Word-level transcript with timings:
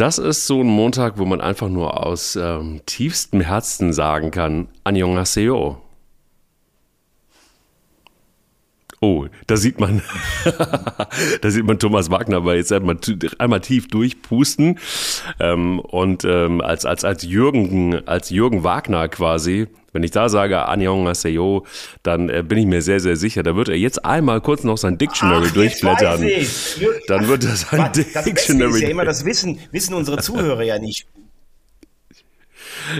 Das 0.00 0.16
ist 0.16 0.46
so 0.46 0.62
ein 0.62 0.66
Montag, 0.66 1.18
wo 1.18 1.26
man 1.26 1.42
einfach 1.42 1.68
nur 1.68 2.06
aus 2.06 2.34
ähm, 2.34 2.80
tiefstem 2.86 3.42
Herzen 3.42 3.92
sagen 3.92 4.30
kann, 4.30 4.68
Annyeonghaseyo. 4.82 5.76
Oh, 9.02 9.26
da 9.46 9.56
sieht 9.56 9.80
man, 9.80 10.02
da 11.40 11.50
sieht 11.50 11.64
man 11.64 11.78
Thomas 11.78 12.10
Wagner 12.10 12.36
aber 12.36 12.56
jetzt 12.56 12.70
einmal, 12.70 12.98
einmal 13.38 13.60
tief 13.62 13.88
durchpusten 13.88 14.78
ähm, 15.38 15.80
und 15.80 16.26
ähm, 16.26 16.60
als 16.60 16.84
als 16.84 17.02
als 17.06 17.22
Jürgen 17.22 18.06
als 18.06 18.28
Jürgen 18.28 18.62
Wagner 18.62 19.08
quasi. 19.08 19.68
Wenn 19.92 20.02
ich 20.02 20.10
da 20.10 20.28
sage 20.28 20.66
Annyeonghaseyo, 20.66 21.64
dann 22.02 22.28
äh, 22.28 22.44
bin 22.46 22.58
ich 22.58 22.66
mir 22.66 22.82
sehr 22.82 23.00
sehr 23.00 23.16
sicher, 23.16 23.42
da 23.42 23.56
wird 23.56 23.70
er 23.70 23.76
jetzt 23.76 24.04
einmal 24.04 24.42
kurz 24.42 24.64
noch 24.64 24.76
sein 24.76 24.98
Dictionary 24.98 25.46
Ach, 25.48 25.54
durchblättern. 25.54 26.20
Dann 27.08 27.26
wird 27.26 27.44
er 27.44 27.56
sein 27.56 27.90
Dictionary. 27.94 28.68
Das 28.68 28.74
ist 28.76 28.82
ja 28.82 28.88
immer 28.90 29.04
das 29.06 29.24
wissen 29.24 29.60
wissen 29.72 29.94
unsere 29.94 30.18
Zuhörer 30.18 30.62
ja 30.62 30.78
nicht. 30.78 31.06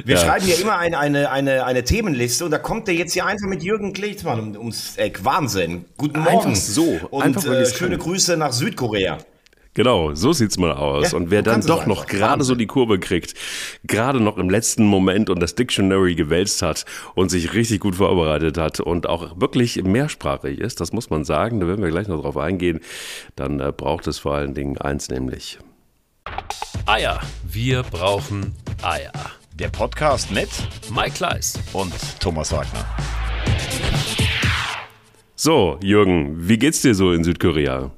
Wir 0.05 0.17
ja. 0.17 0.21
schreiben 0.23 0.47
ja 0.47 0.55
immer 0.57 0.79
eine, 0.79 0.99
eine, 0.99 1.31
eine, 1.31 1.65
eine 1.65 1.85
Themenliste 1.85 2.45
und 2.45 2.51
da 2.51 2.59
kommt 2.59 2.89
der 2.89 2.95
jetzt 2.95 3.13
hier 3.13 3.27
einfach 3.27 3.49
mit 3.49 3.63
Jürgen 3.63 3.93
Kleitmann 3.93 4.41
um, 4.41 4.57
ums 4.57 4.97
Eck. 4.97 5.25
Wahnsinn. 5.25 5.85
Guten 5.97 6.21
Morgen. 6.21 6.49
Einfach 6.49 6.57
so. 6.57 7.01
Und 7.11 7.23
einfach, 7.23 7.45
äh, 7.47 7.67
schöne 7.67 7.99
Grüße 7.99 8.37
nach 8.37 8.53
Südkorea. 8.53 9.19
Genau, 9.75 10.15
so 10.15 10.33
sieht's 10.33 10.59
mal 10.59 10.73
aus. 10.73 11.13
Ja, 11.13 11.19
und 11.19 11.31
wer 11.31 11.43
dann 11.43 11.61
doch 11.61 11.87
noch 11.87 12.07
gerade 12.07 12.43
so 12.43 12.57
die 12.57 12.67
Kurve 12.67 12.99
kriegt, 12.99 13.35
gerade 13.85 14.21
noch 14.21 14.37
im 14.37 14.51
letzten 14.51 14.85
Moment 14.85 15.31
und 15.31 15.39
das 15.39 15.55
Dictionary 15.55 16.17
gewälzt 16.17 16.61
hat 16.63 16.85
und 17.15 17.29
sich 17.29 17.55
richtig 17.55 17.79
gut 17.79 17.95
vorbereitet 17.95 18.59
hat 18.59 18.81
und 18.81 19.09
auch 19.09 19.41
wirklich 19.41 19.83
mehrsprachig 19.83 20.59
ist, 20.59 20.81
das 20.81 20.93
muss 20.93 21.09
man 21.09 21.25
sagen, 21.25 21.61
da 21.61 21.69
werden 21.69 21.83
wir 21.83 21.91
gleich 21.91 22.09
noch 22.09 22.21
drauf 22.21 22.37
eingehen, 22.37 22.81
dann 23.37 23.61
äh, 23.61 23.73
braucht 23.75 24.09
es 24.09 24.19
vor 24.19 24.35
allen 24.35 24.55
Dingen 24.55 24.77
eins 24.79 25.09
nämlich. 25.09 25.59
Eier. 26.87 27.21
Wir 27.45 27.85
brauchen 27.85 28.55
Eier. 28.83 29.13
Der 29.61 29.69
Podcast 29.69 30.33
mit 30.33 30.49
Mike 30.91 31.11
Kleiss 31.11 31.59
und 31.75 31.93
Thomas 32.19 32.51
Wagner. 32.51 32.83
So, 35.35 35.79
Jürgen, 35.83 36.49
wie 36.49 36.57
geht's 36.57 36.81
dir 36.81 36.95
so 36.95 37.13
in 37.13 37.25
Südkorea? 37.25 37.91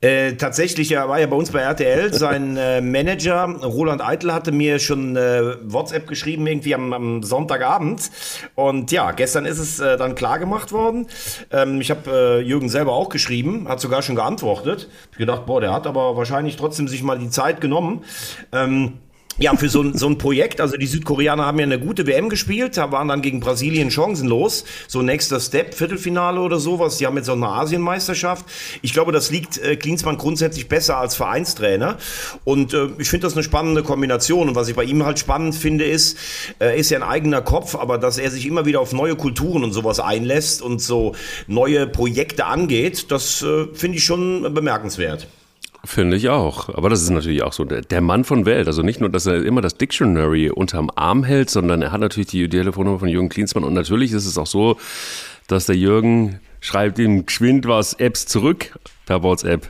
Äh, 0.00 0.32
tatsächlich 0.32 0.90
er 0.90 1.08
war 1.08 1.20
ja 1.20 1.26
bei 1.26 1.36
uns 1.36 1.52
bei 1.52 1.60
RTL. 1.60 2.12
Sein 2.12 2.56
äh, 2.56 2.80
Manager 2.80 3.44
Roland 3.62 4.02
Eitel 4.02 4.32
hatte 4.32 4.50
mir 4.50 4.80
schon 4.80 5.14
äh, 5.14 5.56
WhatsApp 5.62 6.08
geschrieben, 6.08 6.48
irgendwie 6.48 6.74
am, 6.74 6.92
am, 6.92 7.22
Sonntagabend. 7.22 8.10
Und 8.56 8.90
ja, 8.90 9.12
gestern 9.12 9.44
ist 9.44 9.60
es 9.60 9.78
äh, 9.78 9.96
dann 9.96 10.16
klar 10.16 10.40
gemacht 10.40 10.72
worden. 10.72 11.06
Ähm, 11.52 11.80
ich 11.80 11.92
habe 11.92 12.10
äh, 12.10 12.40
Jürgen 12.40 12.68
selber 12.68 12.94
auch 12.94 13.10
geschrieben, 13.10 13.68
hat 13.68 13.78
sogar 13.78 14.02
schon 14.02 14.16
geantwortet. 14.16 14.88
Ich 15.12 15.18
gedacht, 15.18 15.46
boah, 15.46 15.60
der 15.60 15.72
hat 15.72 15.86
aber 15.86 16.16
wahrscheinlich 16.16 16.56
trotzdem 16.56 16.88
sich 16.88 17.04
mal 17.04 17.18
die 17.18 17.30
Zeit 17.30 17.60
genommen. 17.60 18.04
Ähm, 18.50 18.94
ja, 19.38 19.54
für 19.56 19.68
so 19.68 19.82
ein, 19.82 19.96
so 19.96 20.08
ein 20.08 20.18
Projekt, 20.18 20.60
also 20.60 20.76
die 20.76 20.86
Südkoreaner 20.86 21.46
haben 21.46 21.58
ja 21.58 21.64
eine 21.64 21.78
gute 21.78 22.06
WM 22.06 22.28
gespielt, 22.28 22.76
waren 22.76 23.08
dann 23.08 23.22
gegen 23.22 23.40
Brasilien 23.40 23.90
chancenlos. 23.90 24.64
So 24.88 25.02
nächster 25.02 25.38
Step, 25.38 25.74
Viertelfinale 25.74 26.40
oder 26.40 26.58
sowas. 26.58 26.98
Die 26.98 27.06
haben 27.06 27.16
jetzt 27.16 27.30
auch 27.30 27.36
eine 27.36 27.46
Asienmeisterschaft. 27.48 28.44
Ich 28.82 28.92
glaube, 28.92 29.12
das 29.12 29.30
liegt 29.30 29.58
äh, 29.58 29.76
Klinsmann 29.76 30.18
grundsätzlich 30.18 30.68
besser 30.68 30.98
als 30.98 31.14
Vereinstrainer. 31.14 31.98
Und 32.44 32.74
äh, 32.74 32.88
ich 32.98 33.08
finde 33.08 33.26
das 33.26 33.34
eine 33.34 33.44
spannende 33.44 33.84
Kombination. 33.84 34.48
Und 34.48 34.54
was 34.56 34.68
ich 34.68 34.74
bei 34.74 34.84
ihm 34.84 35.04
halt 35.04 35.18
spannend 35.18 35.54
finde, 35.54 35.84
ist, 35.84 36.18
äh, 36.60 36.78
ist 36.78 36.90
ja 36.90 36.98
ein 36.98 37.08
eigener 37.08 37.40
Kopf, 37.40 37.76
aber 37.76 37.98
dass 37.98 38.18
er 38.18 38.30
sich 38.30 38.44
immer 38.46 38.66
wieder 38.66 38.80
auf 38.80 38.92
neue 38.92 39.14
Kulturen 39.14 39.62
und 39.62 39.72
sowas 39.72 40.00
einlässt 40.00 40.62
und 40.62 40.80
so 40.82 41.14
neue 41.46 41.86
Projekte 41.86 42.46
angeht, 42.46 43.12
das 43.12 43.42
äh, 43.42 43.66
finde 43.72 43.98
ich 43.98 44.04
schon 44.04 44.52
bemerkenswert. 44.52 45.28
Finde 45.84 46.16
ich 46.16 46.28
auch. 46.28 46.68
Aber 46.70 46.90
das 46.90 47.02
ist 47.02 47.10
natürlich 47.10 47.42
auch 47.42 47.52
so 47.52 47.64
der, 47.64 47.82
der, 47.82 48.00
Mann 48.00 48.24
von 48.24 48.46
Welt. 48.46 48.66
Also 48.66 48.82
nicht 48.82 49.00
nur, 49.00 49.10
dass 49.10 49.26
er 49.26 49.44
immer 49.44 49.60
das 49.60 49.76
Dictionary 49.76 50.50
unterm 50.50 50.90
Arm 50.94 51.24
hält, 51.24 51.50
sondern 51.50 51.82
er 51.82 51.92
hat 51.92 52.00
natürlich 52.00 52.26
die, 52.28 52.48
Telefonnummer 52.48 52.98
von 52.98 53.08
Jürgen 53.08 53.28
Klinsmann. 53.28 53.64
Und 53.64 53.74
natürlich 53.74 54.12
ist 54.12 54.26
es 54.26 54.36
auch 54.38 54.46
so, 54.46 54.76
dass 55.46 55.66
der 55.66 55.76
Jürgen 55.76 56.40
schreibt 56.60 56.98
ihm 56.98 57.26
geschwind 57.26 57.66
was 57.66 57.94
Apps 57.94 58.26
zurück 58.26 58.78
per 59.06 59.22
WhatsApp. 59.22 59.68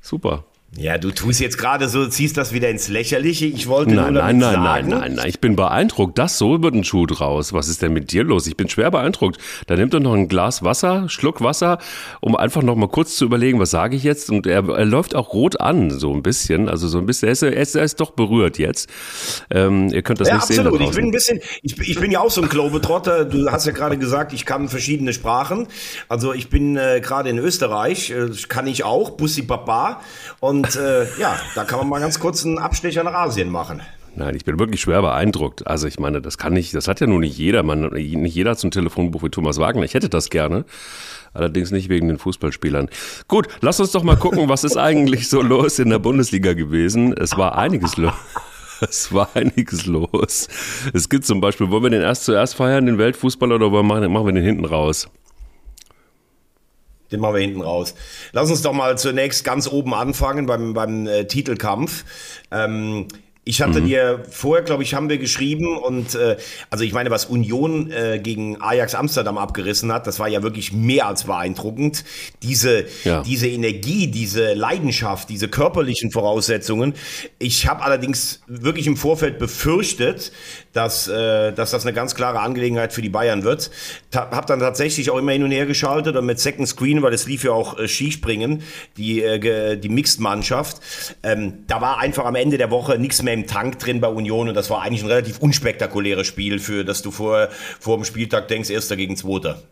Super. 0.00 0.44
Ja, 0.78 0.98
du 0.98 1.10
tust 1.10 1.40
jetzt 1.40 1.56
gerade 1.56 1.88
so, 1.88 2.06
ziehst 2.06 2.36
das 2.36 2.52
wieder 2.52 2.68
ins 2.68 2.88
Lächerliche. 2.88 3.46
Ich 3.46 3.66
wollte 3.66 3.94
nein, 3.94 4.12
nur 4.12 4.22
nein, 4.22 4.38
nein, 4.38 4.52
sagen. 4.52 4.64
Nein, 4.64 4.88
nein, 4.88 5.14
nein, 5.14 5.28
Ich 5.28 5.40
bin 5.40 5.56
beeindruckt. 5.56 6.18
Das 6.18 6.36
so 6.36 6.62
wird 6.62 6.74
ein 6.74 6.84
Schuh 6.84 7.06
draus. 7.06 7.54
Was 7.54 7.68
ist 7.68 7.80
denn 7.80 7.94
mit 7.94 8.12
dir 8.12 8.24
los? 8.24 8.46
Ich 8.46 8.56
bin 8.56 8.68
schwer 8.68 8.90
beeindruckt. 8.90 9.38
Da 9.66 9.76
nimmt 9.76 9.94
er 9.94 10.00
noch 10.00 10.12
ein 10.12 10.28
Glas 10.28 10.62
Wasser, 10.62 11.08
Schluck 11.08 11.40
Wasser, 11.40 11.78
um 12.20 12.36
einfach 12.36 12.62
noch 12.62 12.76
mal 12.76 12.88
kurz 12.88 13.16
zu 13.16 13.24
überlegen, 13.24 13.58
was 13.58 13.70
sage 13.70 13.96
ich 13.96 14.02
jetzt? 14.02 14.28
Und 14.30 14.46
er, 14.46 14.68
er 14.68 14.84
läuft 14.84 15.14
auch 15.14 15.32
rot 15.32 15.60
an, 15.60 15.90
so 15.90 16.12
ein 16.12 16.22
bisschen. 16.22 16.68
Also 16.68 16.88
so 16.88 16.98
ein 16.98 17.06
bisschen. 17.06 17.28
Er 17.28 17.32
ist, 17.32 17.42
er 17.42 17.56
ist, 17.56 17.74
er 17.74 17.84
ist 17.84 18.00
doch 18.00 18.10
berührt 18.10 18.58
jetzt. 18.58 18.90
Ähm, 19.50 19.88
ihr 19.88 20.02
könnt 20.02 20.20
das 20.20 20.28
ja, 20.28 20.34
nicht 20.34 20.42
absolut. 20.42 20.78
sehen. 20.78 20.88
Ich 20.88 20.96
bin 20.96 21.04
ein 21.06 21.10
bisschen, 21.10 21.40
ich, 21.62 21.78
ich 21.78 21.98
bin 21.98 22.10
ja 22.10 22.20
auch 22.20 22.30
so 22.30 22.42
ein 22.42 22.50
Globetrotter. 22.50 23.24
Du 23.24 23.50
hast 23.50 23.64
ja 23.66 23.72
gerade 23.72 23.96
gesagt, 23.96 24.34
ich 24.34 24.44
kann 24.44 24.68
verschiedene 24.68 25.14
Sprachen. 25.14 25.68
Also 26.08 26.34
ich 26.34 26.50
bin 26.50 26.76
äh, 26.76 27.00
gerade 27.02 27.30
in 27.30 27.38
Österreich, 27.38 28.10
äh, 28.10 28.28
kann 28.48 28.66
ich 28.66 28.84
auch, 28.84 29.10
Bussi 29.12 29.42
Papa. 29.42 30.02
Und 30.40 30.65
äh, 30.74 31.06
ja, 31.20 31.36
da 31.54 31.64
kann 31.64 31.78
man 31.78 31.88
mal 31.88 32.00
ganz 32.00 32.18
kurz 32.18 32.44
einen 32.44 32.58
Abstecher 32.58 33.04
nach 33.04 33.14
Asien 33.14 33.50
machen. 33.50 33.82
Nein, 34.16 34.34
ich 34.34 34.46
bin 34.46 34.58
wirklich 34.58 34.80
schwer 34.80 35.02
beeindruckt. 35.02 35.66
Also 35.66 35.86
ich 35.86 36.00
meine, 36.00 36.22
das 36.22 36.38
kann 36.38 36.54
nicht, 36.54 36.74
das 36.74 36.88
hat 36.88 37.00
ja 37.00 37.06
nur 37.06 37.20
nicht 37.20 37.36
jeder. 37.36 37.62
Man, 37.62 37.90
nicht 37.90 38.34
jeder 38.34 38.52
hat 38.52 38.58
so 38.58 38.66
ein 38.66 38.70
Telefonbuch 38.70 39.22
wie 39.22 39.28
Thomas 39.28 39.58
Wagner. 39.58 39.82
Ich 39.82 39.92
hätte 39.92 40.08
das 40.08 40.30
gerne. 40.30 40.64
Allerdings 41.34 41.70
nicht 41.70 41.90
wegen 41.90 42.08
den 42.08 42.18
Fußballspielern. 42.18 42.88
Gut, 43.28 43.48
lass 43.60 43.78
uns 43.78 43.92
doch 43.92 44.02
mal 44.02 44.16
gucken, 44.16 44.48
was 44.48 44.64
ist 44.64 44.78
eigentlich 44.78 45.28
so 45.28 45.42
los 45.42 45.78
in 45.78 45.90
der 45.90 45.98
Bundesliga 45.98 46.54
gewesen. 46.54 47.12
Es 47.12 47.36
war 47.36 47.58
einiges 47.58 47.96
los. 47.96 48.14
Es 48.82 49.10
war 49.10 49.30
einiges 49.32 49.86
los. 49.86 50.48
Es 50.92 51.08
gibt 51.08 51.24
zum 51.24 51.40
Beispiel, 51.40 51.70
wollen 51.70 51.84
wir 51.84 51.88
den 51.88 52.02
erst 52.02 52.24
zuerst 52.24 52.56
feiern, 52.56 52.84
den 52.84 52.98
Weltfußball, 52.98 53.50
oder 53.50 53.70
machen 53.82 54.26
wir 54.26 54.32
den 54.32 54.44
hinten 54.44 54.66
raus? 54.66 55.08
Den 57.12 57.20
machen 57.20 57.34
wir 57.34 57.40
hinten 57.40 57.62
raus. 57.62 57.94
Lass 58.32 58.50
uns 58.50 58.62
doch 58.62 58.72
mal 58.72 58.98
zunächst 58.98 59.44
ganz 59.44 59.68
oben 59.68 59.94
anfangen 59.94 60.46
beim, 60.46 60.74
beim 60.74 61.06
äh, 61.06 61.26
Titelkampf. 61.26 62.04
Ähm, 62.50 63.08
ich 63.48 63.62
hatte 63.62 63.80
mhm. 63.80 63.86
dir 63.86 64.24
vorher, 64.28 64.64
glaube 64.64 64.82
ich, 64.82 64.92
haben 64.94 65.08
wir 65.08 65.18
geschrieben 65.18 65.78
und 65.78 66.16
äh, 66.16 66.36
also 66.68 66.82
ich 66.82 66.92
meine, 66.92 67.10
was 67.10 67.26
Union 67.26 67.92
äh, 67.92 68.18
gegen 68.20 68.60
Ajax 68.60 68.96
Amsterdam 68.96 69.38
abgerissen 69.38 69.92
hat, 69.92 70.08
das 70.08 70.18
war 70.18 70.26
ja 70.26 70.42
wirklich 70.42 70.72
mehr 70.72 71.06
als 71.06 71.24
beeindruckend. 71.24 72.04
Diese 72.42 72.86
ja. 73.04 73.22
diese 73.22 73.46
Energie, 73.46 74.08
diese 74.08 74.54
Leidenschaft, 74.54 75.28
diese 75.28 75.46
körperlichen 75.46 76.10
Voraussetzungen. 76.10 76.94
Ich 77.38 77.68
habe 77.68 77.84
allerdings 77.84 78.42
wirklich 78.48 78.88
im 78.88 78.96
Vorfeld 78.96 79.38
befürchtet, 79.38 80.32
dass 80.76 81.08
äh, 81.08 81.52
dass 81.52 81.70
das 81.70 81.84
eine 81.84 81.94
ganz 81.94 82.14
klare 82.14 82.40
Angelegenheit 82.40 82.92
für 82.92 83.02
die 83.02 83.08
Bayern 83.08 83.42
wird. 83.42 83.70
Ta 84.10 84.30
hab 84.30 84.46
dann 84.46 84.60
tatsächlich 84.60 85.10
auch 85.10 85.18
immer 85.18 85.32
hin 85.32 85.42
und 85.42 85.50
her 85.50 85.66
geschaltet 85.66 86.16
und 86.16 86.26
mit 86.26 86.38
Second 86.38 86.68
Screen, 86.68 87.02
weil 87.02 87.14
es 87.14 87.26
lief 87.26 87.44
ja 87.44 87.52
auch 87.52 87.78
äh, 87.78 87.88
Skispringen, 87.88 88.62
die 88.96 89.22
äh, 89.22 89.76
die 89.76 89.88
Mixed 89.88 90.20
Mannschaft. 90.20 90.80
Ähm, 91.22 91.64
da 91.66 91.80
war 91.80 91.98
einfach 91.98 92.26
am 92.26 92.34
Ende 92.34 92.58
der 92.58 92.70
Woche 92.70 92.98
nichts 92.98 93.22
mehr 93.22 93.34
im 93.34 93.46
Tank 93.46 93.78
drin 93.78 94.00
bei 94.00 94.08
Union 94.08 94.48
und 94.48 94.54
das 94.54 94.68
war 94.70 94.82
eigentlich 94.82 95.02
ein 95.02 95.08
relativ 95.08 95.38
unspektakuläres 95.38 96.26
Spiel, 96.26 96.58
für 96.58 96.84
das 96.84 97.02
du 97.02 97.10
vor, 97.10 97.48
vor 97.80 97.96
dem 97.96 98.04
Spieltag 98.04 98.48
denkst, 98.48 98.70
erster 98.70 98.96
gegen 98.96 99.16
zweiter. 99.16 99.62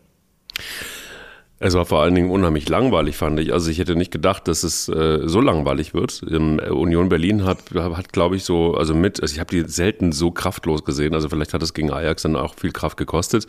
Es 1.57 1.73
war 1.73 1.85
vor 1.85 2.01
allen 2.01 2.13
Dingen 2.13 2.31
unheimlich 2.31 2.67
langweilig, 2.67 3.15
fand 3.15 3.39
ich. 3.39 3.53
Also 3.53 3.71
ich 3.71 3.79
hätte 3.79 3.95
nicht 3.95 4.11
gedacht, 4.11 4.49
dass 4.49 4.63
es 4.63 4.89
äh, 4.89 5.21
so 5.23 5.39
langweilig 5.39 5.93
wird. 5.93 6.21
Ähm, 6.29 6.59
Union 6.59 7.07
Berlin 7.07 7.45
hat, 7.45 7.59
hat 7.73 8.11
glaube 8.11 8.35
ich, 8.35 8.43
so, 8.43 8.73
also 8.73 8.93
mit, 8.93 9.21
also 9.21 9.33
ich 9.33 9.39
habe 9.39 9.51
die 9.51 9.61
selten 9.71 10.11
so 10.11 10.31
kraftlos 10.31 10.83
gesehen. 10.83 11.13
Also 11.13 11.29
vielleicht 11.29 11.53
hat 11.53 11.63
es 11.63 11.73
gegen 11.73 11.93
Ajax 11.93 12.23
dann 12.23 12.35
auch 12.35 12.55
viel 12.55 12.73
Kraft 12.73 12.97
gekostet. 12.97 13.47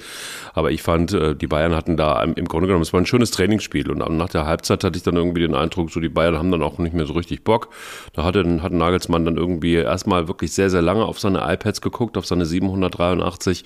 Aber 0.55 0.71
ich 0.71 0.83
fand, 0.83 1.15
äh, 1.15 1.35
die 1.35 1.49
Bayern 1.49 1.75
hatten 1.75 1.97
da 1.97 2.23
im 2.23 2.45
Grunde 2.45 2.69
genommen, 2.69 2.83
es 2.83 2.93
war 2.93 3.01
ein 3.01 3.07
schönes 3.07 3.33
Trainingsspiel. 3.33 3.91
Und 3.91 3.99
nach 4.17 4.29
der 4.29 4.47
Halbzeit 4.47 4.85
hatte 4.85 4.97
ich 4.97 5.03
dann 5.03 5.17
irgendwie 5.17 5.41
den 5.41 5.57
Eindruck, 5.57 5.91
so 5.91 5.99
die 5.99 6.09
Bayern 6.09 6.39
haben 6.39 6.53
dann 6.53 6.63
auch 6.63 6.79
nicht 6.79 6.95
mehr 6.95 7.07
so 7.07 7.15
richtig 7.15 7.43
Bock. 7.43 7.71
Da 8.13 8.23
hatte, 8.23 8.63
hat 8.63 8.71
Nagelsmann 8.71 9.25
dann 9.25 9.37
irgendwie 9.37 9.75
erstmal 9.75 10.29
wirklich 10.29 10.53
sehr, 10.53 10.71
sehr 10.71 10.83
lange 10.83 11.05
auf 11.05 11.19
seine 11.19 11.41
iPads 11.41 11.81
geguckt, 11.81 12.17
auf 12.17 12.27
seine 12.27 12.47
783, 12.47 13.65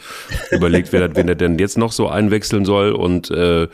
überlegt, 0.51 0.93
wer, 0.93 1.15
wen 1.15 1.29
er 1.29 1.35
denn 1.35 1.59
jetzt 1.59 1.77
noch 1.77 1.93
so 1.93 2.09
einwechseln 2.09 2.65
soll. 2.65 2.93
Und 2.93 3.31
äh, 3.31 3.69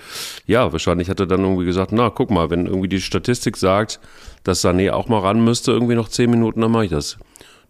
ja, 0.46 0.55
ja, 0.56 0.72
wahrscheinlich 0.72 1.10
hat 1.10 1.20
er 1.20 1.26
dann 1.26 1.42
irgendwie 1.42 1.66
gesagt, 1.66 1.92
na, 1.92 2.08
guck 2.08 2.30
mal, 2.30 2.48
wenn 2.48 2.64
irgendwie 2.64 2.88
die 2.88 3.02
Statistik 3.02 3.58
sagt, 3.58 4.00
dass 4.42 4.64
Sané 4.64 4.90
auch 4.90 5.06
mal 5.06 5.18
ran 5.18 5.44
müsste, 5.44 5.70
irgendwie 5.70 5.94
noch 5.94 6.08
zehn 6.08 6.30
Minuten, 6.30 6.62
dann 6.62 6.70
mache 6.70 6.86
ich 6.86 6.90
das. 6.90 7.18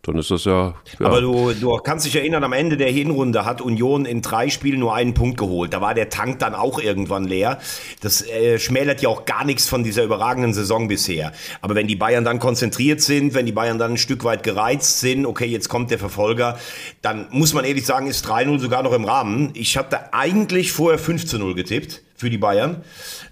Dann 0.07 0.19
ist 0.19 0.31
das 0.31 0.45
ja. 0.45 0.75
ja. 1.01 1.07
Aber 1.07 1.21
du, 1.21 1.53
du 1.53 1.77
kannst 1.79 2.07
dich 2.07 2.15
erinnern, 2.15 2.45
am 2.45 2.53
Ende 2.53 2.77
der 2.77 2.91
Hinrunde 2.91 3.45
hat 3.45 3.61
Union 3.61 4.05
in 4.05 4.23
drei 4.23 4.49
Spielen 4.51 4.79
nur 4.79 4.95
einen 4.95 5.15
Punkt 5.15 5.37
geholt. 5.37 5.73
Da 5.73 5.81
war 5.81 5.95
der 5.95 6.11
Tank 6.11 6.39
dann 6.39 6.55
auch 6.55 6.79
irgendwann 6.79 7.25
leer. 7.25 7.59
Das 8.03 8.23
äh, 8.23 8.61
schmälert 8.61 9.03
ja 9.03 9.09
auch 9.09 9.25
gar 9.25 9.45
nichts 9.45 9.69
von 9.69 9.83
dieser 9.83 10.05
überragenden 10.05 10.55
Saison 10.55 10.87
bisher. 10.87 11.33
Aber 11.61 11.75
wenn 11.75 11.89
die 11.89 11.97
Bayern 11.97 12.25
dann 12.25 12.39
konzentriert 12.39 13.01
sind, 13.01 13.35
wenn 13.35 13.47
die 13.47 13.53
Bayern 13.53 13.79
dann 13.79 13.93
ein 13.93 13.97
Stück 13.99 14.23
weit 14.23 14.45
gereizt 14.45 15.01
sind, 15.01 15.27
okay, 15.27 15.47
jetzt 15.47 15.69
kommt 15.69 15.91
der 15.91 15.99
Verfolger, 15.99 16.59
dann 17.03 17.27
muss 17.31 17.53
man 17.53 17.65
ehrlich 17.65 17.85
sagen, 17.85 18.07
ist 18.07 18.27
3-0 18.27 18.61
sogar 18.61 18.85
noch 18.85 18.93
im 18.93 19.05
Rahmen. 19.05 19.51
Ich 19.55 19.77
hatte 19.77 20.15
eigentlich 20.15 20.71
vorher 20.71 20.99
5 20.99 21.33
0 21.33 21.55
getippt 21.55 22.03
für 22.17 22.31
die 22.31 22.39
Bayern. 22.39 22.83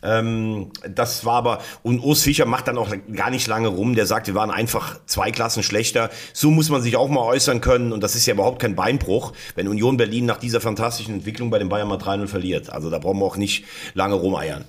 Ähm, 0.04 0.70
das 0.88 1.24
war 1.24 1.34
aber, 1.34 1.60
und 1.82 2.00
Urs 2.00 2.22
Fischer 2.22 2.44
macht 2.46 2.68
dann 2.68 2.78
auch 2.78 2.94
gar 3.14 3.30
nicht 3.30 3.46
lange 3.46 3.68
rum, 3.68 3.94
der 3.94 4.06
sagt, 4.06 4.26
wir 4.26 4.34
waren 4.34 4.50
einfach 4.50 5.00
zwei 5.06 5.30
Klassen 5.30 5.62
schlechter. 5.62 6.10
So 6.32 6.50
muss 6.50 6.68
man 6.68 6.82
sich 6.82 6.96
auch 6.96 7.08
mal 7.08 7.22
äußern 7.22 7.60
können 7.60 7.92
und 7.92 8.02
das 8.02 8.14
ist 8.14 8.26
ja 8.26 8.34
überhaupt 8.34 8.60
kein 8.60 8.76
Beinbruch, 8.76 9.32
wenn 9.54 9.66
Union 9.66 9.96
Berlin 9.96 10.26
nach 10.26 10.38
dieser 10.38 10.60
fantastischen 10.60 11.14
Entwicklung 11.14 11.50
bei 11.50 11.58
den 11.58 11.68
Bayern 11.68 11.88
mal 11.88 11.98
3-0 11.98 12.26
verliert. 12.26 12.70
Also 12.70 12.90
da 12.90 12.98
brauchen 12.98 13.18
wir 13.18 13.24
auch 13.24 13.36
nicht 13.36 13.64
lange 13.94 14.14
rumeiern. 14.14 14.64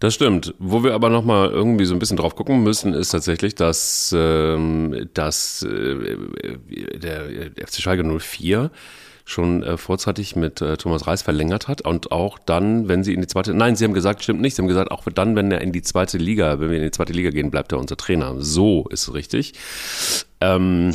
Das 0.00 0.14
stimmt. 0.14 0.52
Wo 0.58 0.82
wir 0.82 0.94
aber 0.94 1.10
nochmal 1.10 1.50
irgendwie 1.50 1.84
so 1.84 1.94
ein 1.94 2.00
bisschen 2.00 2.16
drauf 2.16 2.34
gucken 2.34 2.64
müssen, 2.64 2.92
ist 2.92 3.10
tatsächlich, 3.10 3.54
dass, 3.54 4.12
ähm, 4.18 5.08
dass 5.14 5.62
äh, 5.62 6.16
der 6.98 7.52
FC 7.64 7.80
Schalke 7.80 8.02
04 8.02 8.72
schon 9.24 9.62
äh, 9.62 9.76
vorzeitig 9.76 10.36
mit 10.36 10.60
äh, 10.60 10.76
Thomas 10.76 11.06
Reis 11.06 11.22
verlängert 11.22 11.68
hat 11.68 11.82
und 11.82 12.12
auch 12.12 12.38
dann, 12.38 12.88
wenn 12.88 13.04
sie 13.04 13.14
in 13.14 13.20
die 13.20 13.26
zweite, 13.26 13.54
nein, 13.54 13.76
sie 13.76 13.84
haben 13.84 13.94
gesagt, 13.94 14.22
stimmt 14.22 14.40
nicht, 14.40 14.56
sie 14.56 14.62
haben 14.62 14.68
gesagt, 14.68 14.90
auch 14.90 15.04
dann, 15.14 15.36
wenn 15.36 15.50
er 15.50 15.60
in 15.60 15.72
die 15.72 15.82
zweite 15.82 16.18
Liga, 16.18 16.60
wenn 16.60 16.70
wir 16.70 16.78
in 16.78 16.84
die 16.84 16.90
zweite 16.90 17.12
Liga 17.12 17.30
gehen, 17.30 17.50
bleibt 17.50 17.72
er 17.72 17.78
unser 17.78 17.96
Trainer. 17.96 18.34
So 18.38 18.86
ist 18.90 19.08
es 19.08 19.14
richtig. 19.14 19.54
Ähm, 20.40 20.92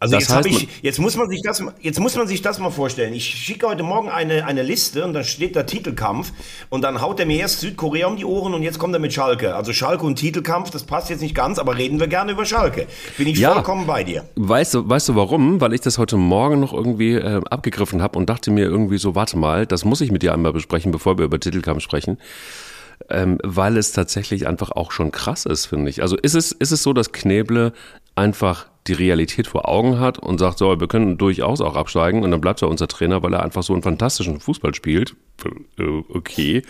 also 0.00 0.16
das 0.16 0.28
jetzt, 0.28 0.46
ich, 0.46 0.68
jetzt 0.82 1.00
muss 1.00 1.16
man 1.16 1.28
sich 1.28 1.42
das, 1.42 1.60
jetzt 1.80 1.98
muss 1.98 2.14
man 2.14 2.28
sich 2.28 2.40
das 2.40 2.60
mal 2.60 2.70
vorstellen. 2.70 3.12
Ich 3.14 3.24
schicke 3.24 3.66
heute 3.66 3.82
Morgen 3.82 4.08
eine, 4.08 4.46
eine 4.46 4.62
Liste 4.62 5.04
und 5.04 5.12
dann 5.12 5.24
steht 5.24 5.56
da 5.56 5.64
Titelkampf 5.64 6.32
und 6.68 6.82
dann 6.82 7.00
haut 7.00 7.18
er 7.18 7.26
mir 7.26 7.38
erst 7.38 7.60
Südkorea 7.60 8.06
um 8.06 8.16
die 8.16 8.24
Ohren 8.24 8.54
und 8.54 8.62
jetzt 8.62 8.78
kommt 8.78 8.94
er 8.94 9.00
mit 9.00 9.12
Schalke. 9.12 9.56
Also 9.56 9.72
Schalke 9.72 10.06
und 10.06 10.14
Titelkampf, 10.14 10.70
das 10.70 10.84
passt 10.84 11.10
jetzt 11.10 11.20
nicht 11.20 11.34
ganz, 11.34 11.58
aber 11.58 11.76
reden 11.76 11.98
wir 11.98 12.06
gerne 12.06 12.30
über 12.30 12.44
Schalke. 12.44 12.86
Bin 13.16 13.26
ich 13.26 13.38
ja, 13.38 13.52
vollkommen 13.52 13.88
bei 13.88 14.04
dir. 14.04 14.24
Weißt 14.36 14.74
du, 14.74 14.88
weißt 14.88 15.08
du 15.08 15.16
warum? 15.16 15.60
Weil 15.60 15.72
ich 15.72 15.80
das 15.80 15.98
heute 15.98 16.16
Morgen 16.16 16.60
noch 16.60 16.72
irgendwie 16.72 17.14
äh, 17.14 17.40
abgegriffen 17.50 18.00
habe 18.00 18.18
und 18.18 18.30
dachte 18.30 18.52
mir 18.52 18.66
irgendwie 18.66 18.98
so, 18.98 19.16
warte 19.16 19.36
mal, 19.36 19.66
das 19.66 19.84
muss 19.84 20.00
ich 20.00 20.12
mit 20.12 20.22
dir 20.22 20.32
einmal 20.32 20.52
besprechen, 20.52 20.92
bevor 20.92 21.18
wir 21.18 21.24
über 21.24 21.40
Titelkampf 21.40 21.82
sprechen 21.82 22.18
ähm, 23.10 23.38
weil 23.44 23.76
es 23.76 23.92
tatsächlich 23.92 24.46
einfach 24.46 24.72
auch 24.72 24.90
schon 24.90 25.12
krass 25.12 25.46
ist, 25.46 25.66
finde 25.66 25.88
ich. 25.88 26.02
Also 26.02 26.16
ist 26.16 26.34
es, 26.34 26.52
ist 26.52 26.72
es 26.72 26.82
so, 26.82 26.92
dass 26.92 27.12
Kneble 27.12 27.72
einfach 28.16 28.66
die 28.88 28.94
Realität 28.94 29.46
vor 29.46 29.68
Augen 29.68 30.00
hat 30.00 30.18
und 30.18 30.38
sagt, 30.38 30.58
so, 30.58 30.80
wir 30.80 30.88
können 30.88 31.18
durchaus 31.18 31.60
auch 31.60 31.76
absteigen 31.76 32.22
und 32.22 32.30
dann 32.30 32.40
bleibt 32.40 32.62
er 32.62 32.68
unser 32.68 32.88
Trainer, 32.88 33.22
weil 33.22 33.34
er 33.34 33.42
einfach 33.42 33.62
so 33.62 33.72
einen 33.72 33.82
fantastischen 33.82 34.40
Fußball 34.40 34.74
spielt. 34.74 35.14
Äh, 35.78 35.82
okay. 36.08 36.62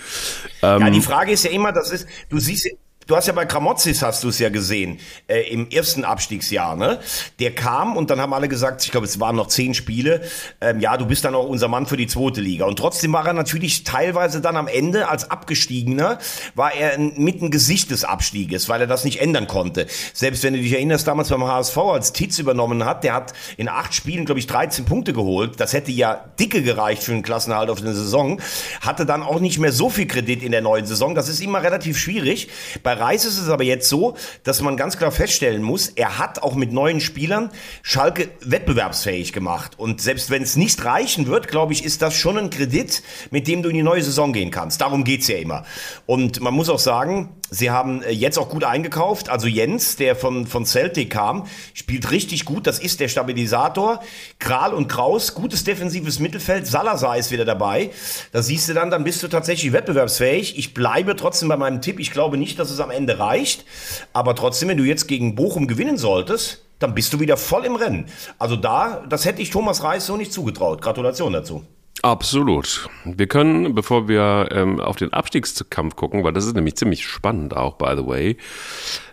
Ähm, 0.63 0.81
ja, 0.81 0.91
die 0.91 1.01
Frage 1.01 1.33
ist 1.33 1.45
ja 1.45 1.51
immer, 1.51 1.73
das 1.73 1.91
ist, 1.91 2.07
du 2.29 2.39
siehst, 2.39 2.69
Du 3.09 3.17
hast 3.17 3.27
ja 3.27 3.33
bei 3.33 3.47
Kramotzis 3.47 4.03
hast 4.03 4.23
du 4.23 4.29
es 4.29 4.39
ja 4.39 4.51
gesehen, 4.51 4.99
äh, 5.29 5.41
im 5.51 5.71
ersten 5.71 6.05
Abstiegsjahr, 6.05 6.77
ne? 6.77 7.01
Der 7.39 7.55
kam 7.55 7.97
und 7.97 8.11
dann 8.11 8.21
haben 8.21 8.35
alle 8.35 8.49
gesagt, 8.49 8.85
ich 8.85 8.91
glaube, 8.91 9.07
es 9.07 9.19
waren 9.19 9.35
noch 9.35 9.47
zehn 9.47 9.73
Spiele, 9.73 10.21
ähm, 10.61 10.79
ja, 10.81 10.95
du 10.99 11.07
bist 11.07 11.25
dann 11.25 11.35
auch 11.35 11.49
unser 11.49 11.69
Mann 11.69 11.87
für 11.87 11.97
die 11.97 12.07
zweite 12.07 12.43
Liga. 12.43 12.67
Und 12.67 12.79
trotzdem 12.79 13.15
war 13.15 13.27
er 13.27 13.33
natürlich 13.33 13.85
teilweise 13.85 14.43
dann 14.43 14.59
am 14.59 14.69
Ende 14.69 15.09
als 15.09 15.31
Abgestiegener, 15.31 16.19
war 16.55 16.75
er 16.75 16.99
mitten 16.99 17.51
Gesicht 17.51 17.91
des 17.93 18.05
Abstieges, 18.05 18.69
weil 18.69 18.83
er 18.83 18.87
das 18.87 19.05
nicht 19.05 19.23
ändern 19.23 19.47
konnte. 19.47 19.87
Selbst 20.13 20.43
wenn 20.43 20.53
du 20.53 20.61
dich 20.61 20.75
erinnerst, 20.75 21.09
damals 21.09 21.31
beim 21.31 21.43
HSV, 21.45 21.79
als 21.79 22.13
Titz 22.13 22.39
übernommen 22.39 22.85
hat, 22.85 23.05
der 23.05 23.15
hat 23.15 23.33
in 23.57 23.71
acht 23.71 23.95
Spielen, 23.95 24.27
glaube 24.27 24.39
ich, 24.39 24.47
13 24.47 24.85
Punkte 24.85 25.15
geholt. 25.15 25.59
Das 25.61 25.73
hätte 25.73 25.93
ja 25.93 26.27
dicke 26.39 26.63
gereicht 26.63 27.03
für 27.03 27.13
einen 27.13 27.23
Klassenhalt 27.23 27.71
auf 27.71 27.81
eine 27.81 27.95
Saison. 27.95 28.39
Hatte 28.83 29.07
dann 29.07 29.23
auch 29.23 29.41
nicht 29.41 29.59
mehr 29.59 29.73
so 29.73 29.89
viel 29.89 30.07
Kredit 30.07 30.43
in 30.43 30.53
der 30.53 30.61
neuen 30.61 30.85
Saison. 30.85 31.15
Das 31.15 31.31
ist 31.31 31.41
immer 31.41 31.63
relativ 31.63 31.97
schwierig. 31.97 32.49
Bei 32.83 32.98
Reis 32.99 33.25
ist 33.25 33.39
es 33.39 33.49
aber 33.49 33.65
jetzt 33.65 33.89
so, 33.89 34.17
dass 34.45 34.61
man 34.61 34.77
ganz 34.77 34.97
klar 34.97 35.11
feststellen 35.11 35.63
muss, 35.63 35.89
er 35.89 36.19
hat 36.19 36.43
auch 36.43 36.55
mit 36.55 36.73
neuen 36.73 37.01
Spielern 37.01 37.51
Schalke 37.83 38.29
wettbewerbsfähig 38.41 39.33
gemacht. 39.33 39.79
Und 39.79 40.01
selbst 40.01 40.31
wenn 40.31 40.43
es 40.43 40.57
nicht 40.57 40.85
reichen 40.85 41.27
wird, 41.27 41.49
glaube 41.49 41.73
ich, 41.73 41.85
ist 41.85 42.03
das 42.03 42.15
schon 42.15 42.39
ein 42.39 42.51
Kredit, 42.51 43.03
mit 43.31 43.49
dem 43.49 43.63
du 43.63 43.69
in 43.69 43.77
die 43.77 43.83
neue 43.83 44.03
Saison 44.03 44.33
gehen 44.33 44.51
kannst. 44.51 44.81
Darum 44.81 45.05
geht 45.05 45.23
es 45.23 45.29
ja 45.29 45.37
immer. 45.37 45.65
Und 46.07 46.41
man 46.41 46.55
muss 46.55 46.69
auch 46.69 46.79
sagen, 46.79 47.31
Sie 47.51 47.71
haben 47.71 48.03
äh, 48.03 48.11
jetzt 48.11 48.39
auch 48.39 48.49
gut 48.49 48.65
eingekauft. 48.65 49.29
Also 49.29 49.47
Jens, 49.47 49.97
der 49.97 50.17
von, 50.17 50.47
von 50.47 50.67
Celtic 50.67 51.11
kam, 51.11 51.47
spielt 51.75 52.11
richtig 52.11 52.45
gut. 52.45 52.67
Das 52.67 52.79
ist 52.79 53.01
der 53.01 53.09
Stabilisator. 53.09 54.03
Kral 54.39 54.75
und 54.75 54.89
Kraus, 54.89 55.35
gutes 55.35 55.65
defensives 55.65 56.19
Mittelfeld. 56.19 56.67
Salazar 56.67 57.17
ist 57.17 57.31
wieder 57.31 57.45
dabei. 57.45 57.91
Da 58.33 58.43
siehst 58.43 58.69
du 58.69 58.75
dann, 58.75 58.91
dann 58.91 59.05
bist 59.05 59.23
du 59.23 59.29
tatsächlich 59.29 59.73
wettbewerbsfähig. 59.73 60.59
Ich 60.59 60.75
bleibe 60.75 61.17
trotzdem 61.17 61.49
bei 61.49 61.57
meinem 61.57 61.81
Tipp. 61.81 61.99
Ich 62.01 62.11
glaube 62.11 62.37
nicht, 62.37 62.59
dass 62.59 62.71
es 62.71 62.81
am 62.81 62.88
Ende 62.91 63.19
reicht. 63.19 63.65
Aber 64.13 64.35
trotzdem, 64.35 64.69
wenn 64.69 64.79
du 64.79 64.85
jetzt 64.85 65.09
gegen 65.09 65.35
Bochum 65.35 65.67
gewinnen 65.67 65.97
solltest, 65.97 66.65
dann 66.79 66.95
bist 66.95 67.13
du 67.13 67.21
wieder 67.21 67.37
voll 67.37 67.65
im 67.65 67.77
Rennen. 67.77 68.07
Also 68.39 68.57
da, 68.57 69.05
das 69.09 69.25
hätte 69.25 69.43
ich 69.43 69.51
Thomas 69.51 69.83
Reis 69.83 70.07
so 70.07 70.17
nicht 70.17 70.33
zugetraut. 70.33 70.81
Gratulation 70.81 71.33
dazu. 71.33 71.65
Absolut. 72.03 72.89
Wir 73.05 73.27
können, 73.27 73.75
bevor 73.75 74.07
wir 74.07 74.51
ähm, 74.53 74.81
auf 74.81 74.97
den 74.97 75.13
Abstiegskampf 75.13 75.97
gucken, 75.97 76.23
weil 76.23 76.33
das 76.33 76.47
ist 76.47 76.55
nämlich 76.55 76.77
ziemlich 76.77 77.05
spannend 77.05 77.57
auch, 77.57 77.75
by 77.75 77.95
the 77.97 78.07
way, 78.07 78.37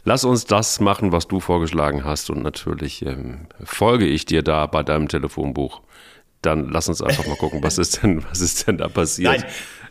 lass 0.04 0.24
uns 0.24 0.45
das 0.45 0.80
machen, 0.80 1.12
was 1.12 1.27
du 1.27 1.39
vorgeschlagen 1.39 2.06
hast 2.06 2.30
und 2.30 2.44
natürlich 2.44 3.04
ähm, 3.04 3.48
folge 3.63 4.06
ich 4.06 4.25
dir 4.25 4.44
da 4.44 4.68
bei 4.68 4.83
deinem 4.83 5.07
Telefonbuch. 5.07 5.81
Dann 6.44 6.69
lass 6.69 6.88
uns 6.88 7.01
einfach 7.01 7.25
mal 7.25 7.38
gucken, 7.38 7.63
was 7.63 7.77
ist 7.80 8.04
denn, 8.04 8.24
was 8.30 8.42
ist 8.42 8.68
denn 8.68 8.77
da 8.77 8.88
passiert? 8.88 9.39
Nein, 9.39 9.45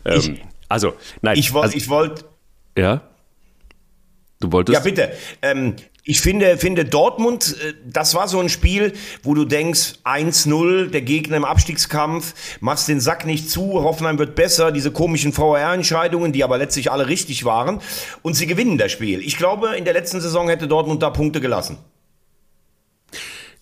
ähm, 0.05 0.19
ich, 0.19 0.43
also, 0.69 0.95
nein. 1.21 1.37
Ich, 1.37 1.53
also, 1.53 1.77
ich 1.77 1.89
wollte. 1.89 2.25
Ja? 2.79 3.03
Du 4.45 4.53
wolltest? 4.53 4.75
Ja, 4.75 4.81
bitte. 4.81 5.13
Ähm, 5.41 5.77
ich 6.03 6.21
finde, 6.21 6.59
finde 6.59 6.85
Dortmund, 6.85 7.57
äh, 7.63 7.73
das 7.87 8.15
war 8.15 8.29
so 8.29 8.39
ein 8.39 8.51
Spiel, 8.51 8.93
wo 9.23 9.33
du 9.33 9.47
denkst, 9.47 9.95
1-0, 10.05 10.91
der 10.91 11.01
Gegner 11.01 11.39
im 11.39 11.47
Abstiegskampf, 11.47 12.35
machst 12.61 12.89
den 12.89 13.01
Sack 13.01 13.25
nicht 13.25 13.49
zu, 13.51 13.83
Hoffenheim 13.83 14.19
wird 14.19 14.35
besser, 14.35 14.71
diese 14.71 14.91
komischen 14.91 15.33
VR-Entscheidungen, 15.33 16.33
die 16.33 16.45
aber 16.45 16.59
letztlich 16.59 16.93
alle 16.93 17.09
richtig 17.09 17.47
waren, 17.47 17.81
und 18.21 18.35
sie 18.35 18.47
gewinnen 18.47 18.77
das 18.77 18.93
Spiel. 18.93 19.21
Ich 19.21 19.39
glaube, 19.39 19.77
in 19.77 19.87
der 19.87 19.95
letzten 19.95 20.21
Saison 20.21 20.51
hätte 20.51 20.69
Dortmund 20.69 21.03
da 21.03 21.09
Punkte 21.09 21.41
gelassen. 21.41 21.79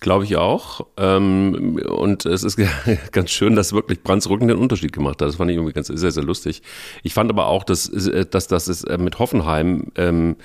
Glaube 0.03 0.25
ich 0.25 0.37
auch. 0.37 0.89
Ähm, 0.97 1.81
und 1.89 2.27
es 2.27 2.43
ist 2.43 2.59
ganz 3.13 3.31
schön, 3.31 3.55
dass 3.55 3.73
wirklich 3.73 4.03
Brands 4.03 4.29
Rücken 4.29 4.49
den 4.49 4.59
Unterschied 4.59 4.93
gemacht 4.93 5.23
hat. 5.23 5.29
Das 5.29 5.37
fand 5.37 5.49
ich 5.49 5.57
irgendwie 5.57 5.73
ganz 5.73 5.87
sehr, 5.87 6.11
sehr 6.11 6.25
lustig. 6.25 6.61
Ich 7.05 7.15
fand 7.15 7.31
aber 7.31 7.47
auch, 7.47 7.63
dass, 7.63 7.89
äh, 7.89 8.27
dass, 8.27 8.49
dass 8.49 8.67
es 8.67 8.85
mit 8.99 9.21
Hoffenheim 9.21 9.93
ähm, 9.95 10.37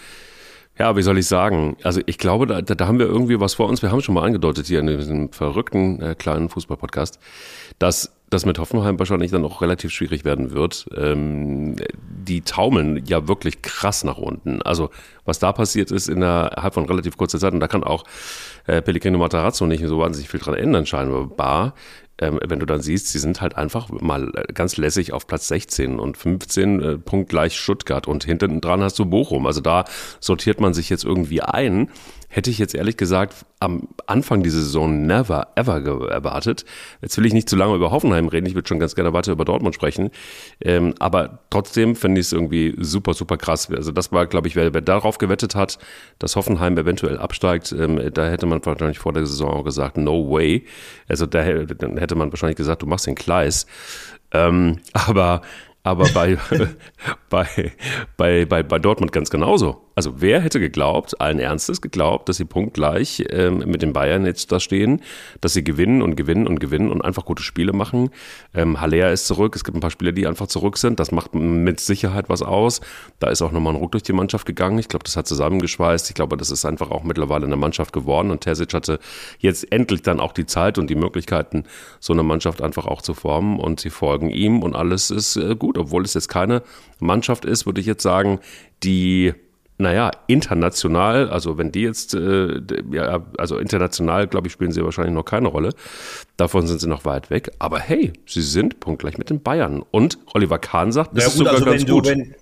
ja, 0.77 0.95
wie 0.95 1.01
soll 1.01 1.18
ich 1.18 1.25
sagen? 1.25 1.75
Also 1.81 2.01
ich 2.06 2.19
glaube, 2.19 2.45
da, 2.45 2.62
da 2.62 2.88
haben 2.88 3.00
wir 3.00 3.07
irgendwie 3.07 3.39
was 3.39 3.56
vor 3.56 3.68
uns. 3.68 3.81
Wir 3.81 3.92
haben 3.92 4.01
schon 4.01 4.13
mal 4.13 4.24
angedeutet 4.24 4.68
hier 4.68 4.80
in 4.80 4.86
diesem 4.86 5.31
verrückten 5.31 6.00
äh, 6.03 6.13
kleinen 6.13 6.50
Fußballpodcast, 6.50 7.18
dass 7.80 8.15
das 8.29 8.45
mit 8.45 8.59
Hoffenheim 8.59 9.00
wahrscheinlich 9.00 9.31
dann 9.31 9.45
auch 9.45 9.62
relativ 9.62 9.91
schwierig 9.91 10.25
werden 10.25 10.51
wird. 10.51 10.88
Ähm, 10.95 11.75
die 12.07 12.41
taumeln 12.41 13.06
ja 13.06 13.27
wirklich 13.27 13.62
krass 13.62 14.03
nach 14.03 14.18
unten. 14.18 14.62
Also 14.62 14.89
was 15.25 15.39
da 15.39 15.51
passiert 15.53 15.91
ist 15.91 16.09
innerhalb 16.09 16.74
von 16.74 16.85
relativ 16.85 17.18
kurzer 17.18 17.39
Zeit, 17.39 17.53
und 17.53 17.59
da 17.59 17.68
kann 17.68 17.83
auch 17.83 18.03
äh, 18.65 18.81
Pellegrino 18.81 19.17
Matarazzo 19.17 19.65
nicht 19.65 19.86
so 19.86 20.00
wahnsinnig 20.00 20.29
viel 20.29 20.39
dran 20.39 20.55
ändern, 20.55 20.86
scheinbar 20.86 21.74
ähm, 22.19 22.39
wenn 22.46 22.60
du 22.60 22.65
dann 22.65 22.81
siehst, 22.81 23.10
sie 23.10 23.19
sind 23.19 23.41
halt 23.41 23.55
einfach 23.55 23.89
mal 23.89 24.31
äh, 24.36 24.53
ganz 24.53 24.77
lässig 24.77 25.13
auf 25.13 25.27
Platz 25.27 25.48
16 25.50 26.00
und 26.00 26.17
15 26.17 26.81
äh, 26.81 26.98
punktgleich 26.98 27.57
Stuttgart 27.57 28.07
und 28.07 28.24
hinten 28.24 28.62
dran 28.62 28.81
hast 28.81 28.98
du 28.98 29.05
Bochum. 29.05 29.46
Also 29.46 29.62
da 29.62 29.86
sortiert 30.19 30.60
man 30.60 30.74
sich 30.74 30.89
jetzt 30.89 31.05
irgendwie 31.05 31.41
ein 31.41 31.89
hätte 32.38 32.51
ich 32.51 32.60
jetzt 32.60 32.75
ehrlich 32.75 32.98
gesagt 32.98 33.48
am 33.60 33.88
Anfang 34.06 34.44
dieser 34.44 34.60
Saison 34.60 35.08
never 35.08 35.48
ever 35.56 36.08
erwartet. 36.12 36.65
Jetzt 37.01 37.17
will 37.17 37.25
ich 37.25 37.34
nicht 37.34 37.50
zu 37.50 37.56
lange 37.56 37.74
über 37.74 37.89
Hoffenheim 37.89 38.27
reden, 38.27 38.46
ich 38.46 38.53
würde 38.53 38.67
schon 38.67 38.77
ganz 38.77 38.94
gerne 38.94 39.12
weiter 39.12 39.32
über 39.32 39.44
Dortmund 39.44 39.74
sprechen. 39.74 40.12
Ähm, 40.62 40.94
aber 41.00 41.39
trotzdem 41.50 41.96
finde 41.96 42.22
ich 42.22 42.27
es 42.27 42.34
irgendwie 42.34 42.75
super, 42.77 43.15
super 43.15 43.38
krass. 43.38 43.72
Also 43.72 43.91
das 43.91 44.12
war, 44.12 44.27
glaube 44.27 44.48
ich, 44.48 44.56
wer, 44.56 44.72
wer, 44.72 44.82
darauf 44.82 45.17
gewettet 45.17 45.56
hat, 45.56 45.79
dass 46.20 46.36
Hoffenheim 46.36 46.77
eventuell 46.77 47.17
absteigt, 47.17 47.72
ähm, 47.72 48.00
da 48.13 48.29
hätte 48.29 48.46
man 48.46 48.63
wahrscheinlich 48.63 49.00
vor 49.00 49.13
der 49.13 49.25
Saison 49.25 49.50
auch 49.50 49.63
gesagt, 49.63 49.98
no 49.98 50.29
way. 50.29 50.63
Also 51.08 51.25
da 51.25 51.41
hätte 51.41 52.15
man 52.15 52.32
wahrscheinlich 52.32 52.58
gesagt, 52.58 52.84
du 52.84 52.86
machst 52.86 53.08
den 53.08 53.15
Kleis. 53.15 53.65
Ähm, 54.32 54.77
aber 54.94 55.41
aber 55.82 56.06
bei, 56.13 56.38
bei, 57.29 57.48
bei, 58.15 58.46
bei, 58.46 58.62
bei 58.62 58.77
Dortmund 58.77 59.12
ganz 59.12 59.32
genauso. 59.32 59.87
Also 59.98 60.22
wer 60.22 60.42
hätte 60.42 60.60
geglaubt, 60.60 61.20
allen 61.20 61.39
Ernstes 61.39 61.82
geglaubt, 61.82 62.30
dass 62.30 62.38
sie 62.38 62.46
punktgleich 62.46 63.24
ähm, 63.32 63.63
mit 63.66 63.82
den 63.82 63.94
Bayern 63.94 64.27
jetzt 64.27 64.51
da 64.51 64.60
stehen, 64.60 65.01
dass 65.42 65.54
sie 65.54 65.63
gewinnen 65.63 66.04
und 66.04 66.16
gewinnen 66.16 66.46
und 66.46 66.60
gewinnen 66.60 66.92
und 66.92 67.01
einfach 67.01 67.25
gute 67.25 67.42
Spiele 67.42 67.74
machen. 67.74 68.12
Ähm, 68.54 68.80
Haller 68.80 69.12
ist 69.12 69.25
zurück, 69.25 69.56
es 69.56 69.63
gibt 69.63 69.75
ein 69.75 69.80
paar 69.80 69.89
Spieler, 69.89 70.12
die 70.12 70.27
einfach 70.27 70.46
zurück 70.46 70.77
sind. 70.77 71.00
Das 71.00 71.12
macht 71.12 71.34
mit 71.34 71.80
Sicherheit 71.80 72.30
was 72.30 72.44
aus. 72.44 72.80
Da 73.18 73.32
ist 73.32 73.42
auch 73.42 73.51
nochmal 73.51 73.74
ein 73.74 73.80
Ruck 73.80 73.94
durch 73.94 74.04
die 74.04 74.13
Mannschaft 74.13 74.46
gegangen. 74.46 74.77
Ich 74.77 74.88
glaube, 74.88 75.04
das 75.04 75.18
hat 75.18 75.27
zusammengeschweißt. 75.27 76.10
Ich 76.10 76.13
glaube, 76.13 76.38
das 76.38 76.51
ist 76.51 76.63
einfach 76.63 76.92
auch 76.92 77.01
mittlerweile 77.01 77.48
eine 77.48 77.56
Mannschaft 77.56 77.92
geworden 77.92 78.30
und 78.30 78.42
Terzic 78.42 78.75
hatte 78.75 79.00
jetzt 79.39 79.72
endlich 79.72 80.04
dann 80.04 80.20
auch 80.20 80.34
die 80.34 80.46
Zeit 80.46 80.77
und 80.77 80.92
die 80.92 80.96
Möglichkeiten, 80.96 81.63
so 82.00 82.13
eine 82.13 82.22
Mannschaft 82.22 82.62
einfach 82.62 82.86
auch 82.86 83.01
zu 83.01 83.16
formen 83.16 83.60
und 83.60 83.80
sie 83.80 83.89
folgen 83.89 84.30
ihm 84.30 84.62
und 84.62 84.75
alles 84.75 85.10
ist 85.10 85.38
äh, 85.38 85.56
gut, 85.56 85.75
obwohl 85.75 86.06
es 86.06 86.13
jetzt 86.13 86.30
keine 86.30 86.62
Mannschaft 87.00 87.46
ist, 87.46 87.66
würde 87.66 87.82
ich 87.82 87.88
jetzt 87.88 88.04
sagen, 88.04 88.38
die 88.84 89.34
naja, 89.79 90.12
international, 90.25 91.29
also 91.29 91.57
wenn 91.57 91.72
die 91.72 91.81
jetzt, 91.81 92.15
äh, 92.15 92.62
ja, 92.91 93.24
also 93.38 93.60
international, 93.60 94.27
glaube 94.27 94.48
ich, 94.48 94.53
spielen 94.53 94.72
sie 94.72 94.84
wahrscheinlich 94.84 95.13
noch 95.13 95.25
keine 95.25 95.50
Rolle. 95.50 95.74
Davon 96.36 96.65
sind 96.65 96.81
sie 96.81 96.88
noch 96.88 97.05
weit 97.05 97.29
weg. 97.29 97.51
Aber 97.60 97.79
hey, 97.79 98.13
sie 98.25 98.41
sind 98.41 98.79
punktgleich 98.79 99.19
mit 99.19 99.29
den 99.29 99.41
Bayern. 99.41 99.84
Und 99.91 100.17
Oliver 100.34 100.57
Kahn 100.57 100.91
sagt, 100.91 101.15
das 101.15 101.25
ja, 101.25 101.29
ist 101.29 101.38
sogar 101.38 101.53
also 101.53 101.65
ganz 101.65 101.81
wenn 101.81 101.93
gut. 101.93 102.05
Du, 102.05 102.10
wenn, 102.10 102.36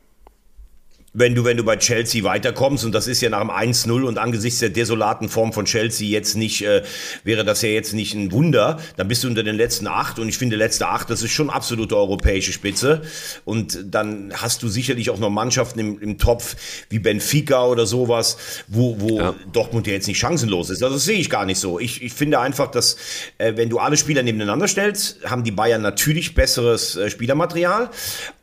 wenn 1.17 1.33
du, 1.33 1.45
wenn 1.45 1.55
du 1.55 1.63
bei 1.63 1.77
Chelsea 1.77 2.23
weiterkommst, 2.23 2.83
und 2.83 2.91
das 2.91 3.07
ist 3.07 3.21
ja 3.21 3.29
nach 3.29 3.39
dem 3.39 3.49
1-0 3.49 4.03
und 4.03 4.17
angesichts 4.17 4.59
der 4.59 4.69
desolaten 4.69 5.29
Form 5.29 5.53
von 5.53 5.63
Chelsea 5.63 6.09
jetzt 6.09 6.35
nicht, 6.35 6.61
äh, 6.63 6.83
wäre 7.23 7.45
das 7.45 7.61
ja 7.61 7.69
jetzt 7.69 7.93
nicht 7.93 8.13
ein 8.13 8.33
Wunder, 8.33 8.79
dann 8.97 9.07
bist 9.07 9.23
du 9.23 9.29
unter 9.29 9.41
den 9.41 9.55
letzten 9.55 9.87
acht 9.87 10.19
und 10.19 10.27
ich 10.27 10.37
finde, 10.37 10.57
letzte 10.57 10.87
acht, 10.87 11.09
das 11.09 11.23
ist 11.23 11.31
schon 11.31 11.49
absolute 11.49 11.95
europäische 11.95 12.51
Spitze. 12.51 13.01
Und 13.45 13.79
dann 13.85 14.33
hast 14.35 14.61
du 14.61 14.67
sicherlich 14.67 15.09
auch 15.09 15.17
noch 15.17 15.29
Mannschaften 15.29 15.79
im, 15.79 15.99
im 16.01 16.17
Topf 16.17 16.57
wie 16.89 16.99
Benfica 16.99 17.65
oder 17.65 17.85
sowas, 17.85 18.37
wo, 18.67 18.99
wo 18.99 19.19
Ja. 19.19 19.35
Dortmund 19.53 19.87
ja 19.87 19.93
jetzt 19.93 20.07
nicht 20.07 20.19
chancenlos 20.19 20.69
ist. 20.69 20.83
Also 20.83 20.95
das 20.95 21.05
sehe 21.05 21.17
ich 21.17 21.29
gar 21.29 21.45
nicht 21.45 21.59
so. 21.59 21.79
Ich, 21.79 22.01
ich 22.03 22.11
finde 22.11 22.39
einfach, 22.39 22.69
dass 22.69 22.97
äh, 23.37 23.53
wenn 23.55 23.69
du 23.69 23.79
alle 23.79 23.95
Spieler 23.95 24.21
nebeneinander 24.21 24.67
stellst, 24.67 25.23
haben 25.23 25.45
die 25.45 25.51
Bayern 25.51 25.81
natürlich 25.81 26.35
besseres 26.35 26.97
äh, 26.97 27.09
Spielermaterial, 27.09 27.89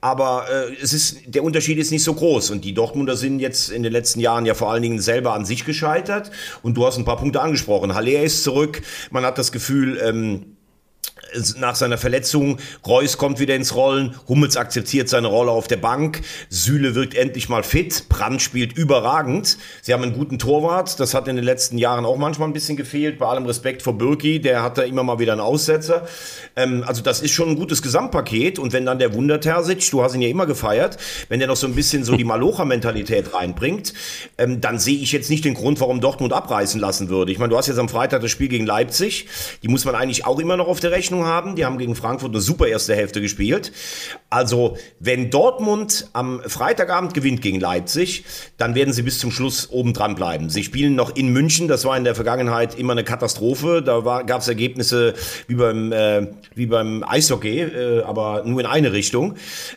aber 0.01 0.47
äh, 0.51 0.83
es 0.83 0.95
ist 0.95 1.19
der 1.27 1.45
Unterschied 1.45 1.77
ist 1.77 1.91
nicht 1.91 2.03
so 2.03 2.15
groß 2.15 2.49
und 2.51 2.62
die 2.63 2.75
Dortmunder 2.75 3.17
sind 3.17 3.41
jetzt 3.41 3.71
in 3.71 3.83
den 3.83 3.93
letzten 3.93 4.21
Jahren 4.21 4.47
ja 4.47 4.55
vor 4.55 4.71
allen 4.71 4.83
Dingen 4.83 5.01
selber 5.01 5.35
an 5.35 5.45
sich 5.45 5.65
gescheitert 5.65 6.31
und 6.63 6.77
du 6.77 6.87
hast 6.87 6.97
ein 6.97 7.05
paar 7.05 7.17
Punkte 7.17 7.41
angesprochen. 7.41 7.95
Haller 7.95 8.23
ist 8.23 8.45
zurück, 8.45 8.83
man 9.11 9.25
hat 9.25 9.39
das 9.39 9.53
Gefühl, 9.53 9.99
ähm, 10.03 10.52
nach 11.59 11.75
seiner 11.75 11.99
Verletzung. 11.99 12.59
Reus 12.87 13.19
kommt 13.19 13.39
wieder 13.39 13.55
ins 13.55 13.75
Rollen. 13.75 14.15
Hummels 14.29 14.57
akzeptiert 14.57 15.09
seine 15.09 15.29
Rolle 15.29 15.51
auf 15.51 15.69
der 15.69 15.77
Bank. 15.77 16.23
Süle 16.49 16.95
wirkt 16.95 17.15
endlich 17.15 17.49
mal 17.49 17.63
fit. 17.63 18.09
Brandt 18.09 18.43
spielt 18.43 18.77
überragend. 18.77 19.59
Sie 19.83 19.93
haben 19.93 20.03
einen 20.03 20.15
guten 20.15 20.39
Torwart. 20.39 20.99
Das 21.01 21.15
hat 21.15 21.29
in 21.29 21.37
den 21.37 21.45
letzten 21.45 21.79
Jahren 21.79 22.05
auch 22.05 22.17
manchmal 22.17 22.49
ein 22.49 22.53
bisschen 22.53 22.77
gefehlt. 22.77 23.19
Bei 23.19 23.27
allem 23.27 23.47
Respekt 23.47 23.83
vor 23.83 23.97
Birki. 23.97 24.41
Der 24.41 24.63
hat 24.63 24.79
da 24.79 24.83
immer 24.83 25.03
mal 25.03 25.19
wieder 25.19 25.33
einen 25.33 25.41
Aussetzer. 25.41 26.07
Ähm, 26.57 26.85
also 26.87 27.03
das 27.03 27.21
ist 27.21 27.33
schon 27.33 27.51
ein 27.51 27.57
gutes 27.57 27.83
Gesamtpaket. 27.83 28.59
Und 28.59 28.73
wenn 28.73 28.87
dann 28.87 28.99
der 28.99 29.15
Wunder 29.15 29.41
Terzic, 29.41 29.91
du 29.91 30.03
hast 30.03 30.15
ihn 30.15 30.23
ja 30.23 30.29
immer 30.29 30.47
gefeiert, 30.47 30.99
wenn 31.29 31.39
der 31.39 31.49
noch 31.49 31.57
so 31.57 31.67
ein 31.67 31.75
bisschen 31.75 32.05
so 32.05 32.17
die 32.17 32.25
Malocha-Mentalität 32.25 33.35
reinbringt, 33.35 33.93
ähm, 34.39 34.61
dann 34.61 34.79
sehe 34.79 34.99
ich 34.99 35.13
jetzt 35.13 35.31
nicht 35.31 35.45
den 35.45 35.55
Grund, 35.55 35.81
warum 35.81 36.01
Dortmund 36.01 36.33
abreißen 36.33 36.81
lassen 36.81 37.09
würde. 37.09 37.33
Ich 37.33 37.39
meine, 37.39 37.51
du 37.51 37.57
hast 37.57 37.67
jetzt 37.67 37.79
am 37.79 37.89
Freitag 37.89 38.23
das 38.23 38.31
Spiel 38.31 38.49
gegen 38.49 38.67
Leipzig. 38.67 39.27
Die 39.63 39.69
muss 39.69 39.85
man 39.85 39.95
eigentlich 39.95 40.27
auch 40.27 40.39
immer 40.39 40.57
noch 40.57 40.69
auf 40.69 40.81
der 40.81 40.91
Rechnung 40.91 41.22
haben. 41.25 41.57
Die 41.57 41.65
haben 41.65 41.79
gegen 41.79 41.95
Frankfurt 41.95 42.31
eine 42.31 42.41
super 42.41 42.67
erste 42.67 42.95
Hälfte 42.95 43.21
gespielt. 43.21 43.73
Also, 44.31 44.77
wenn 44.99 45.31
Dortmund 45.31 46.09
am 46.15 46.41
Freitagabend 46.47 47.13
gewinnt 47.13 47.43
gegen 47.43 47.61
Leipzig, 47.61 48.25
dann 48.57 48.75
werden 48.75 48.95
sie 48.95 49.03
bis 49.03 49.19
zum 49.19 49.31
Schluss 49.31 49.71
oben 49.71 49.93
dran 49.93 50.15
bleiben. 50.15 50.49
Sie 50.49 50.65
spielen 50.65 50.95
noch 50.95 51.15
in 51.17 51.29
München. 51.29 51.69
Das 51.69 51.85
war 51.85 51.97
in 51.97 52.05
der 52.05 52.15
Vergangenheit 52.15 52.79
immer 52.79 52.93
eine 52.93 53.05
Katastrophe. 53.05 53.83
Da 53.83 54.01
gab 54.23 54.41
es 54.41 54.49
Ergebnisse 54.49 55.15
wie 55.49 55.55
beim, 55.57 55.93
äh, 55.93 56.29
wie 56.55 56.67
beim 56.67 57.05
Eishockey, 57.07 57.61
äh, 57.61 58.03
aber 58.03 58.43
nur 58.47 58.61
in 58.61 58.67
eine 58.67 58.93
Richtung. 58.93 59.35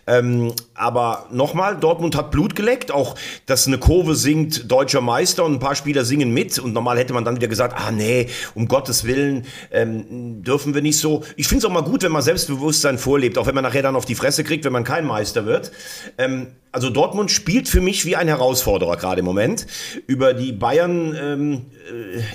Ähm, 0.08 0.54
aber 0.74 1.28
nochmal, 1.32 1.78
Dortmund 1.78 2.16
hat 2.16 2.32
Blut 2.32 2.56
geleckt. 2.56 2.92
Auch, 2.92 3.16
dass 3.46 3.68
eine 3.68 3.78
Kurve 3.78 4.16
singt 4.16 4.72
deutscher 4.72 5.02
Meister 5.02 5.44
und 5.44 5.54
ein 5.54 5.60
paar 5.60 5.75
Spieler 5.75 6.06
singen 6.06 6.34
mit. 6.34 6.60
Und 6.60 6.74
normal 6.74 6.98
hätte 6.98 7.14
man 7.14 7.25
dann 7.25 7.36
wieder 7.36 7.48
gesagt, 7.48 7.75
ah 7.78 7.92
nee, 7.92 8.28
um 8.54 8.68
Gottes 8.68 9.04
Willen 9.04 9.46
ähm, 9.72 10.44
dürfen 10.44 10.74
wir 10.74 10.82
nicht 10.82 10.98
so. 10.98 11.24
Ich 11.38 11.48
finde 11.48 11.60
es 11.60 11.65
auch 11.65 11.74
mal 11.74 11.84
gut, 11.84 12.04
wenn 12.04 12.12
man 12.12 12.22
Selbstbewusstsein 12.22 12.98
vorlebt, 12.98 13.38
auch 13.38 13.48
wenn 13.48 13.56
man 13.56 13.63
nachher 13.63 13.82
dann 13.82 13.96
auf 13.96 14.06
die 14.06 14.15
Fresse 14.15 14.44
kriegt, 14.44 14.63
wenn 14.65 14.74
man 14.74 14.84
kein 14.84 15.06
Meister 15.06 15.46
wird. 15.46 15.72
Ähm, 16.18 16.48
also 16.72 16.89
Dortmund 16.89 17.32
spielt 17.32 17.70
für 17.70 17.82
mich 17.82 18.06
wie 18.06 18.15
ein 18.15 18.27
Herausforderer 18.27 18.98
gerade 18.98 19.20
im 19.20 19.25
Moment. 19.25 19.65
Über 20.08 20.34
die 20.34 20.51
Bayern 20.51 21.15
ähm, 21.18 21.65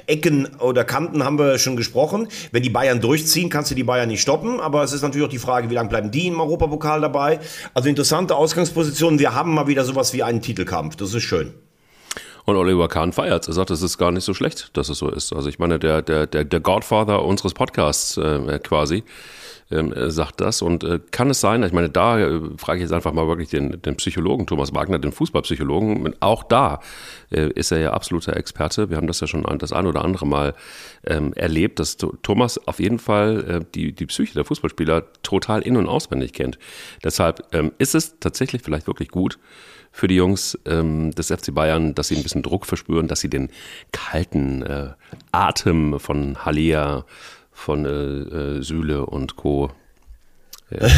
äh, 0.06 0.46
oder 0.58 0.84
Kanten 0.84 1.24
haben 1.24 1.38
wir 1.38 1.58
schon 1.58 1.76
gesprochen. 1.76 2.28
Wenn 2.52 2.62
die 2.62 2.70
Bayern 2.70 3.00
durchziehen, 3.00 3.50
kannst 3.50 3.70
du 3.70 3.74
die 3.74 3.84
Bayern 3.84 4.08
nicht 4.08 4.22
stoppen. 4.22 4.60
Aber 4.60 4.82
es 4.82 4.92
ist 4.92 5.02
natürlich 5.02 5.26
auch 5.26 5.30
die 5.30 5.38
Frage, 5.38 5.70
wie 5.70 5.74
lange 5.74 5.88
bleiben 5.88 6.10
die 6.10 6.26
im 6.26 6.40
Europapokal 6.40 7.00
dabei. 7.00 7.40
Also 7.74 7.88
interessante 7.88 8.34
Ausgangspositionen. 8.34 9.18
Wir 9.18 9.34
haben 9.34 9.54
mal 9.54 9.66
wieder 9.66 9.84
sowas 9.84 10.12
wie 10.12 10.22
einen 10.22 10.42
Titelkampf. 10.42 10.96
Das 10.96 11.14
ist 11.14 11.22
schön. 11.22 11.54
Und 12.44 12.56
Oliver 12.56 12.88
Kahn 12.88 13.12
feiert. 13.12 13.46
Er 13.48 13.54
sagt, 13.54 13.70
es 13.70 13.82
ist 13.82 13.98
gar 13.98 14.12
nicht 14.12 14.24
so 14.24 14.34
schlecht, 14.34 14.76
dass 14.76 14.88
es 14.88 14.98
so 14.98 15.08
ist. 15.08 15.32
Also 15.32 15.48
ich 15.48 15.58
meine, 15.58 15.78
der, 15.78 16.02
der, 16.02 16.26
der, 16.26 16.44
der 16.44 16.60
Godfather 16.60 17.24
unseres 17.24 17.54
Podcasts 17.54 18.16
äh, 18.16 18.58
quasi 18.58 19.04
ähm, 19.70 19.92
äh, 19.92 20.10
sagt 20.10 20.40
das. 20.40 20.62
Und 20.62 20.84
äh, 20.84 21.00
kann 21.10 21.30
es 21.30 21.40
sein, 21.40 21.62
ich 21.62 21.72
meine, 21.72 21.90
da 21.90 22.18
äh, 22.18 22.40
frage 22.56 22.78
ich 22.78 22.82
jetzt 22.82 22.92
einfach 22.92 23.12
mal 23.12 23.26
wirklich 23.26 23.48
den, 23.48 23.80
den 23.82 23.96
Psychologen 23.96 24.46
Thomas 24.46 24.74
Wagner, 24.74 24.98
den 24.98 25.12
Fußballpsychologen. 25.12 26.16
Auch 26.20 26.42
da 26.42 26.80
äh, 27.30 27.48
ist 27.50 27.70
er 27.70 27.78
ja 27.78 27.92
absoluter 27.92 28.36
Experte. 28.36 28.90
Wir 28.90 28.96
haben 28.96 29.06
das 29.06 29.20
ja 29.20 29.26
schon 29.26 29.44
das 29.58 29.72
ein 29.72 29.86
oder 29.86 30.04
andere 30.04 30.26
Mal 30.26 30.54
ähm, 31.06 31.32
erlebt, 31.34 31.78
dass 31.78 31.96
Thomas 31.96 32.58
auf 32.66 32.80
jeden 32.80 32.98
Fall 32.98 33.44
äh, 33.48 33.64
die, 33.74 33.92
die 33.92 34.06
Psyche 34.06 34.34
der 34.34 34.44
Fußballspieler 34.44 35.04
total 35.22 35.62
in- 35.62 35.76
und 35.76 35.88
auswendig 35.88 36.32
kennt. 36.32 36.58
Deshalb 37.04 37.46
ähm, 37.52 37.72
ist 37.78 37.94
es 37.94 38.18
tatsächlich 38.18 38.62
vielleicht 38.62 38.86
wirklich 38.86 39.08
gut, 39.08 39.38
für 39.92 40.08
die 40.08 40.14
Jungs 40.14 40.58
ähm, 40.66 41.10
des 41.12 41.28
FC 41.28 41.52
Bayern, 41.52 41.94
dass 41.94 42.08
sie 42.08 42.16
ein 42.16 42.22
bisschen 42.22 42.42
Druck 42.42 42.66
verspüren, 42.66 43.08
dass 43.08 43.20
sie 43.20 43.28
den 43.28 43.50
kalten 43.92 44.62
äh, 44.62 44.90
Atem 45.32 45.98
von 45.98 46.44
Halia, 46.44 47.04
von 47.52 47.84
äh, 47.84 48.58
äh, 48.58 48.62
Süle 48.62 49.06
und 49.06 49.36
Co. 49.36 49.70
Ja, 50.70 50.88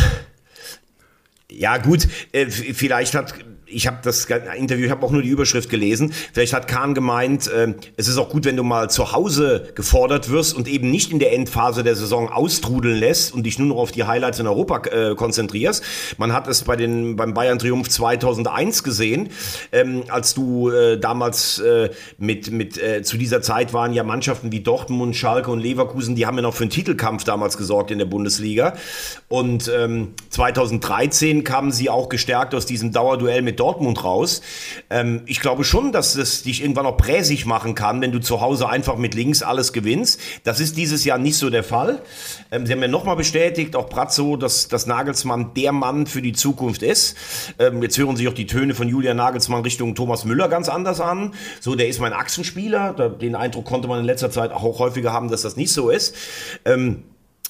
ja 1.50 1.76
gut, 1.78 2.08
äh, 2.32 2.46
vielleicht 2.46 3.14
hat 3.14 3.34
ich 3.72 3.86
habe 3.86 3.98
das 4.02 4.26
Interview, 4.56 4.86
ich 4.86 4.90
habe 4.90 5.04
auch 5.04 5.10
nur 5.10 5.22
die 5.22 5.28
Überschrift 5.28 5.70
gelesen. 5.70 6.12
Vielleicht 6.32 6.52
hat 6.52 6.68
Kahn 6.68 6.94
gemeint, 6.94 7.48
äh, 7.48 7.74
es 7.96 8.08
ist 8.08 8.18
auch 8.18 8.28
gut, 8.28 8.44
wenn 8.44 8.56
du 8.56 8.62
mal 8.62 8.90
zu 8.90 9.12
Hause 9.12 9.68
gefordert 9.74 10.30
wirst 10.30 10.54
und 10.54 10.68
eben 10.68 10.90
nicht 10.90 11.12
in 11.12 11.18
der 11.18 11.32
Endphase 11.32 11.82
der 11.82 11.96
Saison 11.96 12.28
austrudeln 12.28 12.98
lässt 12.98 13.34
und 13.34 13.44
dich 13.44 13.58
nur 13.58 13.68
noch 13.68 13.76
auf 13.76 13.92
die 13.92 14.04
Highlights 14.04 14.38
in 14.38 14.46
Europa 14.46 14.82
äh, 14.88 15.14
konzentrierst. 15.14 15.82
Man 16.18 16.32
hat 16.32 16.48
es 16.48 16.62
bei 16.62 16.76
den 16.76 17.16
beim 17.16 17.34
Bayern 17.34 17.58
Triumph 17.58 17.88
2001 17.88 18.82
gesehen, 18.82 19.30
ähm, 19.72 20.04
als 20.08 20.34
du 20.34 20.70
äh, 20.70 20.98
damals 20.98 21.58
äh, 21.58 21.90
mit 22.18 22.50
mit 22.50 22.82
äh, 22.82 23.02
zu 23.02 23.16
dieser 23.16 23.42
Zeit 23.42 23.72
waren 23.72 23.92
ja 23.92 24.04
Mannschaften 24.04 24.52
wie 24.52 24.60
Dortmund, 24.60 25.16
Schalke 25.16 25.50
und 25.50 25.60
Leverkusen, 25.60 26.16
die 26.16 26.26
haben 26.26 26.36
ja 26.36 26.42
noch 26.42 26.54
für 26.54 26.64
einen 26.64 26.70
Titelkampf 26.70 27.24
damals 27.24 27.56
gesorgt 27.56 27.90
in 27.90 27.98
der 27.98 28.06
Bundesliga. 28.06 28.74
Und 29.28 29.70
ähm, 29.74 30.14
2013 30.30 31.44
kamen 31.44 31.72
sie 31.72 31.90
auch 31.90 32.08
gestärkt 32.08 32.54
aus 32.54 32.66
diesem 32.66 32.92
Dauerduell 32.92 33.42
mit 33.42 33.60
Dortmund 33.62 34.02
raus. 34.02 34.42
Ähm, 34.90 35.22
ich 35.26 35.38
glaube 35.38 35.62
schon, 35.62 35.92
dass 35.92 36.16
es 36.16 36.42
dich 36.42 36.62
irgendwann 36.62 36.84
auch 36.84 36.96
präsig 36.96 37.46
machen 37.46 37.76
kann, 37.76 38.00
wenn 38.00 38.10
du 38.10 38.18
zu 38.18 38.40
Hause 38.40 38.68
einfach 38.68 38.96
mit 38.96 39.14
links 39.14 39.42
alles 39.42 39.72
gewinnst. 39.72 40.18
Das 40.42 40.58
ist 40.58 40.76
dieses 40.76 41.04
Jahr 41.04 41.18
nicht 41.18 41.36
so 41.36 41.48
der 41.48 41.62
Fall. 41.62 42.02
Ähm, 42.50 42.66
sie 42.66 42.72
haben 42.72 42.82
ja 42.82 42.88
nochmal 42.88 43.14
bestätigt, 43.14 43.76
auch 43.76 43.88
Brazzo, 43.88 44.36
dass, 44.36 44.66
dass 44.66 44.86
Nagelsmann 44.86 45.54
der 45.54 45.70
Mann 45.70 46.08
für 46.08 46.22
die 46.22 46.32
Zukunft 46.32 46.82
ist. 46.82 47.16
Ähm, 47.60 47.80
jetzt 47.82 47.96
hören 47.98 48.16
sich 48.16 48.26
auch 48.26 48.34
die 48.34 48.46
Töne 48.46 48.74
von 48.74 48.88
Julian 48.88 49.16
Nagelsmann 49.16 49.62
Richtung 49.62 49.94
Thomas 49.94 50.24
Müller 50.24 50.48
ganz 50.48 50.68
anders 50.68 51.00
an. 51.00 51.34
So, 51.60 51.76
der 51.76 51.86
ist 51.86 52.00
mein 52.00 52.12
Achsenspieler. 52.12 52.92
Den 52.92 53.36
Eindruck 53.36 53.64
konnte 53.64 53.86
man 53.86 54.00
in 54.00 54.06
letzter 54.06 54.32
Zeit 54.32 54.50
auch 54.50 54.80
häufiger 54.80 55.12
haben, 55.12 55.30
dass 55.30 55.42
das 55.42 55.56
nicht 55.56 55.72
so 55.72 55.88
ist. 55.88 56.16
Ähm, 56.64 57.04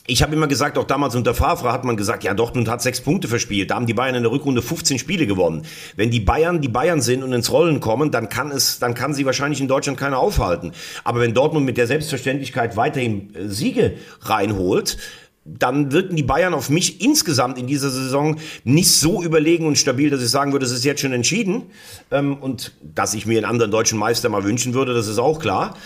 ich 0.07 0.23
habe 0.23 0.35
immer 0.35 0.49
gesagt, 0.49 0.79
auch 0.79 0.85
damals 0.85 1.15
unter 1.15 1.33
Favre 1.33 1.73
hat 1.73 1.85
man 1.85 1.97
gesagt, 1.97 2.25
ja, 2.25 2.35
Dortmund 2.35 2.69
hat 2.69 2.83
sechs 2.83 3.01
Punkte 3.01 3.29
verspielt. 3.29 3.71
Da 3.71 3.77
haben 3.77 3.87
die 3.87 3.95
Bayern 3.95 4.17
in 4.17 4.25
der 4.25 4.33
Rückrunde 4.33 4.61
15 4.61 4.99
Spiele 4.99 5.29
gewonnen. 5.29 5.63
Wenn 5.95 6.11
die 6.11 6.19
Bayern 6.19 6.61
die 6.61 6.69
Bayern 6.69 7.01
sind 7.01 7.23
und 7.23 7.33
ins 7.33 7.53
Rollen 7.53 7.79
kommen, 7.79 8.11
dann 8.11 8.29
kann 8.29 8.51
es, 8.51 8.81
dann 8.81 8.95
kann 8.95 9.15
sie 9.15 9.27
wahrscheinlich 9.27 9.61
in 9.61 9.69
Deutschland 9.69 9.99
keiner 9.99 10.19
aufhalten. 10.19 10.73
Aber 11.05 11.21
wenn 11.21 11.35
Dortmund 11.35 11.65
mit 11.67 11.77
der 11.77 11.87
Selbstverständlichkeit 11.87 12.77
weiterhin 12.77 13.33
Siege 13.47 13.95
reinholt, 14.23 14.99
dann 15.45 15.91
wirken 15.91 16.15
die 16.15 16.23
Bayern 16.23 16.55
auf 16.55 16.71
mich 16.71 17.01
insgesamt 17.01 17.59
in 17.59 17.67
dieser 17.67 17.91
Saison 17.91 18.39
nicht 18.65 18.93
so 18.93 19.23
überlegen 19.23 19.67
und 19.67 19.77
stabil, 19.77 20.09
dass 20.09 20.23
ich 20.23 20.31
sagen 20.31 20.53
würde, 20.53 20.65
es 20.65 20.71
ist 20.71 20.85
jetzt 20.85 21.01
schon 21.01 21.13
entschieden. 21.13 21.65
Ähm, 22.11 22.37
und 22.37 22.73
dass 22.83 23.15
ich 23.15 23.27
mir 23.27 23.39
einen 23.39 23.47
anderen 23.47 23.73
deutschen 23.73 23.99
Meister 23.99 24.29
mal 24.29 24.45
wünschen 24.45 24.75
würde, 24.75 24.95
das 24.95 25.09
ist 25.09 25.19
auch 25.19 25.41
klar. 25.41 25.77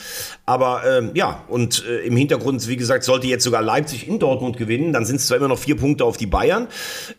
Aber 0.46 0.82
ähm, 0.86 1.10
ja, 1.14 1.42
und 1.48 1.84
äh, 1.84 2.06
im 2.06 2.16
Hintergrund, 2.16 2.66
wie 2.68 2.76
gesagt, 2.76 3.02
sollte 3.02 3.26
jetzt 3.26 3.42
sogar 3.42 3.62
Leipzig 3.62 4.06
in 4.06 4.20
Dortmund 4.20 4.56
gewinnen, 4.56 4.92
dann 4.92 5.04
sind 5.04 5.16
es 5.16 5.26
zwar 5.26 5.36
immer 5.38 5.48
noch 5.48 5.58
vier 5.58 5.76
Punkte 5.76 6.04
auf 6.04 6.16
die 6.16 6.26
Bayern, 6.26 6.68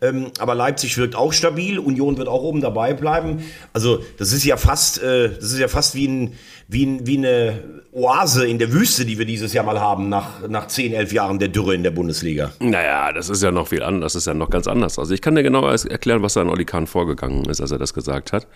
ähm, 0.02 0.32
aber 0.40 0.56
Leipzig 0.56 0.98
wirkt 0.98 1.16
auch 1.16 1.34
stabil, 1.34 1.78
Union 1.78 2.18
wird 2.18 2.30
auch 2.30 2.42
oben 2.42 2.62
dabei 2.62 2.94
bleiben. 2.94 3.44
Also 3.74 4.00
das 4.18 4.32
ist 4.32 4.46
ja 4.46 4.56
fast, 4.56 5.04
äh, 5.04 5.30
das 5.30 5.52
ist 5.52 5.60
ja 5.60 5.68
fast 5.68 5.94
wie 5.94 6.08
ein 6.08 6.34
wie, 6.68 7.00
wie 7.04 7.18
eine 7.18 7.82
Oase 7.94 8.46
in 8.46 8.60
der 8.60 8.74
Wüste, 8.74 9.06
die 9.06 9.18
wir 9.18 9.26
dieses 9.26 9.54
Jahr 9.54 9.66
mal 9.66 9.80
haben, 9.80 10.10
nach, 10.10 10.48
nach 10.48 10.68
10, 10.68 10.94
11 10.94 11.14
Jahren 11.14 11.40
der 11.40 11.48
Dürre 11.48 11.74
in 11.74 11.84
der 11.84 11.92
Bundesliga. 11.92 12.52
Naja, 12.60 13.14
das 13.14 13.30
ist 13.30 13.42
ja 13.42 13.52
noch 13.52 13.70
viel 13.70 13.84
anders, 13.84 14.14
das 14.14 14.24
ist 14.24 14.28
ja 14.28 14.34
noch 14.34 14.50
ganz 14.50 14.68
anders. 14.68 15.00
Also 15.00 15.14
ich 15.14 15.22
kann 15.22 15.36
dir 15.36 15.44
genau 15.44 15.66
erklären, 15.66 16.22
was 16.22 16.34
da 16.34 16.42
an 16.42 16.50
Oli 16.50 16.66
Kahn 16.66 16.88
vorgegangen 16.88 17.46
ist, 17.46 17.62
als 17.62 17.72
er 17.72 17.78
das 17.78 17.94
gesagt 17.94 18.34
hat. 18.34 18.48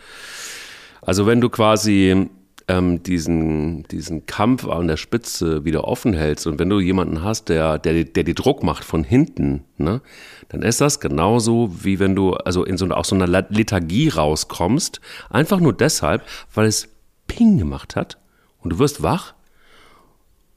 Also 1.01 1.25
wenn 1.25 1.41
du 1.41 1.49
quasi 1.49 2.29
ähm, 2.67 3.03
diesen, 3.03 3.83
diesen 3.83 4.25
Kampf 4.25 4.67
an 4.67 4.87
der 4.87 4.97
Spitze 4.97 5.65
wieder 5.65 5.85
offen 5.85 6.13
hältst 6.13 6.47
und 6.47 6.59
wenn 6.59 6.69
du 6.69 6.79
jemanden 6.79 7.23
hast, 7.23 7.49
der, 7.49 7.79
der, 7.79 8.03
der 8.03 8.23
dir 8.23 8.35
Druck 8.35 8.63
macht 8.63 8.83
von 8.83 9.03
hinten, 9.03 9.63
ne, 9.77 10.01
dann 10.49 10.61
ist 10.61 10.81
das 10.81 10.99
genauso, 10.99 11.83
wie 11.83 11.99
wenn 11.99 12.15
du 12.15 12.33
also 12.33 12.63
in 12.63 12.77
so, 12.77 12.87
aus 12.87 13.09
so 13.09 13.15
einer 13.15 13.27
Lethargie 13.27 14.09
rauskommst, 14.09 15.01
einfach 15.29 15.59
nur 15.59 15.73
deshalb, 15.73 16.23
weil 16.53 16.67
es 16.67 16.89
Ping 17.27 17.57
gemacht 17.57 17.95
hat 17.95 18.17
und 18.59 18.71
du 18.71 18.79
wirst 18.79 19.01
wach 19.01 19.33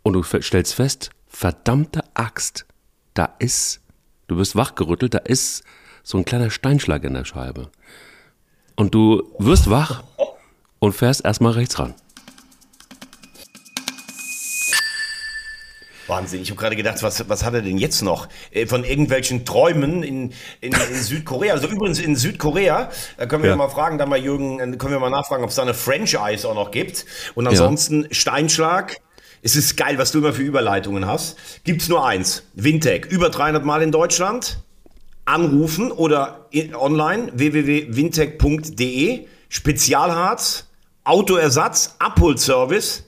und 0.02 0.12
du 0.12 0.22
stellst 0.22 0.74
fest, 0.74 1.10
verdammte 1.26 2.02
Axt, 2.14 2.66
da 3.14 3.34
ist, 3.38 3.80
du 4.26 4.36
wirst 4.36 4.56
wachgerüttelt, 4.56 5.14
da 5.14 5.18
ist 5.18 5.64
so 6.02 6.18
ein 6.18 6.24
kleiner 6.24 6.50
Steinschlag 6.50 7.04
in 7.04 7.14
der 7.14 7.24
Scheibe. 7.24 7.70
Und 8.76 8.94
du 8.94 9.22
wirst 9.38 9.70
wach 9.70 10.02
und 10.78 10.92
fährst 10.92 11.24
erstmal 11.24 11.52
rechts 11.52 11.78
ran. 11.78 11.94
Wahnsinn, 16.06 16.42
ich 16.42 16.50
habe 16.50 16.60
gerade 16.60 16.76
gedacht, 16.76 17.02
was, 17.02 17.28
was 17.28 17.44
hat 17.44 17.54
er 17.54 17.62
denn 17.62 17.78
jetzt 17.78 18.02
noch? 18.02 18.28
Äh, 18.50 18.66
von 18.66 18.84
irgendwelchen 18.84 19.44
Träumen 19.44 20.02
in, 20.02 20.32
in, 20.60 20.72
in 20.72 20.74
Südkorea. 20.94 21.54
Also 21.54 21.68
übrigens 21.68 21.98
in 21.98 22.16
Südkorea, 22.16 22.90
da 23.16 23.26
können 23.26 23.42
wir 23.42 23.50
ja. 23.50 23.56
mal 23.56 23.68
fragen, 23.68 23.98
da 23.98 24.06
mal 24.06 24.18
Jürgen, 24.18 24.60
äh, 24.60 24.76
können 24.76 24.92
wir 24.92 25.00
mal 25.00 25.10
nachfragen, 25.10 25.44
ob 25.44 25.50
es 25.50 25.56
da 25.56 25.62
eine 25.62 25.74
Franchise 25.74 26.48
auch 26.48 26.54
noch 26.54 26.70
gibt. 26.70 27.06
Und 27.34 27.46
ansonsten 27.46 28.02
ja. 28.02 28.08
Steinschlag. 28.12 28.96
Es 29.42 29.56
ist 29.56 29.76
geil, 29.76 29.98
was 29.98 30.10
du 30.10 30.20
immer 30.20 30.32
für 30.32 30.42
Überleitungen 30.42 31.06
hast. 31.06 31.36
Gibt's 31.64 31.90
nur 31.90 32.06
eins. 32.06 32.44
Wintec, 32.54 33.04
über 33.06 33.28
300 33.28 33.62
Mal 33.62 33.82
in 33.82 33.92
Deutschland. 33.92 34.62
Anrufen 35.26 35.92
oder 35.92 36.48
online 36.74 37.30
www.wintec.de. 37.34 39.26
Spezialharz, 39.54 40.66
Autoersatz, 41.04 41.94
Abholservice 42.00 43.04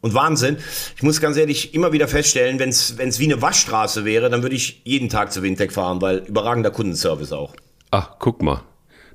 und 0.00 0.14
Wahnsinn. 0.14 0.56
Ich 0.96 1.02
muss 1.02 1.20
ganz 1.20 1.36
ehrlich 1.36 1.74
immer 1.74 1.92
wieder 1.92 2.08
feststellen, 2.08 2.58
wenn 2.58 2.70
es 2.70 3.18
wie 3.18 3.24
eine 3.24 3.42
Waschstraße 3.42 4.06
wäre, 4.06 4.30
dann 4.30 4.42
würde 4.42 4.56
ich 4.56 4.80
jeden 4.84 5.10
Tag 5.10 5.34
zu 5.34 5.42
Wintec 5.42 5.70
fahren, 5.70 6.00
weil 6.00 6.18
überragender 6.26 6.70
Kundenservice 6.70 7.32
auch. 7.32 7.54
Ach, 7.90 8.12
guck 8.18 8.42
mal. 8.42 8.62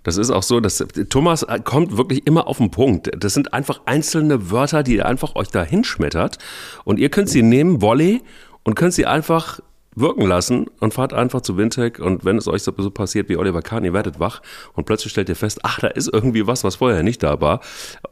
Das 0.03 0.17
ist 0.17 0.29
auch 0.29 0.43
so, 0.43 0.59
dass 0.59 0.85
Thomas 1.09 1.47
kommt 1.63 1.97
wirklich 1.97 2.27
immer 2.27 2.45
auf 2.45 2.59
den 2.59 2.69
Punkt. 2.69 3.09
Das 3.17 3.33
sind 3.33 3.53
einfach 3.53 3.81
einzelne 3.85 4.51
Wörter, 4.51 4.83
die 4.83 4.97
er 4.97 5.07
einfach 5.07 5.35
euch 5.35 5.47
da 5.47 5.63
hinschmettert. 5.63 6.37
Und 6.85 6.99
ihr 6.99 7.09
könnt 7.09 7.29
sie 7.29 7.41
nehmen, 7.41 7.81
Volley, 7.81 8.21
und 8.63 8.75
könnt 8.75 8.93
sie 8.93 9.07
einfach 9.07 9.61
wirken 9.99 10.25
lassen 10.25 10.67
und 10.79 10.93
fahrt 10.93 11.13
einfach 11.13 11.41
zu 11.41 11.57
Wintec 11.57 11.99
und 11.99 12.23
wenn 12.23 12.37
es 12.37 12.47
euch 12.47 12.63
so 12.63 12.71
passiert 12.71 13.29
wie 13.29 13.37
Oliver 13.37 13.61
Kahn, 13.61 13.83
ihr 13.83 13.93
werdet 13.93 14.19
wach 14.19 14.41
und 14.73 14.85
plötzlich 14.85 15.11
stellt 15.11 15.29
ihr 15.29 15.35
fest, 15.35 15.59
ach, 15.63 15.79
da 15.79 15.87
ist 15.87 16.07
irgendwie 16.11 16.45
was, 16.45 16.63
was 16.63 16.75
vorher 16.75 17.03
nicht 17.03 17.23
da 17.23 17.41
war. 17.41 17.61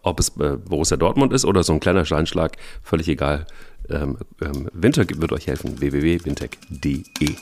Ob 0.02 0.20
es 0.20 0.30
äh, 0.40 0.58
Borussia 0.58 0.98
Dortmund 0.98 1.32
ist 1.32 1.46
oder 1.46 1.64
so 1.64 1.74
ein 1.74 1.80
kleiner 1.80 2.06
Steinschlag, 2.06 2.58
völlig 2.84 3.08
egal. 3.08 3.46
Ähm, 3.90 4.18
ähm, 4.42 4.68
Wintec 4.74 5.22
wird 5.22 5.32
euch 5.32 5.48
helfen. 5.48 5.80
www.wintec.de 5.80 7.36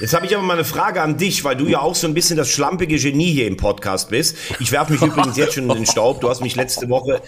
Jetzt 0.00 0.14
habe 0.14 0.26
ich 0.26 0.36
aber 0.36 0.44
mal 0.44 0.54
eine 0.54 0.64
Frage 0.64 1.02
an 1.02 1.16
dich, 1.16 1.42
weil 1.42 1.56
du 1.56 1.66
ja 1.66 1.80
auch 1.80 1.96
so 1.96 2.06
ein 2.06 2.14
bisschen 2.14 2.36
das 2.36 2.48
schlampige 2.48 2.96
Genie 2.98 3.32
hier 3.32 3.48
im 3.48 3.56
Podcast 3.56 4.10
bist. 4.10 4.36
Ich 4.60 4.70
werfe 4.70 4.92
mich 4.92 5.02
übrigens 5.06 5.36
jetzt 5.36 5.54
schon 5.54 5.68
in 5.68 5.74
den 5.74 5.86
Staub. 5.86 6.20
Du 6.20 6.28
hast 6.28 6.40
mich 6.40 6.54
letzte 6.54 6.88
Woche 6.88 7.20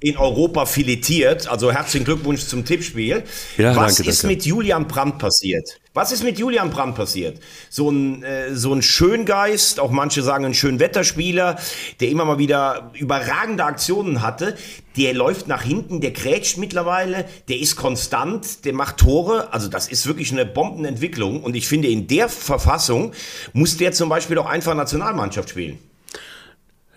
in 0.00 0.16
Europa 0.16 0.66
filetiert. 0.66 1.48
Also 1.48 1.72
herzlichen 1.72 2.04
Glückwunsch 2.04 2.46
zum 2.46 2.64
Tippspiel. 2.64 3.24
Ja, 3.56 3.74
Was 3.74 3.96
danke, 3.96 4.10
ist 4.10 4.22
danke. 4.22 4.36
mit 4.36 4.46
Julian 4.46 4.86
Brandt 4.86 5.18
passiert? 5.18 5.80
Was 5.92 6.12
ist 6.12 6.22
mit 6.22 6.38
Julian 6.38 6.70
Brandt 6.70 6.94
passiert? 6.94 7.40
So 7.68 7.90
ein, 7.90 8.22
äh, 8.22 8.54
so 8.54 8.72
ein 8.72 8.82
Schöngeist, 8.82 9.80
auch 9.80 9.90
manche 9.90 10.22
sagen 10.22 10.44
ein 10.44 10.54
Schönwetterspieler, 10.54 11.58
der 11.98 12.08
immer 12.08 12.24
mal 12.24 12.38
wieder 12.38 12.92
überragende 12.94 13.64
Aktionen 13.64 14.22
hatte. 14.22 14.56
Der 14.96 15.14
läuft 15.14 15.48
nach 15.48 15.62
hinten, 15.62 16.00
der 16.00 16.12
grätscht 16.12 16.58
mittlerweile, 16.58 17.24
der 17.48 17.58
ist 17.58 17.74
konstant, 17.74 18.64
der 18.64 18.74
macht 18.74 18.98
Tore. 18.98 19.52
Also 19.52 19.68
das 19.68 19.88
ist 19.88 20.06
wirklich 20.06 20.30
eine 20.30 20.46
Bombenentwicklung. 20.46 21.42
Und 21.42 21.56
ich 21.56 21.66
finde, 21.66 21.88
in 21.88 22.06
der 22.06 22.28
Verfassung 22.28 23.12
muss 23.52 23.76
der 23.76 23.90
zum 23.90 24.08
Beispiel 24.08 24.38
auch 24.38 24.46
einfach 24.46 24.74
Nationalmannschaft 24.74 25.50
spielen. 25.50 25.78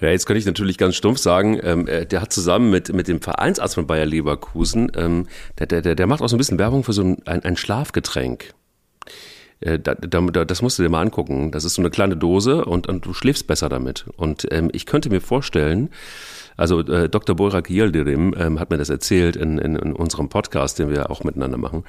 Ja, 0.02 0.10
jetzt 0.10 0.26
könnte 0.26 0.40
ich 0.40 0.46
natürlich 0.46 0.80
ganz 0.80 0.96
stumpf 0.96 1.20
sagen, 1.20 1.60
ähm, 1.64 1.88
äh, 1.88 2.06
der 2.06 2.22
hat 2.22 2.34
zusammen 2.34 2.72
mit, 2.72 2.92
mit 2.92 3.08
dem 3.08 3.22
Vereinsarzt 3.22 3.76
von 3.76 3.86
Bayer 3.86 4.06
Leverkusen, 4.06 4.92
ähm, 4.96 5.28
der, 5.60 5.68
der, 5.68 5.96
der 5.96 6.08
macht 6.08 6.22
auch 6.22 6.28
so 6.28 6.36
ein 6.36 6.40
bisschen 6.40 6.60
Werbung 6.60 6.84
für 6.84 6.94
so 6.94 7.04
ein, 7.04 7.18
ein, 7.28 7.44
ein 7.44 7.56
Schlafgetränk. 7.56 8.54
Äh, 9.60 9.78
da, 9.80 9.94
da, 9.94 10.46
das 10.46 10.62
musst 10.64 10.80
du 10.80 10.84
dir 10.84 10.90
mal 10.90 11.02
angucken. 11.02 11.52
Das 11.52 11.64
ist 11.64 11.76
so 11.76 11.84
eine 11.84 11.92
kleine 11.92 12.18
Dose 12.18 12.66
und, 12.66 12.88
und 12.88 13.06
du 13.06 13.14
schläfst 13.14 13.46
besser 13.46 13.70
damit. 13.70 14.06
Und 14.18 14.48
ähm, 14.52 14.70
ich 14.74 14.88
könnte 14.88 15.10
mir 15.10 15.22
vorstellen, 15.22 15.92
also 16.62 16.82
äh, 16.82 17.10
Dr. 17.10 17.36
Borak 17.36 17.70
Yildirim 17.72 18.36
ähm, 18.38 18.60
hat 18.60 18.70
mir 18.70 18.78
das 18.78 18.90
erzählt 18.90 19.36
in, 19.36 19.58
in, 19.58 19.76
in, 19.76 19.94
unserem 19.94 20.30
Podcast, 20.30 20.78
den 20.78 20.92
wir 20.92 21.10
auch 21.10 21.24
miteinander 21.24 21.58
machen. 21.58 21.84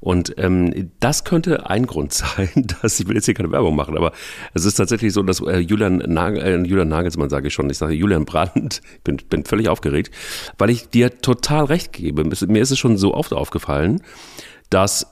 Und 0.00 0.34
ähm, 0.38 0.90
das 0.98 1.22
könnte 1.22 1.70
ein 1.70 1.86
Grund 1.86 2.12
sein, 2.14 2.66
dass 2.82 2.98
ich 2.98 3.06
will 3.06 3.14
jetzt 3.14 3.26
hier 3.26 3.34
keine 3.34 3.52
Werbung 3.52 3.76
machen, 3.76 3.96
aber 3.96 4.10
es 4.54 4.64
ist 4.64 4.74
tatsächlich 4.74 5.12
so, 5.12 5.22
dass 5.22 5.40
äh, 5.40 5.58
Julian, 5.58 5.98
Nagel, 5.98 6.42
äh, 6.42 6.56
Julian 6.56 6.88
Nagelsmann, 6.88 7.30
sage 7.30 7.46
ich 7.46 7.54
schon, 7.54 7.70
ich 7.70 7.78
sage 7.78 7.94
Julian 7.94 8.24
Brandt, 8.24 8.82
ich 8.96 9.00
bin, 9.04 9.18
bin 9.18 9.44
völlig 9.44 9.68
aufgeregt, 9.68 10.12
weil 10.58 10.70
ich 10.70 10.90
dir 10.90 11.20
total 11.20 11.66
recht 11.66 11.92
gebe. 11.92 12.24
Mir 12.24 12.60
ist 12.60 12.70
es 12.72 12.78
schon 12.78 12.98
so 12.98 13.14
oft 13.14 13.32
aufgefallen, 13.32 14.02
dass 14.68 15.06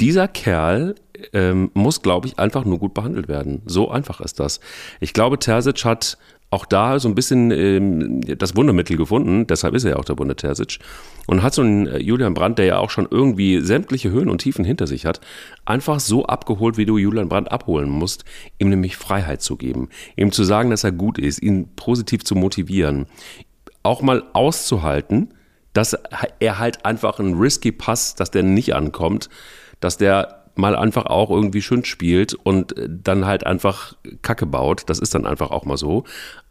dieser 0.00 0.28
Kerl 0.28 0.94
ähm, 1.32 1.70
muss, 1.74 2.02
glaube 2.02 2.26
ich, 2.26 2.38
einfach 2.38 2.64
nur 2.64 2.78
gut 2.78 2.94
behandelt 2.94 3.28
werden. 3.28 3.62
So 3.66 3.90
einfach 3.90 4.20
ist 4.20 4.40
das. 4.40 4.60
Ich 5.00 5.12
glaube, 5.12 5.38
Terzic 5.38 5.84
hat 5.84 6.18
auch 6.56 6.64
da 6.64 6.98
so 6.98 7.08
ein 7.08 7.14
bisschen 7.14 7.50
ähm, 7.50 8.20
das 8.22 8.56
Wundermittel 8.56 8.96
gefunden, 8.96 9.46
deshalb 9.46 9.74
ist 9.74 9.84
er 9.84 9.90
ja 9.92 9.96
auch 9.98 10.06
der 10.06 10.18
Wunder 10.18 10.36
Terzic, 10.36 10.78
und 11.26 11.42
hat 11.42 11.52
so 11.52 11.60
einen 11.60 11.86
äh, 11.86 11.98
Julian 11.98 12.32
Brandt, 12.32 12.58
der 12.58 12.64
ja 12.64 12.78
auch 12.78 12.88
schon 12.88 13.06
irgendwie 13.10 13.60
sämtliche 13.60 14.10
Höhen 14.10 14.30
und 14.30 14.38
Tiefen 14.38 14.64
hinter 14.64 14.86
sich 14.86 15.04
hat, 15.04 15.20
einfach 15.66 16.00
so 16.00 16.24
abgeholt, 16.24 16.78
wie 16.78 16.86
du 16.86 16.96
Julian 16.96 17.28
Brandt 17.28 17.52
abholen 17.52 17.90
musst, 17.90 18.24
ihm 18.58 18.70
nämlich 18.70 18.96
Freiheit 18.96 19.42
zu 19.42 19.56
geben, 19.56 19.90
ihm 20.16 20.32
zu 20.32 20.44
sagen, 20.44 20.70
dass 20.70 20.82
er 20.82 20.92
gut 20.92 21.18
ist, 21.18 21.42
ihn 21.42 21.68
positiv 21.76 22.24
zu 22.24 22.34
motivieren, 22.34 23.06
auch 23.82 24.00
mal 24.00 24.24
auszuhalten, 24.32 25.34
dass 25.74 25.94
er 26.38 26.58
halt 26.58 26.86
einfach 26.86 27.20
einen 27.20 27.38
risky 27.38 27.70
Pass, 27.70 28.14
dass 28.14 28.30
der 28.30 28.42
nicht 28.42 28.74
ankommt, 28.74 29.28
dass 29.80 29.98
der 29.98 30.45
mal 30.56 30.76
einfach 30.76 31.06
auch 31.06 31.30
irgendwie 31.30 31.62
schön 31.62 31.84
spielt 31.84 32.34
und 32.34 32.74
dann 32.88 33.26
halt 33.26 33.46
einfach 33.46 33.94
Kacke 34.22 34.46
baut. 34.46 34.84
Das 34.86 34.98
ist 34.98 35.14
dann 35.14 35.26
einfach 35.26 35.50
auch 35.50 35.64
mal 35.64 35.76
so. 35.76 36.04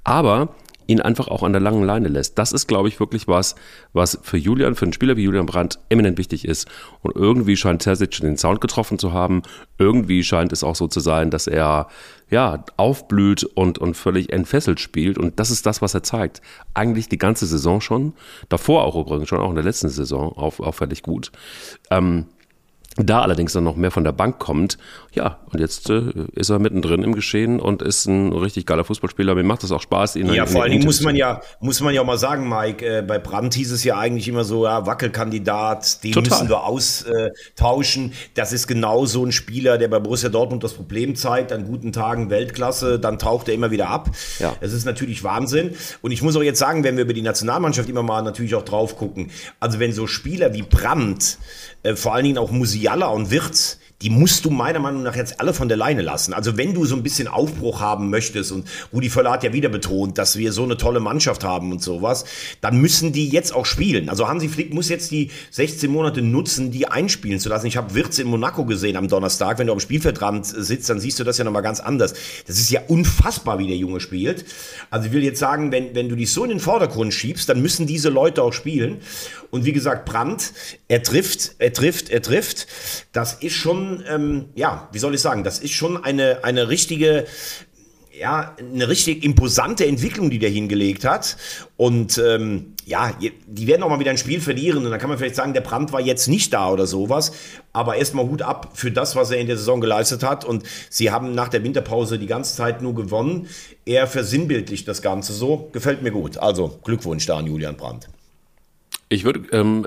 Aber 0.03 0.49
ihn 0.87 1.01
einfach 1.01 1.27
auch 1.27 1.43
an 1.43 1.51
der 1.51 1.61
langen 1.61 1.83
Leine 1.83 2.07
lässt. 2.07 2.37
Das 2.37 2.51
ist, 2.51 2.67
glaube 2.67 2.87
ich, 2.87 2.99
wirklich 2.99 3.27
was, 3.27 3.55
was 3.93 4.19
für 4.21 4.37
Julian, 4.37 4.75
für 4.75 4.85
einen 4.85 4.93
Spieler 4.93 5.17
wie 5.17 5.23
Julian 5.23 5.45
Brandt 5.45 5.79
eminent 5.89 6.17
wichtig 6.17 6.45
ist. 6.45 6.67
Und 7.01 7.15
irgendwie 7.15 7.57
scheint 7.57 7.81
Terzic 7.81 8.19
den 8.21 8.37
Sound 8.37 8.61
getroffen 8.61 8.99
zu 8.99 9.13
haben. 9.13 9.41
Irgendwie 9.77 10.23
scheint 10.23 10.51
es 10.51 10.63
auch 10.63 10.75
so 10.75 10.87
zu 10.87 10.99
sein, 10.99 11.31
dass 11.31 11.47
er 11.47 11.87
ja 12.29 12.63
aufblüht 12.77 13.43
und, 13.43 13.77
und 13.77 13.95
völlig 13.95 14.31
entfesselt 14.31 14.79
spielt. 14.79 15.17
Und 15.17 15.39
das 15.39 15.51
ist 15.51 15.65
das, 15.65 15.81
was 15.81 15.93
er 15.93 16.03
zeigt. 16.03 16.41
Eigentlich 16.73 17.09
die 17.09 17.17
ganze 17.17 17.45
Saison 17.45 17.81
schon. 17.81 18.13
Davor 18.49 18.83
auch 18.83 18.95
übrigens 18.95 19.29
schon, 19.29 19.39
auch 19.39 19.49
in 19.49 19.55
der 19.55 19.63
letzten 19.63 19.89
Saison 19.89 20.33
auf, 20.33 20.59
auffällig 20.59 21.01
gut. 21.01 21.31
Ähm, 21.89 22.25
da 22.97 23.21
allerdings 23.21 23.53
dann 23.53 23.65
noch 23.65 23.75
mehr 23.75 23.91
von 23.91 24.03
der 24.03 24.13
Bank 24.13 24.39
kommt, 24.39 24.77
ja, 25.15 25.39
und 25.51 25.59
jetzt 25.59 25.89
äh, 25.89 26.11
ist 26.33 26.49
er 26.49 26.59
mittendrin 26.59 27.03
im 27.03 27.13
Geschehen 27.13 27.59
und 27.59 27.81
ist 27.81 28.05
ein 28.05 28.33
richtig 28.33 28.65
geiler 28.65 28.83
Fußballspieler. 28.83 29.35
Mir 29.35 29.43
macht 29.43 29.63
das 29.63 29.71
auch 29.71 29.81
Spaß, 29.81 30.17
ihn 30.17 30.31
Ja, 30.33 30.45
vor 30.45 30.63
allen 30.63 30.71
Dingen 30.71 30.85
muss 30.85 31.01
man 31.01 31.15
ja, 31.15 31.41
muss 31.59 31.81
man 31.81 31.93
ja 31.93 32.01
auch 32.01 32.05
mal 32.05 32.17
sagen, 32.17 32.47
Mike, 32.49 32.85
äh, 32.85 33.01
bei 33.01 33.17
Brandt 33.17 33.53
hieß 33.53 33.71
es 33.71 33.83
ja 33.83 33.97
eigentlich 33.97 34.27
immer 34.27 34.43
so, 34.43 34.65
ja, 34.65 34.85
Wackelkandidat, 34.85 36.03
den 36.03 36.11
Total. 36.11 36.29
müssen 36.29 36.49
wir 36.49 36.63
austauschen. 36.63 38.13
das 38.33 38.53
ist 38.53 38.67
genau 38.67 39.05
so 39.05 39.25
ein 39.25 39.31
Spieler, 39.31 39.77
der 39.77 39.87
bei 39.87 39.99
Borussia 39.99 40.29
Dortmund 40.29 40.63
das 40.63 40.73
Problem 40.73 41.15
zeigt, 41.15 41.51
an 41.51 41.65
guten 41.65 41.91
Tagen 41.91 42.29
Weltklasse, 42.29 42.99
dann 42.99 43.19
taucht 43.19 43.47
er 43.47 43.53
immer 43.53 43.71
wieder 43.71 43.89
ab. 43.89 44.09
Ja. 44.39 44.53
Das 44.59 44.73
ist 44.73 44.85
natürlich 44.85 45.23
Wahnsinn. 45.23 45.75
Und 46.01 46.11
ich 46.11 46.21
muss 46.21 46.35
auch 46.35 46.43
jetzt 46.43 46.59
sagen, 46.59 46.83
wenn 46.83 46.97
wir 46.97 47.03
über 47.03 47.13
die 47.13 47.21
Nationalmannschaft 47.21 47.89
immer 47.89 48.03
mal 48.03 48.21
natürlich 48.21 48.55
auch 48.55 48.65
drauf 48.65 48.97
gucken, 48.97 49.31
also 49.59 49.79
wenn 49.79 49.93
so 49.93 50.07
Spieler 50.07 50.53
wie 50.53 50.61
Brandt, 50.61 51.37
vor 51.95 52.13
allen 52.13 52.25
Dingen 52.25 52.37
auch 52.37 52.51
Musiala 52.51 53.07
und 53.07 53.31
Wirtz, 53.31 53.79
die 54.01 54.09
musst 54.09 54.43
du 54.43 54.49
meiner 54.49 54.79
Meinung 54.79 55.03
nach 55.03 55.15
jetzt 55.15 55.39
alle 55.39 55.53
von 55.53 55.69
der 55.69 55.77
Leine 55.77 56.01
lassen. 56.01 56.33
Also 56.33 56.57
wenn 56.57 56.73
du 56.73 56.85
so 56.85 56.95
ein 56.95 57.03
bisschen 57.03 57.29
Aufbruch 57.29 57.79
haben 57.79 58.09
möchtest 58.09 58.51
und 58.51 58.67
Rudi 58.91 59.09
Völler 59.09 59.31
hat 59.31 59.43
ja 59.43 59.53
wieder 59.53 59.69
betont, 59.69 60.17
dass 60.17 60.37
wir 60.37 60.51
so 60.51 60.63
eine 60.63 60.75
tolle 60.75 60.99
Mannschaft 60.99 61.45
haben 61.45 61.71
und 61.71 61.81
sowas, 61.81 62.25
dann 62.59 62.77
müssen 62.77 63.13
die 63.13 63.29
jetzt 63.29 63.55
auch 63.55 63.65
spielen. 63.65 64.09
Also 64.09 64.27
Hansi 64.27 64.49
Flick 64.49 64.73
muss 64.73 64.89
jetzt 64.89 65.11
die 65.11 65.31
16 65.51 65.89
Monate 65.89 66.21
nutzen, 66.21 66.71
die 66.71 66.87
einspielen 66.87 67.39
zu 67.39 67.47
lassen. 67.47 67.67
Ich 67.67 67.77
habe 67.77 67.95
Wirtz 67.95 68.19
in 68.19 68.27
Monaco 68.27 68.65
gesehen 68.65 68.97
am 68.97 69.07
Donnerstag. 69.07 69.59
Wenn 69.59 69.67
du 69.67 69.73
am 69.73 69.79
Spielfeldrand 69.79 70.45
sitzt, 70.45 70.89
dann 70.89 70.99
siehst 70.99 71.19
du 71.19 71.23
das 71.23 71.37
ja 71.37 71.45
nochmal 71.45 71.63
ganz 71.63 71.79
anders. 71.79 72.13
Das 72.47 72.59
ist 72.59 72.69
ja 72.69 72.81
unfassbar, 72.87 73.59
wie 73.59 73.67
der 73.67 73.77
Junge 73.77 74.01
spielt. 74.01 74.45
Also 74.89 75.07
ich 75.07 75.13
will 75.13 75.23
jetzt 75.23 75.39
sagen, 75.39 75.71
wenn, 75.71 75.95
wenn 75.95 76.09
du 76.09 76.15
dich 76.15 76.31
so 76.31 76.43
in 76.43 76.49
den 76.49 76.59
Vordergrund 76.59 77.13
schiebst, 77.13 77.47
dann 77.47 77.61
müssen 77.61 77.87
diese 77.87 78.09
Leute 78.09 78.43
auch 78.43 78.53
spielen. 78.53 78.97
Und 79.51 79.63
wie 79.63 79.71
gesagt, 79.71 80.05
Brandt, 80.05 80.51
er 80.89 81.01
trifft, 81.01 81.55
er 81.59 81.71
trifft, 81.71 82.09
er 82.09 82.21
trifft. 82.21 82.67
Das 83.13 83.35
ist 83.35 83.53
schon, 83.53 83.84
ähm, 84.07 84.45
ja, 84.55 84.89
wie 84.91 84.99
soll 84.99 85.15
ich 85.15 85.21
sagen, 85.21 85.43
das 85.43 85.59
ist 85.59 85.73
schon 85.73 86.03
eine, 86.03 86.43
eine 86.43 86.69
richtige, 86.69 87.25
ja, 88.17 88.55
eine 88.57 88.87
richtig 88.87 89.23
imposante 89.23 89.85
Entwicklung, 89.85 90.29
die 90.29 90.39
der 90.39 90.49
hingelegt 90.49 91.05
hat. 91.05 91.37
Und 91.77 92.17
ähm, 92.17 92.73
ja, 92.85 93.11
die 93.47 93.67
werden 93.67 93.83
auch 93.83 93.89
mal 93.89 93.99
wieder 93.99 94.11
ein 94.11 94.17
Spiel 94.17 94.39
verlieren. 94.39 94.85
Und 94.85 94.91
dann 94.91 94.99
kann 94.99 95.09
man 95.09 95.17
vielleicht 95.17 95.35
sagen, 95.35 95.53
der 95.53 95.61
Brand 95.61 95.91
war 95.91 96.01
jetzt 96.01 96.27
nicht 96.27 96.53
da 96.53 96.69
oder 96.69 96.87
sowas. 96.87 97.33
Aber 97.73 97.95
erstmal 97.95 98.25
Hut 98.25 98.41
ab 98.41 98.71
für 98.73 98.91
das, 98.91 99.15
was 99.15 99.31
er 99.31 99.37
in 99.37 99.47
der 99.47 99.57
Saison 99.57 99.81
geleistet 99.81 100.23
hat. 100.23 100.45
Und 100.45 100.63
sie 100.89 101.11
haben 101.11 101.33
nach 101.33 101.49
der 101.49 101.63
Winterpause 101.63 102.19
die 102.19 102.27
ganze 102.27 102.55
Zeit 102.55 102.81
nur 102.81 102.95
gewonnen. 102.95 103.47
Er 103.85 104.07
versinnbildlicht 104.07 104.87
das 104.87 105.01
Ganze 105.01 105.33
so. 105.33 105.69
Gefällt 105.73 106.01
mir 106.01 106.11
gut. 106.11 106.37
Also 106.37 106.79
Glückwunsch 106.83 107.25
da 107.25 107.37
an 107.37 107.47
Julian 107.47 107.75
Brandt. 107.75 108.07
Ich 109.09 109.23
würde 109.23 109.41
ähm, 109.51 109.85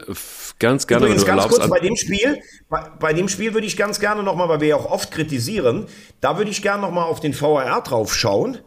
ganz 0.58 0.86
gerne. 0.86 1.06
Übrigens 1.06 1.24
ganz 1.24 1.48
kurz 1.48 1.68
bei 1.68 1.80
dem 1.80 1.96
Spiel, 1.96 2.40
bei, 2.68 2.82
bei 3.00 3.12
dem 3.12 3.28
Spiel 3.28 3.54
würde 3.54 3.66
ich 3.66 3.76
ganz 3.76 4.00
gerne 4.00 4.22
nochmal, 4.22 4.48
weil 4.48 4.60
wir 4.60 4.68
ja 4.68 4.76
auch 4.76 4.90
oft 4.90 5.10
kritisieren, 5.10 5.86
da 6.20 6.38
würde 6.38 6.50
ich 6.50 6.62
gerne 6.62 6.82
nochmal 6.82 7.04
auf 7.04 7.20
den 7.20 7.38
VAR 7.38 7.82
drauf 7.82 8.14
schauen. 8.14 8.58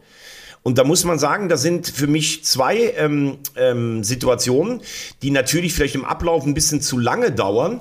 Und 0.64 0.78
da 0.78 0.84
muss 0.84 1.04
man 1.04 1.18
sagen, 1.18 1.48
da 1.48 1.56
sind 1.56 1.88
für 1.88 2.06
mich 2.06 2.44
zwei 2.44 2.94
ähm, 2.96 3.38
ähm, 3.56 4.04
Situationen, 4.04 4.80
die 5.20 5.30
natürlich 5.32 5.74
vielleicht 5.74 5.96
im 5.96 6.04
Ablauf 6.04 6.46
ein 6.46 6.54
bisschen 6.54 6.80
zu 6.80 6.98
lange 6.98 7.32
dauern, 7.32 7.80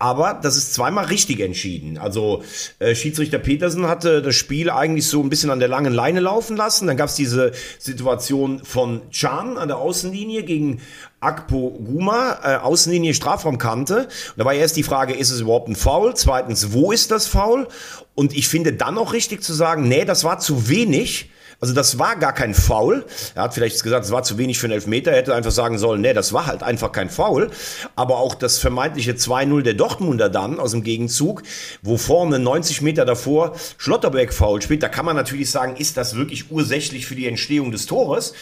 aber 0.00 0.40
das 0.42 0.56
ist 0.56 0.72
zweimal 0.72 1.04
richtig 1.06 1.40
entschieden. 1.40 1.98
Also 1.98 2.42
äh, 2.78 2.94
Schiedsrichter 2.94 3.38
Petersen 3.38 3.86
hatte 3.86 4.22
das 4.22 4.34
Spiel 4.34 4.70
eigentlich 4.70 5.06
so 5.06 5.22
ein 5.22 5.28
bisschen 5.28 5.50
an 5.50 5.58
der 5.58 5.68
langen 5.68 5.92
Leine 5.92 6.20
laufen 6.20 6.56
lassen. 6.56 6.86
Dann 6.86 6.96
gab 6.96 7.10
es 7.10 7.16
diese 7.16 7.52
Situation 7.78 8.64
von 8.64 9.02
Chan 9.10 9.58
an 9.58 9.68
der 9.68 9.76
Außenlinie 9.76 10.44
gegen 10.44 10.80
Akpo 11.20 11.70
Guma, 11.84 12.38
äh, 12.42 12.56
Außenlinie 12.56 13.14
Strafraumkante. 13.14 14.04
Und 14.04 14.08
da 14.36 14.44
war 14.44 14.54
erst 14.54 14.76
die 14.76 14.82
Frage, 14.82 15.14
ist 15.14 15.30
es 15.30 15.40
überhaupt 15.40 15.68
ein 15.68 15.76
Foul? 15.76 16.14
Zweitens, 16.16 16.72
wo 16.72 16.92
ist 16.92 17.10
das 17.10 17.26
Foul? 17.26 17.68
Und 18.14 18.34
ich 18.34 18.48
finde 18.48 18.72
dann 18.72 18.98
auch 18.98 19.12
richtig 19.12 19.42
zu 19.42 19.52
sagen, 19.52 19.88
nee, 19.88 20.04
das 20.04 20.24
war 20.24 20.38
zu 20.38 20.68
wenig 20.68 21.30
also 21.60 21.74
das 21.74 21.98
war 21.98 22.16
gar 22.16 22.32
kein 22.32 22.54
Foul. 22.54 23.04
Er 23.34 23.42
hat 23.42 23.52
vielleicht 23.52 23.82
gesagt, 23.82 24.06
es 24.06 24.10
war 24.10 24.22
zu 24.22 24.38
wenig 24.38 24.58
für 24.58 24.66
einen 24.66 24.72
Elfmeter. 24.72 25.10
Er 25.10 25.18
hätte 25.18 25.34
einfach 25.34 25.50
sagen 25.50 25.78
sollen, 25.78 26.00
nee, 26.00 26.14
das 26.14 26.32
war 26.32 26.46
halt 26.46 26.62
einfach 26.62 26.90
kein 26.90 27.10
Foul. 27.10 27.50
Aber 27.96 28.16
auch 28.16 28.34
das 28.34 28.58
vermeintliche 28.58 29.12
2-0 29.12 29.60
der 29.60 29.74
Dortmunder 29.74 30.30
dann 30.30 30.58
aus 30.58 30.70
dem 30.70 30.82
Gegenzug, 30.82 31.42
wo 31.82 31.98
vorne 31.98 32.38
90 32.38 32.80
Meter 32.80 33.04
davor 33.04 33.52
Schlotterbeck 33.76 34.32
faul 34.32 34.62
spielt, 34.62 34.82
da 34.82 34.88
kann 34.88 35.04
man 35.04 35.16
natürlich 35.16 35.50
sagen, 35.50 35.76
ist 35.76 35.98
das 35.98 36.16
wirklich 36.16 36.50
ursächlich 36.50 37.06
für 37.06 37.14
die 37.14 37.26
Entstehung 37.26 37.72
des 37.72 37.84
Tores? 37.84 38.32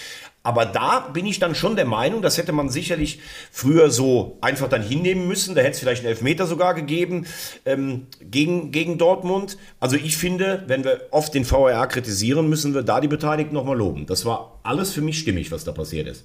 Aber 0.48 0.64
da 0.64 1.00
bin 1.00 1.26
ich 1.26 1.40
dann 1.40 1.54
schon 1.54 1.76
der 1.76 1.84
Meinung, 1.84 2.22
das 2.22 2.38
hätte 2.38 2.52
man 2.52 2.70
sicherlich 2.70 3.20
früher 3.52 3.90
so 3.90 4.38
einfach 4.40 4.66
dann 4.66 4.82
hinnehmen 4.82 5.28
müssen. 5.28 5.54
Da 5.54 5.60
hätte 5.60 5.72
es 5.72 5.78
vielleicht 5.80 6.00
einen 6.00 6.08
Elfmeter 6.08 6.46
sogar 6.46 6.72
gegeben 6.72 7.26
ähm, 7.66 8.06
gegen, 8.22 8.70
gegen 8.70 8.96
Dortmund. 8.96 9.58
Also 9.78 9.96
ich 9.96 10.16
finde, 10.16 10.64
wenn 10.66 10.84
wir 10.84 11.02
oft 11.10 11.34
den 11.34 11.44
VAR 11.44 11.86
kritisieren, 11.86 12.48
müssen 12.48 12.72
wir 12.72 12.82
da 12.82 13.02
die 13.02 13.08
Beteiligten 13.08 13.52
nochmal 13.52 13.76
loben. 13.76 14.06
Das 14.06 14.24
war 14.24 14.58
alles 14.62 14.90
für 14.90 15.02
mich 15.02 15.18
stimmig, 15.18 15.52
was 15.52 15.64
da 15.64 15.72
passiert 15.72 16.08
ist. 16.08 16.24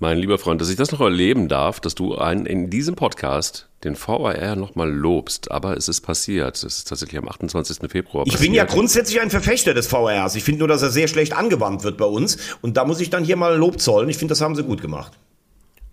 Mein 0.00 0.18
lieber 0.18 0.38
Freund, 0.38 0.60
dass 0.60 0.68
ich 0.70 0.76
das 0.76 0.90
noch 0.90 1.00
erleben 1.00 1.48
darf, 1.48 1.78
dass 1.78 1.94
du 1.94 2.16
einen, 2.16 2.46
in 2.46 2.68
diesem 2.68 2.96
Podcast 2.96 3.68
den 3.84 3.96
VAR 3.96 4.56
nochmal 4.56 4.90
lobst. 4.90 5.50
Aber 5.52 5.76
es 5.76 5.88
ist 5.88 6.00
passiert. 6.00 6.56
Es 6.56 6.64
ist 6.64 6.88
tatsächlich 6.88 7.18
am 7.18 7.28
28. 7.28 7.90
Februar 7.90 8.24
passiert. 8.24 8.40
Ich 8.40 8.46
bin 8.46 8.54
ja 8.54 8.64
grundsätzlich 8.64 9.20
ein 9.20 9.30
Verfechter 9.30 9.72
des 9.72 9.90
VARs. 9.90 10.34
Ich 10.34 10.42
finde 10.42 10.60
nur, 10.60 10.68
dass 10.68 10.82
er 10.82 10.90
sehr 10.90 11.06
schlecht 11.06 11.32
angewandt 11.32 11.84
wird 11.84 11.96
bei 11.96 12.06
uns. 12.06 12.38
Und 12.60 12.76
da 12.76 12.84
muss 12.84 13.00
ich 13.00 13.10
dann 13.10 13.24
hier 13.24 13.36
mal 13.36 13.56
Lob 13.56 13.80
zollen. 13.80 14.08
Ich 14.08 14.18
finde, 14.18 14.32
das 14.32 14.40
haben 14.40 14.56
sie 14.56 14.64
gut 14.64 14.82
gemacht. 14.82 15.12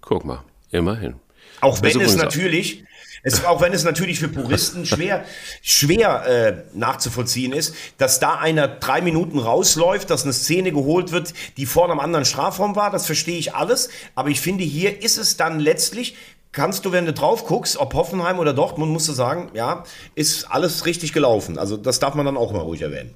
Guck 0.01 0.25
mal, 0.25 0.43
immerhin. 0.71 1.15
Auch 1.61 1.81
wenn 1.83 2.01
es 2.01 2.15
natürlich, 2.15 2.83
es, 3.23 3.45
auch 3.45 3.61
wenn 3.61 3.73
es 3.73 3.83
natürlich 3.83 4.19
für 4.19 4.27
Puristen 4.27 4.85
schwer, 4.85 5.25
schwer 5.61 6.25
äh, 6.25 6.77
nachzuvollziehen 6.77 7.53
ist, 7.53 7.75
dass 7.97 8.19
da 8.19 8.35
einer 8.35 8.67
drei 8.67 9.01
Minuten 9.01 9.39
rausläuft, 9.39 10.09
dass 10.09 10.23
eine 10.23 10.33
Szene 10.33 10.71
geholt 10.71 11.11
wird, 11.11 11.33
die 11.57 11.65
vorne 11.65 11.93
am 11.93 11.99
anderen 11.99 12.25
Strafraum 12.25 12.75
war, 12.75 12.91
das 12.91 13.05
verstehe 13.05 13.37
ich 13.37 13.53
alles. 13.53 13.89
Aber 14.15 14.29
ich 14.29 14.41
finde, 14.41 14.63
hier 14.63 15.01
ist 15.01 15.17
es 15.17 15.37
dann 15.37 15.59
letztlich, 15.59 16.15
kannst 16.51 16.85
du, 16.85 16.91
wenn 16.91 17.05
du 17.05 17.13
drauf 17.13 17.45
guckst, 17.45 17.77
ob 17.77 17.93
Hoffenheim 17.93 18.39
oder 18.39 18.53
Dortmund, 18.53 18.91
musst 18.91 19.07
du 19.07 19.13
sagen, 19.13 19.51
ja, 19.53 19.83
ist 20.15 20.51
alles 20.51 20.85
richtig 20.85 21.13
gelaufen. 21.13 21.57
Also 21.57 21.77
das 21.77 21.99
darf 21.99 22.15
man 22.15 22.25
dann 22.25 22.37
auch 22.37 22.51
mal 22.51 22.59
ruhig 22.59 22.81
erwähnen. 22.81 23.13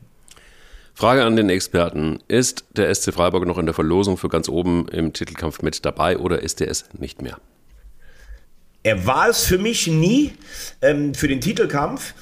Frage 0.93 1.25
an 1.25 1.35
den 1.35 1.49
Experten. 1.49 2.19
Ist 2.29 2.63
der 2.77 2.93
SC 2.93 3.13
Freiburg 3.13 3.45
noch 3.45 3.57
in 3.57 3.65
der 3.65 3.75
Verlosung 3.75 4.15
für 4.15 4.29
ganz 4.29 4.47
oben 4.47 4.87
im 4.87 5.11
Titelkampf 5.11 5.61
mit 5.61 5.83
dabei 5.83 6.17
oder 6.17 6.41
ist 6.41 6.61
er 6.61 6.69
es 6.69 6.85
nicht 6.93 7.21
mehr? 7.21 7.37
Er 8.85 9.07
war 9.07 9.29
es 9.29 9.45
für 9.45 9.57
mich 9.57 9.87
nie 9.87 10.33
ähm, 10.83 11.15
für 11.15 11.27
den 11.27 11.41
Titelkampf. 11.41 12.13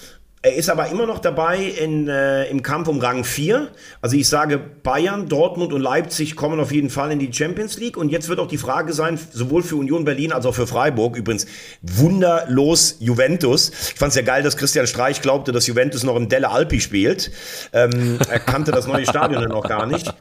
Er 0.45 0.55
ist 0.55 0.69
aber 0.69 0.89
immer 0.89 1.05
noch 1.05 1.19
dabei 1.19 1.57
in, 1.57 2.09
äh, 2.09 2.43
im 2.49 2.61
Kampf 2.63 2.89
um 2.89 2.99
Rang 2.99 3.23
4. 3.23 3.69
Also 4.01 4.17
ich 4.17 4.27
sage, 4.27 4.57
Bayern, 4.57 5.29
Dortmund 5.29 5.71
und 5.71 5.79
Leipzig 5.79 6.35
kommen 6.35 6.59
auf 6.59 6.73
jeden 6.73 6.89
Fall 6.89 7.13
in 7.13 7.19
die 7.19 7.31
Champions 7.31 7.79
League. 7.79 7.95
Und 7.95 8.09
jetzt 8.09 8.27
wird 8.27 8.39
auch 8.39 8.49
die 8.49 8.57
Frage 8.57 8.91
sein, 8.91 9.17
sowohl 9.31 9.63
für 9.63 9.77
Union 9.77 10.03
Berlin 10.03 10.33
als 10.33 10.45
auch 10.45 10.53
für 10.53 10.67
Freiburg, 10.67 11.15
übrigens 11.15 11.45
wunderlos 11.81 12.97
Juventus. 12.99 13.71
Ich 13.93 13.97
fand 13.97 14.09
es 14.09 14.15
ja 14.17 14.21
geil, 14.21 14.43
dass 14.43 14.57
Christian 14.57 14.85
Streich 14.85 15.21
glaubte, 15.21 15.53
dass 15.53 15.65
Juventus 15.65 16.03
noch 16.03 16.17
im 16.17 16.27
Delle 16.27 16.49
Alpi 16.49 16.81
spielt. 16.81 17.31
Ähm, 17.71 18.19
er 18.29 18.39
kannte 18.39 18.73
das 18.73 18.85
neue 18.85 19.05
Stadion 19.05 19.43
dann 19.43 19.51
noch 19.51 19.65
gar 19.65 19.85
nicht. 19.85 20.13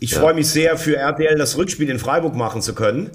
Ich 0.00 0.10
ja. 0.10 0.18
freue 0.18 0.34
mich 0.34 0.48
sehr, 0.48 0.76
für 0.76 0.96
RTL 0.96 1.38
das 1.38 1.56
Rückspiel 1.56 1.88
in 1.88 2.00
Freiburg 2.00 2.34
machen 2.34 2.62
zu 2.62 2.74
können. 2.74 3.12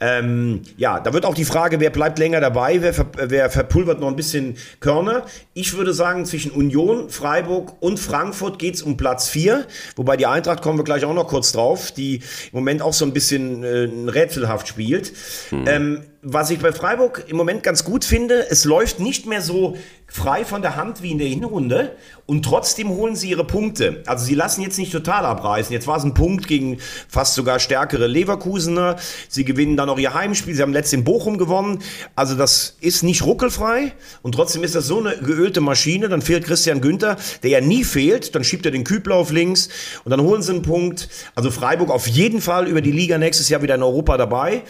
Ähm, 0.00 0.62
ja, 0.78 0.98
da 0.98 1.12
wird 1.12 1.26
auch 1.26 1.34
die 1.34 1.44
Frage, 1.44 1.78
wer 1.78 1.90
bleibt 1.90 2.18
länger 2.18 2.40
dabei, 2.40 2.80
wer, 2.80 2.94
ver 2.94 3.06
wer 3.26 3.50
verpulvert 3.50 4.00
noch 4.00 4.08
ein 4.08 4.16
bisschen 4.16 4.56
Körner. 4.80 5.26
Ich 5.52 5.76
würde 5.76 5.89
würde 5.90 5.96
sagen, 5.96 6.24
zwischen 6.24 6.52
Union, 6.52 7.10
Freiburg 7.10 7.74
und 7.80 7.98
Frankfurt 7.98 8.60
geht 8.60 8.76
es 8.76 8.82
um 8.82 8.96
Platz 8.96 9.28
4. 9.28 9.66
Wobei 9.96 10.16
die 10.16 10.26
Eintracht 10.26 10.62
kommen 10.62 10.78
wir 10.78 10.84
gleich 10.84 11.04
auch 11.04 11.14
noch 11.14 11.26
kurz 11.26 11.50
drauf, 11.50 11.90
die 11.90 12.16
im 12.16 12.22
Moment 12.52 12.80
auch 12.80 12.92
so 12.92 13.04
ein 13.04 13.12
bisschen 13.12 13.64
äh, 13.64 13.88
rätselhaft 14.08 14.68
spielt. 14.68 15.12
Mhm. 15.50 15.64
Ähm, 15.66 16.00
was 16.22 16.50
ich 16.50 16.60
bei 16.60 16.70
Freiburg 16.70 17.24
im 17.28 17.36
Moment 17.36 17.62
ganz 17.64 17.82
gut 17.82 18.04
finde, 18.04 18.46
es 18.50 18.64
läuft 18.64 19.00
nicht 19.00 19.26
mehr 19.26 19.40
so 19.40 19.76
frei 20.10 20.44
von 20.44 20.60
der 20.60 20.76
Hand 20.76 21.02
wie 21.02 21.12
in 21.12 21.18
der 21.18 21.28
Hinrunde 21.28 21.96
und 22.26 22.44
trotzdem 22.44 22.88
holen 22.88 23.14
sie 23.14 23.30
ihre 23.30 23.44
Punkte. 23.44 24.02
Also 24.06 24.24
sie 24.24 24.34
lassen 24.34 24.62
jetzt 24.62 24.78
nicht 24.78 24.90
total 24.92 25.24
abreißen. 25.24 25.72
Jetzt 25.72 25.86
war 25.86 25.96
es 25.96 26.04
ein 26.04 26.14
Punkt 26.14 26.48
gegen 26.48 26.78
fast 27.08 27.34
sogar 27.34 27.60
stärkere 27.60 28.08
Leverkusener. 28.08 28.96
Sie 29.28 29.44
gewinnen 29.44 29.76
dann 29.76 29.88
auch 29.88 29.98
ihr 29.98 30.12
Heimspiel. 30.12 30.54
Sie 30.54 30.62
haben 30.62 30.72
letztens 30.72 30.98
in 31.00 31.04
Bochum 31.04 31.38
gewonnen. 31.38 31.82
Also 32.16 32.34
das 32.34 32.76
ist 32.80 33.04
nicht 33.04 33.24
ruckelfrei 33.24 33.92
und 34.22 34.34
trotzdem 34.34 34.64
ist 34.64 34.74
das 34.74 34.86
so 34.86 34.98
eine 34.98 35.16
geölte 35.16 35.60
Maschine. 35.60 36.08
Dann 36.08 36.22
fehlt 36.22 36.44
Christian 36.44 36.80
Günther, 36.80 37.16
der 37.44 37.50
ja 37.50 37.60
nie 37.60 37.84
fehlt. 37.84 38.34
Dann 38.34 38.42
schiebt 38.42 38.66
er 38.66 38.72
den 38.72 38.84
Kübler 38.84 39.14
auf 39.14 39.30
links 39.30 39.68
und 40.04 40.10
dann 40.10 40.20
holen 40.20 40.42
sie 40.42 40.52
einen 40.52 40.62
Punkt. 40.62 41.08
Also 41.36 41.52
Freiburg 41.52 41.90
auf 41.90 42.08
jeden 42.08 42.40
Fall 42.40 42.66
über 42.66 42.80
die 42.80 42.92
Liga 42.92 43.16
nächstes 43.16 43.48
Jahr 43.48 43.62
wieder 43.62 43.76
in 43.76 43.82
Europa 43.82 44.16
dabei 44.16 44.62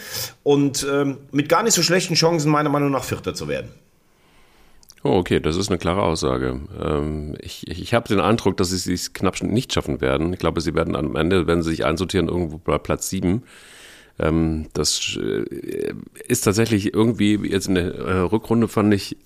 und 0.42 0.86
ähm, 0.90 1.16
mit 1.32 1.48
gar 1.48 1.62
nicht 1.62 1.74
so 1.74 1.82
schlechten 1.82 2.14
Chancen 2.14 2.50
meiner 2.50 2.68
Meinung 2.68 2.90
nach 2.90 3.04
Vierter 3.04 3.34
zu 3.34 3.48
werden. 3.48 3.70
Oh, 5.02 5.12
okay, 5.16 5.40
das 5.40 5.56
ist 5.56 5.70
eine 5.70 5.78
klare 5.78 6.02
Aussage. 6.02 6.60
Ähm, 6.78 7.34
ich 7.40 7.66
ich 7.68 7.94
habe 7.94 8.08
den 8.08 8.20
Eindruck, 8.20 8.58
dass 8.58 8.70
sie 8.70 8.92
es 8.92 9.14
knapp 9.14 9.42
nicht 9.42 9.72
schaffen 9.72 10.00
werden. 10.02 10.32
Ich 10.34 10.38
glaube, 10.38 10.60
sie 10.60 10.74
werden 10.74 10.94
am 10.94 11.16
Ende, 11.16 11.46
wenn 11.46 11.62
sie 11.62 11.70
sich 11.70 11.86
einsortieren, 11.86 12.28
irgendwo 12.28 12.58
bei 12.58 12.76
Platz 12.78 13.08
sieben. 13.08 13.44
Ähm, 14.18 14.68
das 14.74 15.16
äh, 15.16 15.94
ist 16.28 16.42
tatsächlich 16.42 16.92
irgendwie 16.92 17.36
jetzt 17.48 17.68
in 17.68 17.76
der 17.76 17.94
äh, 17.94 18.18
Rückrunde, 18.20 18.68
fand 18.68 18.92
ich, 18.92 19.16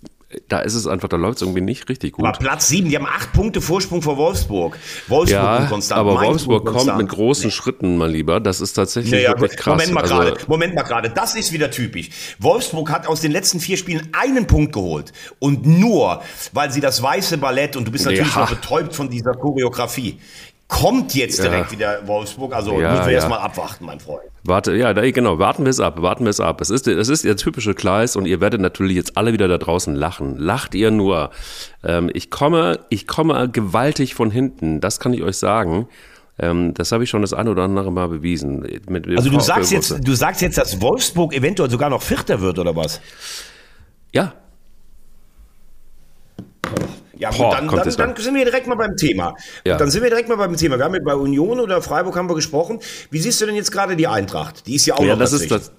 da 0.49 0.61
ist 0.61 0.75
es 0.75 0.87
einfach, 0.87 1.09
da 1.09 1.17
läuft 1.17 1.37
es 1.37 1.43
irgendwie 1.43 1.61
nicht 1.61 1.89
richtig 1.89 2.13
gut. 2.13 2.27
Aber 2.27 2.39
Platz 2.39 2.69
7, 2.69 2.89
die 2.89 2.97
haben 2.97 3.07
acht 3.07 3.33
Punkte 3.33 3.61
Vorsprung 3.61 4.03
vor 4.03 4.17
Wolfsburg. 4.17 4.79
Wolfsburg 5.09 5.43
ja, 5.43 5.67
konstant. 5.67 6.01
Aber 6.01 6.21
Wolfsburg 6.21 6.65
kommt 6.65 6.77
konstant. 6.77 6.99
mit 6.99 7.09
großen 7.09 7.47
nee. 7.47 7.51
Schritten, 7.51 7.97
mein 7.97 8.11
Lieber. 8.11 8.41
Das 8.41 8.61
ist 8.61 8.75
tatsächlich 8.75 9.13
ja, 9.13 9.31
ja, 9.31 9.41
wirklich 9.41 9.59
krass. 9.59 9.75
Moment 9.75 9.93
mal 9.93 10.03
also, 10.03 10.15
gerade, 10.15 10.37
Moment 10.47 10.75
mal 10.75 10.83
gerade. 10.83 11.11
Das 11.11 11.35
ist 11.35 11.53
wieder 11.53 11.71
typisch. 11.71 12.11
Wolfsburg 12.39 12.91
hat 12.91 13.07
aus 13.07 13.21
den 13.21 13.33
letzten 13.33 13.61
vier 13.61 13.77
Spielen 13.77 14.09
einen 14.13 14.47
Punkt 14.47 14.73
geholt. 14.73 15.13
Und 15.39 15.67
nur, 15.67 16.23
weil 16.53 16.71
sie 16.71 16.81
das 16.81 17.03
weiße 17.03 17.39
Ballett, 17.39 17.77
und 17.77 17.87
du 17.87 17.93
bist 17.93 18.05
natürlich 18.05 18.35
ja. 18.35 18.41
noch 18.41 18.51
betäubt 18.51 18.95
von 18.95 19.09
dieser 19.11 19.33
Choreografie 19.33 20.19
kommt 20.75 21.15
jetzt 21.15 21.41
direkt 21.43 21.67
ja. 21.67 21.73
wieder 21.73 22.09
Wolfsburg. 22.09 22.53
Also 22.53 22.81
ja, 22.81 22.91
müssen 22.91 23.05
wir 23.05 23.13
ja. 23.13 23.19
erstmal 23.19 23.39
abwarten, 23.39 23.85
mein 23.85 24.01
Freund. 24.01 24.25
Warte, 24.43 24.75
ja, 24.75 24.93
genau, 24.93 25.39
warten 25.39 25.65
wir 25.65 25.71
es 25.71 25.79
ab, 25.79 26.03
warten 26.03 26.25
wir 26.25 26.31
es 26.31 26.41
ab. 26.41 26.61
Es 26.61 26.71
ist, 26.71 26.89
es 26.89 27.09
ist 27.09 27.25
der 27.25 27.37
typische 27.37 27.75
Kleis 27.75 28.17
und 28.17 28.27
ihr 28.27 28.41
werdet 28.41 28.61
natürlich 28.61 28.97
jetzt 28.97 29.17
alle 29.17 29.33
wieder 29.33 29.47
da 29.47 29.59
draußen 29.59 29.95
lachen. 29.95 30.37
Lacht 30.37 30.75
ihr 30.75 30.91
nur. 30.91 31.31
Ähm, 31.85 32.11
ich 32.13 32.29
komme, 32.29 32.81
ich 32.89 33.07
komme 33.07 33.49
gewaltig 33.49 34.15
von 34.15 34.33
hinten, 34.33 34.81
das 34.81 34.99
kann 34.99 35.15
ich 35.15 35.23
euch 35.23 35.37
sagen. 35.37 35.87
Ähm, 36.41 36.75
das 36.75 36.91
habe 36.91 37.05
ich 37.05 37.11
schon 37.11 37.23
das 37.23 37.33
eine 37.33 37.51
oder 37.51 37.63
andere 37.63 37.93
Mal 37.93 38.09
bewiesen. 38.09 38.61
Mit, 38.61 38.91
mit 38.91 39.07
also 39.17 39.31
du 39.31 39.39
sagst, 39.39 39.71
jetzt, 39.71 39.97
du 40.03 40.15
sagst 40.15 40.43
jetzt, 40.43 40.59
dass 40.59 40.81
Wolfsburg 40.81 41.33
eventuell 41.35 41.71
sogar 41.71 41.89
noch 41.89 42.03
Vierter 42.03 42.41
wird, 42.41 42.59
oder 42.59 42.75
was? 42.75 43.01
Ja. 44.13 44.35
Ja, 47.19 47.31
Boah, 47.31 47.57
dann, 47.57 47.69
dann, 47.69 47.97
dann, 47.97 48.17
sind 48.17 48.35
wir 48.35 48.45
direkt 48.45 48.67
mal 48.67 48.75
beim 48.75 48.97
Thema. 48.97 49.35
Ja. 49.65 49.77
Dann 49.77 49.91
sind 49.91 50.03
wir 50.03 50.11
direkt 50.11 50.29
mal 50.29 50.37
beim 50.37 50.57
Thema. 50.57 50.77
Wir 50.79 50.85
haben 50.85 50.97
bei 51.05 51.15
Union 51.15 51.61
oder 51.61 51.81
Freiburg 51.83 52.17
haben 52.17 52.29
wir 52.29 52.35
gesprochen. 52.35 52.81
Wie 53.11 53.19
siehst 53.19 53.41
du 53.41 53.47
denn 53.47 53.55
jetzt 53.55 53.71
gerade 53.71 53.97
die 53.97 54.07
Eintracht? 54.07 54.67
Die 54.67 54.75
ist 54.75 54.87
ja 54.87 54.95
auch 54.95 55.01
ja, 55.01 55.13
noch 55.13 55.19
das 55.19 55.33
ist 55.33 55.51
das, 55.51 55.73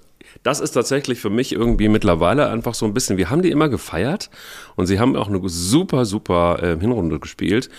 das 0.43 0.59
ist 0.59 0.71
tatsächlich 0.71 1.19
für 1.19 1.29
mich 1.29 1.53
irgendwie 1.53 1.87
mittlerweile 1.87 2.49
einfach 2.49 2.73
so 2.73 2.85
ein 2.85 2.93
bisschen, 2.93 3.17
wir 3.17 3.29
haben 3.29 3.41
die 3.41 3.51
immer 3.51 3.69
gefeiert 3.69 4.29
und 4.75 4.85
sie 4.85 4.99
haben 4.99 5.15
auch 5.15 5.27
eine 5.27 5.41
super, 5.45 6.05
super 6.05 6.59
äh, 6.61 6.79
Hinrunde 6.79 7.19
gespielt. 7.19 7.69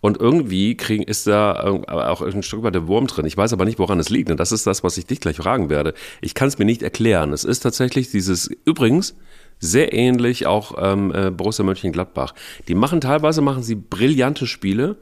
Und 0.00 0.20
irgendwie 0.20 0.76
kriegen, 0.76 1.04
ist 1.04 1.28
da 1.28 1.62
auch 1.62 2.22
ein 2.22 2.42
Stück 2.42 2.64
weit 2.64 2.74
der 2.74 2.88
Wurm 2.88 3.06
drin. 3.06 3.24
Ich 3.24 3.36
weiß 3.36 3.52
aber 3.52 3.64
nicht, 3.64 3.78
woran 3.78 4.00
es 4.00 4.10
liegt. 4.10 4.32
Und 4.32 4.40
das 4.40 4.50
ist 4.50 4.66
das, 4.66 4.82
was 4.82 4.98
ich 4.98 5.06
dich 5.06 5.20
gleich 5.20 5.36
fragen 5.36 5.70
werde. 5.70 5.94
Ich 6.20 6.34
kann 6.34 6.48
es 6.48 6.58
mir 6.58 6.64
nicht 6.64 6.82
erklären. 6.82 7.32
Es 7.32 7.44
ist 7.44 7.60
tatsächlich 7.60 8.10
dieses, 8.10 8.50
übrigens, 8.64 9.14
sehr 9.62 9.94
ähnlich 9.94 10.46
auch 10.46 10.74
ähm, 10.76 11.14
äh, 11.14 11.30
Borussia 11.30 11.64
Mönchengladbach. 11.64 12.34
Die 12.68 12.74
machen 12.74 13.00
teilweise 13.00 13.40
machen 13.40 13.62
sie 13.62 13.76
brillante 13.76 14.46
Spiele 14.46 14.96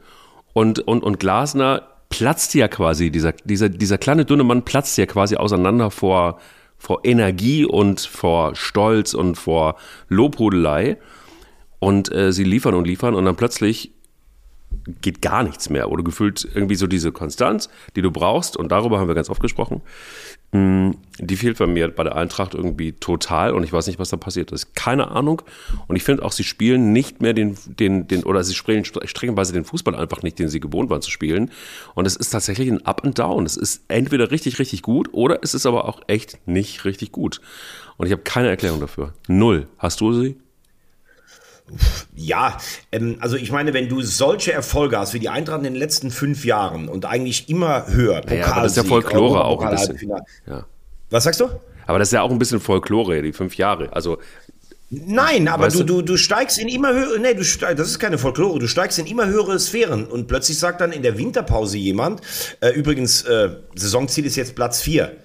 und, 0.53 0.79
und, 0.79 1.03
und 1.03 1.19
Glasner 1.19 1.87
platzt 2.09 2.53
ja 2.53 2.67
quasi, 2.67 3.09
dieser, 3.09 3.31
dieser, 3.43 3.69
dieser 3.69 3.97
kleine 3.97 4.23
dünne 4.23 4.43
Mann 4.43 4.63
platzt 4.63 4.97
ja 4.97 5.07
quasi 5.07 5.35
auseinander 5.35 5.89
vor, 5.89 6.39
vor 6.77 6.99
Energie 7.03 7.65
und 7.65 8.01
vor 8.01 8.55
Stolz 8.55 9.13
und 9.13 9.35
vor 9.35 9.77
Lobhudelei. 10.09 10.97
Und 11.79 12.13
äh, 12.13 12.31
sie 12.31 12.43
liefern 12.43 12.75
und 12.75 12.85
liefern 12.85 13.15
und 13.15 13.25
dann 13.25 13.35
plötzlich 13.35 13.91
geht 15.01 15.21
gar 15.21 15.43
nichts 15.43 15.69
mehr 15.69 15.91
oder 15.91 16.03
gefühlt 16.03 16.47
irgendwie 16.53 16.75
so 16.75 16.87
diese 16.87 17.11
Konstanz, 17.11 17.69
die 17.95 18.01
du 18.01 18.11
brauchst 18.11 18.57
und 18.57 18.71
darüber 18.71 18.99
haben 18.99 19.07
wir 19.07 19.15
ganz 19.15 19.29
oft 19.29 19.41
gesprochen, 19.41 19.81
mm, 20.51 20.91
die 21.19 21.35
fehlt 21.35 21.57
bei 21.57 21.67
mir 21.67 21.89
bei 21.89 22.03
der 22.03 22.15
Eintracht 22.15 22.53
irgendwie 22.53 22.93
total 22.93 23.53
und 23.53 23.63
ich 23.63 23.73
weiß 23.73 23.87
nicht, 23.87 23.99
was 23.99 24.09
da 24.09 24.17
passiert 24.17 24.51
ist. 24.51 24.75
Keine 24.75 25.11
Ahnung 25.11 25.41
und 25.87 25.95
ich 25.95 26.03
finde 26.03 26.23
auch, 26.23 26.31
sie 26.31 26.43
spielen 26.43 26.93
nicht 26.93 27.21
mehr 27.21 27.33
den, 27.33 27.57
den, 27.65 28.07
den 28.07 28.23
oder 28.23 28.43
sie 28.43 28.55
spielen 28.55 28.85
streckenweise 28.85 29.53
den 29.53 29.65
Fußball 29.65 29.95
einfach 29.95 30.23
nicht, 30.23 30.39
den 30.39 30.49
sie 30.49 30.59
gewohnt 30.59 30.89
waren 30.89 31.01
zu 31.01 31.11
spielen 31.11 31.51
und 31.95 32.05
es 32.05 32.15
ist 32.15 32.29
tatsächlich 32.29 32.69
ein 32.69 32.85
Up 32.85 33.03
and 33.03 33.17
Down. 33.17 33.45
Es 33.45 33.57
ist 33.57 33.83
entweder 33.87 34.31
richtig, 34.31 34.59
richtig 34.59 34.81
gut 34.81 35.09
oder 35.11 35.39
es 35.41 35.53
ist 35.53 35.65
aber 35.65 35.87
auch 35.87 36.01
echt 36.07 36.39
nicht 36.47 36.85
richtig 36.85 37.11
gut 37.11 37.41
und 37.97 38.07
ich 38.07 38.13
habe 38.13 38.23
keine 38.23 38.49
Erklärung 38.49 38.79
dafür. 38.79 39.13
Null. 39.27 39.67
Hast 39.77 40.01
du 40.01 40.13
sie? 40.13 40.37
Ja, 42.15 42.57
ähm, 42.91 43.17
also 43.19 43.35
ich 43.35 43.51
meine, 43.51 43.73
wenn 43.73 43.89
du 43.89 44.01
solche 44.01 44.53
Erfolge 44.53 44.97
hast 44.97 45.13
wie 45.13 45.19
die 45.19 45.29
Eintracht 45.29 45.59
in 45.59 45.63
den 45.65 45.75
letzten 45.75 46.11
fünf 46.11 46.45
Jahren 46.45 46.87
und 46.87 47.05
eigentlich 47.05 47.49
immer 47.49 47.87
höher, 47.87 48.21
Pokalsieg, 48.21 48.39
ja, 48.39 48.51
aber 48.51 48.61
das 48.63 48.71
ist 48.71 48.77
ja 48.77 48.83
Folklore 48.83 49.45
auch 49.45 49.61
ein 49.61 49.71
bisschen. 49.71 50.11
Ja. 50.47 50.65
Was 51.09 51.23
sagst 51.23 51.39
du? 51.39 51.49
Aber 51.87 51.99
das 51.99 52.09
ist 52.09 52.13
ja 52.13 52.21
auch 52.21 52.31
ein 52.31 52.39
bisschen 52.39 52.59
Folklore, 52.59 53.21
die 53.21 53.33
fünf 53.33 53.55
Jahre. 53.57 53.91
Also 53.93 54.17
Nein, 54.93 55.47
aber 55.47 55.69
du, 55.69 55.83
du, 55.83 56.01
du 56.01 56.17
steigst 56.17 56.59
in 56.59 56.67
immer 56.67 56.93
höhere, 56.93 57.17
nee, 57.17 57.33
du 57.33 57.45
steigst, 57.45 57.79
das 57.79 57.87
ist 57.87 57.99
keine 57.99 58.17
Folklore, 58.17 58.59
du 58.59 58.67
steigst 58.67 58.99
in 58.99 59.05
immer 59.05 59.25
höhere 59.25 59.57
Sphären 59.57 60.05
und 60.05 60.27
plötzlich 60.27 60.59
sagt 60.59 60.81
dann 60.81 60.91
in 60.91 61.01
der 61.01 61.17
Winterpause 61.17 61.77
jemand, 61.77 62.19
äh, 62.59 62.71
übrigens, 62.71 63.21
äh, 63.21 63.51
Saisonziel 63.73 64.25
ist 64.25 64.35
jetzt 64.35 64.53
Platz 64.53 64.81
vier 64.81 65.15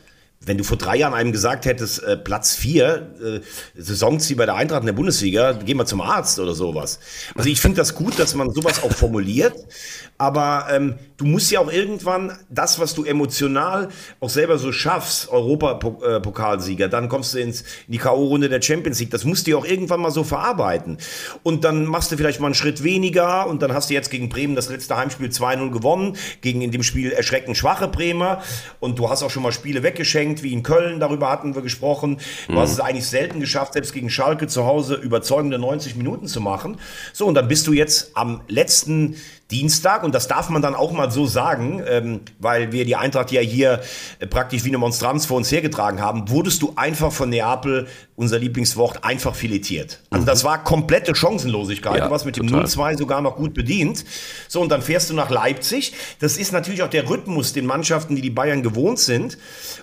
wenn 0.47 0.57
du 0.57 0.65
vor 0.65 0.79
drei 0.79 0.97
Jahren 0.97 1.13
einem 1.13 1.33
gesagt 1.33 1.67
hättest, 1.67 2.03
äh, 2.03 2.17
Platz 2.17 2.55
vier, 2.55 3.13
äh, 3.23 3.41
Saisonziel 3.81 4.37
bei 4.37 4.47
der 4.47 4.55
Eintracht 4.55 4.81
in 4.81 4.87
der 4.87 4.93
Bundesliga, 4.93 5.53
gehen 5.53 5.77
wir 5.77 5.87
zum 5.87 6.01
Arzt 6.01 6.39
oder 6.39 6.55
sowas. 6.55 7.01
Also 7.35 7.51
ich 7.51 7.61
finde 7.61 7.79
das 7.79 7.95
gut, 7.95 8.19
dass 8.19 8.35
man 8.35 8.51
sowas 8.51 8.83
auch 8.83 8.93
formuliert, 8.93 9.55
aber 10.19 10.69
ähm, 10.71 10.95
du 11.17 11.27
musst 11.27 11.51
ja 11.51 11.61
auch 11.61 11.71
irgendwann 11.71 12.33
das, 12.49 12.79
was 12.79 12.95
du 12.95 13.05
emotional 13.05 13.89
auch 14.21 14.31
selber 14.31 14.59
so 14.59 14.73
schaffst, 14.73 15.29
Europapokalsieger, 15.29 16.89
dann 16.89 17.09
kommst 17.09 17.35
du 17.35 17.39
ins, 17.39 17.63
in 17.87 17.93
die 17.93 17.99
K.O.-Runde 17.99 18.49
der 18.49 18.63
Champions 18.63 19.01
League, 19.01 19.11
das 19.11 19.25
musst 19.25 19.47
du 19.47 19.51
ja 19.51 19.57
auch 19.57 19.67
irgendwann 19.67 20.01
mal 20.01 20.11
so 20.11 20.25
verarbeiten. 20.25 20.99
Und 21.43 21.65
dann 21.65 21.87
machst 21.87 22.13
du 22.13 22.17
vielleicht 22.17 22.41
mal 22.41 22.47
einen 22.47 22.55
Schritt 22.55 22.83
weniger 22.85 23.47
und 23.49 23.63
dann 23.63 23.75
hast 23.75 23.91
du 23.91 23.95
jetzt 23.95 24.11
gegen 24.11 24.29
Bremen 24.29 24.55
das 24.55 24.69
letzte 24.69 24.97
Heimspiel 24.97 25.29
2-0 25.29 25.71
gewonnen, 25.71 26.17
gegen 26.41 26.63
in 26.63 26.71
dem 26.71 26.83
Spiel 26.83 27.11
erschreckend 27.11 27.57
schwache 27.57 27.89
Bremer 27.89 28.43
und 28.81 28.99
du 28.99 29.11
hast 29.11 29.23
auch 29.23 29.31
schon 29.31 29.43
mal 29.43 29.53
Spiele 29.53 29.83
weggeschenkt, 29.83 30.36
wie 30.43 30.53
in 30.53 30.63
Köln, 30.63 31.01
darüber 31.01 31.31
hatten 31.31 31.55
wir 31.55 31.63
gesprochen. 31.63 32.19
Du 32.47 32.53
mhm. 32.53 32.59
hast 32.59 32.73
es 32.73 32.81
eigentlich 32.81 33.07
selten 33.07 33.41
geschafft, 33.41 33.75
selbst 33.75 33.93
gegen 33.93 34.11
Schalke 34.11 34.47
zu 34.47 34.65
Hause 34.65 34.95
überzeugende 34.95 35.59
90 35.59 35.97
Minuten 35.97 36.27
zu 36.27 36.41
machen. 36.41 36.79
So, 37.13 37.27
und 37.27 37.35
dann 37.35 37.49
bist 37.49 37.67
du 37.67 37.73
jetzt 37.73 38.11
am 38.15 38.41
letzten 38.49 39.17
Dienstag, 39.51 40.03
und 40.03 40.13
das 40.13 40.27
darf 40.27 40.49
man 40.49 40.61
dann 40.61 40.75
auch 40.75 40.91
mal 40.91 41.11
so 41.11 41.27
sagen, 41.27 41.81
ähm, 41.87 42.21
weil 42.41 42.73
wir 42.73 42.85
die 42.85 42.97
Eintracht 42.97 43.31
ja 43.31 43.41
hier 43.41 43.81
äh, 44.19 44.27
praktisch 44.27 44.65
wie 44.65 44.69
eine 44.69 44.79
Monstranz 44.79 45.25
vor 45.27 45.37
uns 45.37 45.53
hergetragen 45.53 46.01
haben, 46.01 46.29
wurdest 46.29 46.63
du 46.63 46.73
einfach 46.75 47.13
von 47.13 47.31
Neapel, 47.31 47.87
unser 48.17 48.41
Lieblingswort, 48.41 49.05
einfach 49.05 49.37
filetiert. 49.37 50.01
Also 50.11 50.23
mhm. 50.23 50.27
das 50.27 50.43
war 50.43 50.65
komplette 50.65 51.15
Chancenlosigkeit. 51.15 51.99
Ja, 51.99 52.07
du 52.07 52.11
warst 52.11 52.27
mit 52.27 52.37
dem 52.37 52.47
0-2 52.47 52.99
sogar 52.99 53.21
noch 53.21 53.37
gut 53.37 53.55
bedient. 53.55 54.05
So, 54.49 54.61
und 54.61 54.69
dann 54.69 54.83
fährst 54.83 55.11
du 55.11 55.15
nach 55.15 55.31
Leipzig. 55.31 55.93
Das 56.19 56.39
ist 56.39 56.53
natürlich 56.53 56.83
auch 56.83 56.91
der 56.91 57.09
Rhythmus 57.09 57.53
den 57.53 57.67
Mannschaften, 57.67 58.17
die 58.17 58.23
die 58.23 58.31
Bayern 58.31 58.65
gewohnt 58.65 58.99
sind. 58.99 59.39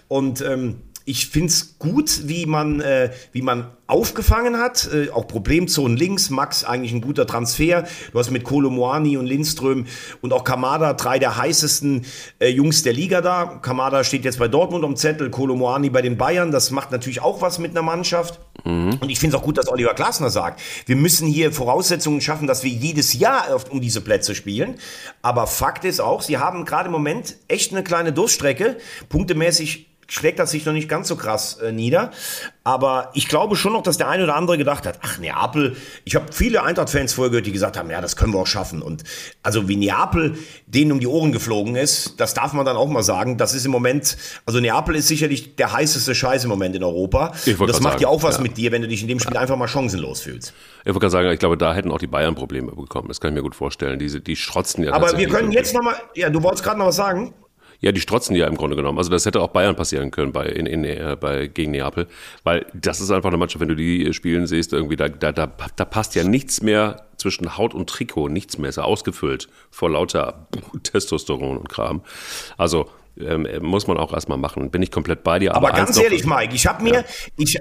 Und 0.10 0.42
ähm, 0.42 0.82
ich 1.06 1.28
finde 1.28 1.48
es 1.48 1.78
gut, 1.80 2.28
wie 2.28 2.46
man, 2.46 2.80
äh, 2.80 3.12
wie 3.32 3.42
man 3.42 3.72
aufgefangen 3.88 4.58
hat. 4.58 4.90
Äh, 4.94 5.10
auch 5.10 5.28
Problemzonen 5.28 5.98
links. 5.98 6.30
Max 6.30 6.64
eigentlich 6.64 6.94
ein 6.94 7.02
guter 7.02 7.28
Transfer. 7.28 7.84
Du 8.12 8.20
hast 8.20 8.32
mit 8.32 8.44
Kolo 8.44 8.70
Moani 8.70 9.18
und 9.18 9.26
Lindström 9.26 9.86
und 10.22 10.32
auch 10.32 10.44
Kamada 10.44 10.94
drei 10.94 11.20
der 11.20 11.38
heißesten 11.38 12.06
äh, 12.40 12.48
Jungs 12.48 12.84
der 12.84 12.94
Liga 12.94 13.22
da. 13.22 13.60
Kamada 13.62 14.04
steht 14.04 14.24
jetzt 14.24 14.40
bei 14.40 14.48
Dortmund 14.48 14.86
am 14.86 14.96
Zettel, 14.96 15.30
Kolo 15.30 15.56
Moani 15.56 15.90
bei 15.90 16.02
den 16.02 16.18
Bayern. 16.18 16.52
Das 16.52 16.72
macht 16.72 16.92
natürlich 16.92 17.22
auch 17.22 17.42
was 17.42 17.60
mit 17.60 17.72
einer 17.72 17.82
Mannschaft. 17.82 18.40
Mhm. 18.64 18.98
Und 19.02 19.10
ich 19.10 19.20
finde 19.20 19.36
es 19.36 19.42
auch 19.42 19.46
gut, 19.46 19.58
dass 19.58 19.68
Oliver 19.68 19.94
Glasner 19.94 20.30
sagt, 20.30 20.62
wir 20.86 20.96
müssen 20.96 21.28
hier 21.28 21.52
Voraussetzungen 21.52 22.22
schaffen, 22.22 22.48
dass 22.48 22.64
wir 22.64 22.72
jedes 22.72 23.14
Jahr 23.14 23.46
um 23.70 23.82
diese 23.82 24.00
Plätze 24.00 24.36
spielen. 24.36 24.76
Aber 25.22 25.48
Fakt 25.48 25.84
ist 25.84 26.00
auch, 26.00 26.22
sie 26.22 26.38
haben 26.38 26.64
gerade 26.64 26.88
im 26.88 26.94
Moment 26.94 27.36
echt 27.50 27.74
eine 27.74 27.84
kleine 27.84 28.14
Durststrecke. 28.14 28.78
Punktemäßig 29.10 29.93
schlägt 30.14 30.40
das 30.40 30.52
sich 30.52 30.66
noch 30.66 30.74
nicht 30.74 30.88
ganz 30.88 31.08
so 31.08 31.16
krass 31.16 31.56
äh, 31.56 31.72
nieder. 31.72 32.12
Aber 32.64 33.10
ich 33.14 33.28
glaube 33.28 33.56
schon 33.56 33.74
noch, 33.74 33.82
dass 33.82 33.98
der 33.98 34.08
eine 34.08 34.24
oder 34.24 34.36
andere 34.36 34.58
gedacht 34.58 34.86
hat, 34.86 35.00
ach 35.02 35.18
Neapel, 35.18 35.76
ich 36.06 36.16
habe 36.16 36.28
viele 36.32 36.64
Eintracht-Fans 36.64 37.14
vorher 37.14 37.32
gehört, 37.32 37.46
die 37.46 37.52
gesagt 37.52 37.78
haben, 37.78 37.90
ja, 37.90 38.00
das 38.00 38.16
können 38.16 38.32
wir 38.32 38.40
auch 38.40 38.48
schaffen. 38.48 38.82
Und 38.82 39.04
also 39.42 39.68
wie 39.68 39.76
Neapel 39.76 40.38
denen 40.68 40.92
um 40.92 41.00
die 41.00 41.08
Ohren 41.08 41.32
geflogen 41.32 41.76
ist, 41.76 42.20
das 42.20 42.34
darf 42.34 42.54
man 42.54 42.66
dann 42.66 42.78
auch 42.78 42.88
mal 42.88 43.04
sagen. 43.04 43.38
Das 43.38 43.54
ist 43.54 43.66
im 43.66 43.72
Moment, 43.72 44.16
also 44.46 44.60
Neapel 44.60 44.96
ist 44.96 45.08
sicherlich 45.08 45.56
der 45.56 45.74
heißeste 45.74 46.14
Scheiß 46.16 46.44
im 46.44 46.50
Moment 46.52 46.76
in 46.76 46.84
Europa. 46.84 47.34
Ich 47.46 47.60
Und 47.60 47.68
das 47.68 47.82
macht 47.82 48.00
ja 48.00 48.08
auch 48.08 48.24
was 48.24 48.38
ja. 48.38 48.44
mit 48.44 48.56
dir, 48.58 48.72
wenn 48.72 48.84
du 48.84 48.88
dich 48.88 49.02
in 49.02 49.08
dem 49.08 49.20
Spiel 49.20 49.36
ja. 49.36 49.42
einfach 49.42 49.58
mal 49.58 49.68
chancenlos 49.68 50.22
fühlst. 50.22 50.54
Ich 50.82 50.88
wollte 50.88 51.00
gerade 51.00 51.12
sagen, 51.12 51.32
ich 51.32 51.40
glaube, 51.40 51.58
da 51.58 51.74
hätten 51.74 51.92
auch 51.92 52.00
die 52.00 52.08
Bayern 52.08 52.36
Probleme 52.36 52.72
bekommen. 52.72 53.08
Das 53.08 53.20
kann 53.20 53.32
ich 53.32 53.36
mir 53.36 53.42
gut 53.42 53.56
vorstellen. 53.56 54.00
Diese, 54.00 54.22
die 54.22 54.36
schrotzen 54.36 54.84
ja 54.84 54.94
Aber 54.94 55.18
wir 55.18 55.28
können 55.28 55.52
jetzt 55.52 55.74
nochmal, 55.74 55.96
ja, 56.16 56.30
du 56.30 56.44
wolltest 56.44 56.64
gerade 56.64 56.78
noch 56.80 56.88
was 56.88 56.96
sagen? 56.96 57.34
Ja, 57.84 57.92
die 57.92 58.00
strotzen 58.00 58.34
ja 58.38 58.48
im 58.48 58.56
Grunde 58.56 58.78
genommen. 58.78 58.98
Also 58.98 59.10
das 59.10 59.26
hätte 59.26 59.42
auch 59.42 59.50
Bayern 59.50 59.76
passieren 59.76 60.10
können 60.10 60.32
bei, 60.32 60.46
in, 60.46 60.66
in, 60.66 60.86
äh, 60.86 61.18
bei, 61.20 61.48
gegen 61.48 61.72
Neapel. 61.72 62.08
Weil 62.46 62.66
das 62.74 63.02
ist 63.02 63.12
einfach 63.12 63.28
eine 63.28 63.36
Mannschaft, 63.36 63.60
wenn 63.60 63.68
du 63.68 63.76
die 63.76 64.14
spielen 64.14 64.48
siehst, 64.48 64.72
irgendwie, 64.72 64.96
da, 64.96 65.10
da, 65.10 65.34
da, 65.34 65.52
da 65.76 65.86
passt 65.86 66.16
ja 66.16 66.24
nichts 66.24 66.62
mehr 66.62 67.08
zwischen 67.18 67.58
Haut 67.58 67.74
und 67.74 67.90
Trikot, 67.90 68.30
nichts 68.30 68.58
mehr. 68.58 68.70
Ist 68.70 68.78
ja 68.78 68.84
ausgefüllt 68.84 69.50
vor 69.70 69.90
lauter 69.90 70.48
Testosteron 70.84 71.58
und 71.58 71.68
Kram. 71.68 72.04
Also 72.58 72.90
ähm, 73.20 73.46
muss 73.60 73.86
man 73.86 73.98
auch 73.98 74.14
erstmal 74.14 74.38
machen. 74.38 74.72
Bin 74.72 74.82
ich 74.82 74.90
komplett 74.90 75.24
bei 75.24 75.40
dir. 75.40 75.54
Aber, 75.54 75.68
aber 75.68 75.78
ganz 75.78 76.00
ehrlich, 76.00 76.26
Mike, 76.26 76.56
ich 76.56 76.66
habe 76.66 76.84
mir, 76.84 76.94
ja. 76.94 77.04
ich, 77.36 77.60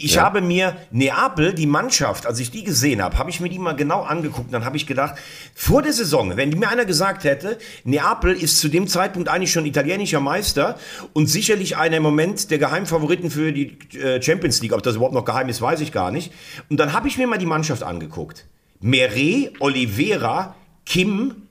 ich 0.00 0.14
ja. 0.14 0.22
habe 0.22 0.40
mir 0.40 0.76
Neapel, 0.92 1.52
die 1.52 1.66
Mannschaft, 1.66 2.24
als 2.24 2.38
ich 2.38 2.52
die 2.52 2.62
gesehen 2.62 3.02
habe, 3.02 3.18
habe 3.18 3.30
ich 3.30 3.40
mir 3.40 3.48
die 3.48 3.58
mal 3.58 3.72
genau 3.72 4.02
angeguckt 4.02 4.46
und 4.46 4.52
dann 4.52 4.64
habe 4.64 4.76
ich 4.76 4.86
gedacht, 4.86 5.16
vor 5.56 5.82
der 5.82 5.92
Saison, 5.92 6.36
wenn 6.36 6.50
mir 6.50 6.68
einer 6.68 6.84
gesagt 6.84 7.24
hätte, 7.24 7.58
Neapel 7.82 8.32
ist 8.32 8.60
zu 8.60 8.68
dem 8.68 8.86
Zeitpunkt 8.86 9.28
eigentlich 9.28 9.50
schon 9.50 9.66
italienischer 9.66 10.20
Meister 10.20 10.78
und 11.14 11.26
sicherlich 11.26 11.76
einer 11.76 11.96
im 11.96 12.04
Moment 12.04 12.52
der 12.52 12.58
Geheimfavoriten 12.58 13.28
für 13.28 13.52
die 13.52 13.76
äh, 13.98 14.22
Champions 14.22 14.62
League, 14.62 14.72
ob 14.72 14.84
das 14.84 14.94
überhaupt 14.94 15.14
noch 15.14 15.24
geheim 15.24 15.48
ist, 15.48 15.60
weiß 15.60 15.80
ich 15.80 15.90
gar 15.90 16.12
nicht. 16.12 16.32
Und 16.70 16.78
dann 16.78 16.92
habe 16.92 17.08
ich 17.08 17.18
mir 17.18 17.26
mal 17.26 17.38
die 17.38 17.46
Mannschaft 17.46 17.82
angeguckt. 17.82 18.46
Meret, 18.78 19.54
Oliveira, 19.58 20.54
Kim, 20.86 21.47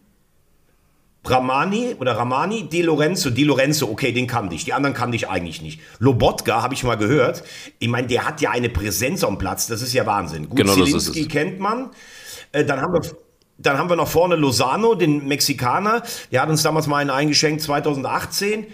Ramani 1.30 1.96
oder 2.00 2.18
Ramani, 2.18 2.70
De 2.70 2.82
Lorenzo, 2.82 3.30
De 3.30 3.44
Lorenzo, 3.44 3.88
okay, 3.90 4.12
den 4.12 4.28
kannte 4.28 4.56
ich. 4.56 4.66
Die 4.66 4.74
anderen 4.74 4.96
kannte 4.96 5.16
ich 5.16 5.30
eigentlich 5.30 5.62
nicht. 5.62 5.80
Lobotka 6.00 6.62
habe 6.62 6.74
ich 6.74 6.84
mal 6.84 6.96
gehört. 6.96 7.44
Ich 7.80 7.88
meine, 7.88 8.08
der 8.08 8.26
hat 8.26 8.42
ja 8.42 8.52
eine 8.52 8.70
Präsenz 8.70 9.24
am 9.24 9.38
Platz, 9.38 9.68
das 9.68 9.82
ist 9.82 9.94
ja 9.94 10.06
Wahnsinn. 10.06 10.50
Gut, 10.50 10.58
genau, 10.58 10.74
Zielinski 10.74 11.28
kennt 11.28 11.60
man. 11.60 11.92
Äh, 12.52 12.66
dann 12.66 12.82
haben 12.82 12.94
wir 12.94 13.02
dann 13.60 13.78
haben 13.78 13.90
wir 13.90 13.96
noch 13.96 14.08
vorne 14.08 14.36
Lozano, 14.36 14.94
den 14.94 15.28
Mexikaner. 15.28 16.04
Der 16.32 16.42
hat 16.42 16.50
uns 16.50 16.62
damals 16.62 16.86
mal 16.86 16.98
einen 16.98 17.10
eingeschenkt, 17.10 17.62
2018. 17.64 18.68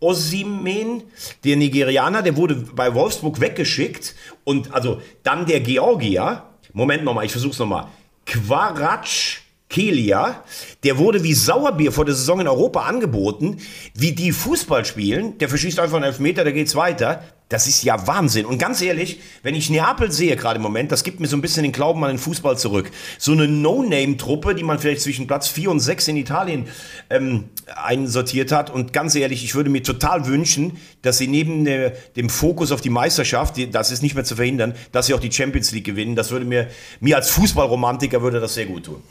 Osimen, 0.00 1.04
der 1.44 1.56
Nigerianer, 1.56 2.22
der 2.22 2.36
wurde 2.36 2.56
bei 2.56 2.94
Wolfsburg 2.94 3.40
weggeschickt. 3.40 4.14
Und 4.44 4.74
also 4.74 5.00
dann 5.22 5.46
der 5.46 5.60
Georgier. 5.60 6.44
Moment 6.72 7.04
nochmal, 7.04 7.26
ich 7.26 7.32
versuch's 7.32 7.58
nochmal. 7.58 7.88
Quaratsch 8.24 9.41
Kelia, 9.72 10.44
der 10.84 10.98
wurde 10.98 11.24
wie 11.24 11.32
Sauerbier 11.32 11.92
vor 11.92 12.04
der 12.04 12.14
Saison 12.14 12.40
in 12.40 12.46
Europa 12.46 12.82
angeboten, 12.82 13.56
wie 13.94 14.12
die 14.12 14.30
Fußball 14.30 14.84
spielen, 14.84 15.38
der 15.38 15.48
verschießt 15.48 15.80
einfach 15.80 15.96
einen 15.96 16.04
Elfmeter, 16.04 16.44
da 16.44 16.50
geht's 16.50 16.76
weiter. 16.76 17.24
Das 17.48 17.66
ist 17.66 17.82
ja 17.82 18.06
Wahnsinn. 18.06 18.46
Und 18.46 18.56
ganz 18.56 18.80
ehrlich, 18.80 19.20
wenn 19.42 19.54
ich 19.54 19.68
Neapel 19.68 20.10
sehe 20.10 20.36
gerade 20.36 20.56
im 20.56 20.62
Moment, 20.62 20.90
das 20.90 21.04
gibt 21.04 21.20
mir 21.20 21.26
so 21.26 21.36
ein 21.36 21.42
bisschen 21.42 21.64
den 21.64 21.72
Glauben 21.72 22.02
an 22.02 22.12
den 22.12 22.18
Fußball 22.18 22.56
zurück. 22.56 22.90
So 23.18 23.32
eine 23.32 23.46
No-Name-Truppe, 23.46 24.54
die 24.54 24.62
man 24.62 24.78
vielleicht 24.78 25.02
zwischen 25.02 25.26
Platz 25.26 25.48
4 25.48 25.70
und 25.70 25.80
6 25.80 26.08
in 26.08 26.16
Italien 26.16 26.68
ähm, 27.10 27.44
einsortiert 27.76 28.52
hat. 28.52 28.70
Und 28.70 28.94
ganz 28.94 29.14
ehrlich, 29.14 29.44
ich 29.44 29.54
würde 29.54 29.68
mir 29.68 29.82
total 29.82 30.26
wünschen, 30.26 30.78
dass 31.02 31.18
sie 31.18 31.26
neben 31.26 31.66
der, 31.66 31.90
dem 32.16 32.30
Fokus 32.30 32.72
auf 32.72 32.80
die 32.80 32.88
Meisterschaft, 32.88 33.58
die, 33.58 33.70
das 33.70 33.90
ist 33.90 34.02
nicht 34.02 34.14
mehr 34.14 34.24
zu 34.24 34.36
verhindern, 34.36 34.74
dass 34.90 35.06
sie 35.06 35.14
auch 35.14 35.20
die 35.20 35.32
Champions 35.32 35.72
League 35.72 35.84
gewinnen. 35.84 36.16
Das 36.16 36.30
würde 36.30 36.46
mir, 36.46 36.68
mir 37.00 37.16
als 37.16 37.28
Fußballromantiker 37.30 38.22
würde 38.22 38.40
das 38.40 38.54
sehr 38.54 38.66
gut 38.66 38.86
tun. 38.86 39.02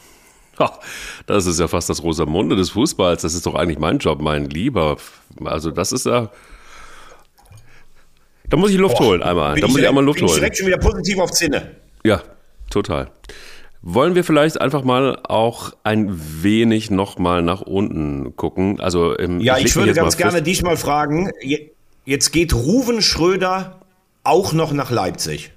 Das 1.25 1.45
ist 1.45 1.59
ja 1.59 1.67
fast 1.67 1.89
das 1.89 2.03
Rosamunde 2.03 2.55
des 2.55 2.71
Fußballs. 2.71 3.21
Das 3.21 3.33
ist 3.33 3.45
doch 3.45 3.55
eigentlich 3.55 3.79
mein 3.79 3.97
Job, 3.99 4.21
mein 4.21 4.49
Lieber. 4.49 4.97
Also 5.43 5.71
das 5.71 5.91
ist 5.91 6.05
ja. 6.05 6.29
Da 8.49 8.57
muss 8.57 8.71
ich 8.71 8.77
Luft 8.77 8.97
Boah, 8.97 9.05
holen 9.05 9.23
einmal. 9.23 9.59
Da 9.59 9.67
muss 9.67 9.79
ich 9.79 9.87
einmal 9.87 10.03
Luft 10.03 10.19
bin 10.19 10.27
holen. 10.27 10.35
Ich 10.35 10.39
direkt 10.39 10.57
schon 10.57 10.67
wieder 10.67 10.77
positiv 10.77 11.19
auf 11.19 11.31
Zinne. 11.31 11.75
Ja, 12.03 12.21
total. 12.69 13.11
Wollen 13.83 14.13
wir 14.13 14.23
vielleicht 14.23 14.61
einfach 14.61 14.83
mal 14.83 15.19
auch 15.23 15.73
ein 15.83 16.09
wenig 16.43 16.91
nochmal 16.91 17.41
nach 17.41 17.61
unten 17.61 18.35
gucken? 18.35 18.79
Also 18.79 19.15
im, 19.15 19.39
ja, 19.39 19.57
ich, 19.57 19.65
ich 19.65 19.75
würde 19.75 19.93
ganz 19.93 20.17
gerne 20.17 20.43
dich 20.43 20.61
mal 20.61 20.77
fragen. 20.77 21.31
Jetzt 22.05 22.31
geht 22.31 22.53
Ruven 22.53 23.01
Schröder 23.01 23.79
auch 24.23 24.53
noch 24.53 24.71
nach 24.71 24.91
Leipzig. 24.91 25.53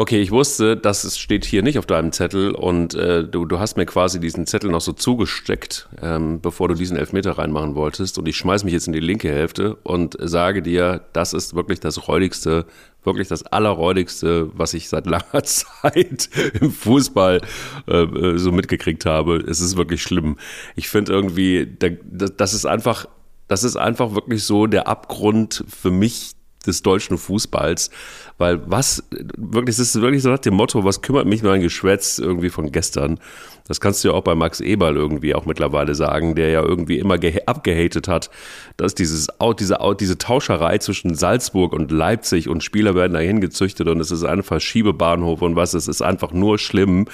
Okay, 0.00 0.22
ich 0.22 0.30
wusste, 0.30 0.78
das 0.78 1.18
steht 1.18 1.44
hier 1.44 1.62
nicht 1.62 1.78
auf 1.78 1.84
deinem 1.84 2.10
Zettel 2.10 2.52
und 2.52 2.94
äh, 2.94 3.22
du, 3.22 3.44
du 3.44 3.58
hast 3.58 3.76
mir 3.76 3.84
quasi 3.84 4.18
diesen 4.18 4.46
Zettel 4.46 4.70
noch 4.70 4.80
so 4.80 4.94
zugesteckt, 4.94 5.90
ähm, 6.00 6.40
bevor 6.40 6.68
du 6.68 6.74
diesen 6.74 6.96
Elfmeter 6.96 7.32
reinmachen 7.32 7.74
wolltest. 7.74 8.16
Und 8.16 8.26
ich 8.26 8.36
schmeiß 8.36 8.64
mich 8.64 8.72
jetzt 8.72 8.86
in 8.86 8.94
die 8.94 9.00
linke 9.00 9.28
Hälfte 9.28 9.74
und 9.82 10.16
sage 10.18 10.62
dir, 10.62 11.02
das 11.12 11.34
ist 11.34 11.54
wirklich 11.54 11.80
das 11.80 12.08
räudigste, 12.08 12.64
wirklich 13.04 13.28
das 13.28 13.42
allerräudigste, 13.42 14.50
was 14.54 14.72
ich 14.72 14.88
seit 14.88 15.04
langer 15.06 15.42
Zeit 15.42 16.30
im 16.58 16.70
Fußball 16.70 17.42
äh, 17.86 18.02
äh, 18.02 18.38
so 18.38 18.52
mitgekriegt 18.52 19.04
habe. 19.04 19.36
Es 19.36 19.60
ist 19.60 19.76
wirklich 19.76 20.00
schlimm. 20.00 20.38
Ich 20.76 20.88
finde 20.88 21.12
irgendwie, 21.12 21.68
das 21.78 22.54
ist 22.54 22.64
einfach, 22.64 23.06
das 23.48 23.64
ist 23.64 23.76
einfach 23.76 24.14
wirklich 24.14 24.44
so 24.44 24.66
der 24.66 24.88
Abgrund 24.88 25.62
für 25.68 25.90
mich 25.90 26.36
des 26.66 26.82
deutschen 26.82 27.18
Fußballs. 27.18 27.90
Weil 28.40 28.62
was, 28.64 29.04
wirklich, 29.36 29.74
es 29.74 29.80
ist 29.80 30.00
wirklich 30.00 30.22
so 30.22 30.30
nach 30.30 30.38
dem 30.38 30.54
Motto, 30.54 30.82
was 30.82 31.02
kümmert 31.02 31.26
mich 31.26 31.42
mein 31.42 31.60
Geschwätz 31.60 32.18
irgendwie 32.18 32.48
von 32.48 32.72
gestern? 32.72 33.20
Das 33.68 33.80
kannst 33.80 34.02
du 34.02 34.08
ja 34.08 34.14
auch 34.14 34.24
bei 34.24 34.34
Max 34.34 34.60
Eberl 34.60 34.96
irgendwie 34.96 35.32
auch 35.32 35.46
mittlerweile 35.46 35.94
sagen, 35.94 36.34
der 36.34 36.48
ja 36.48 36.60
irgendwie 36.60 36.98
immer 36.98 37.18
abgehatet 37.46 38.08
hat, 38.08 38.28
dass 38.76 38.96
dieses, 38.96 39.28
diese, 39.60 39.78
diese 40.00 40.18
Tauscherei 40.18 40.78
zwischen 40.78 41.14
Salzburg 41.14 41.72
und 41.72 41.92
Leipzig 41.92 42.48
und 42.48 42.64
Spieler 42.64 42.96
werden 42.96 43.12
dahin 43.12 43.40
gezüchtet 43.40 43.86
und 43.86 44.00
es 44.00 44.10
ist 44.10 44.24
ein 44.24 44.42
Verschiebebahnhof 44.42 45.40
und 45.42 45.54
was, 45.54 45.74
es 45.74 45.86
ist 45.86 46.02
einfach 46.02 46.32
nur 46.32 46.58
schlimm 46.58 47.06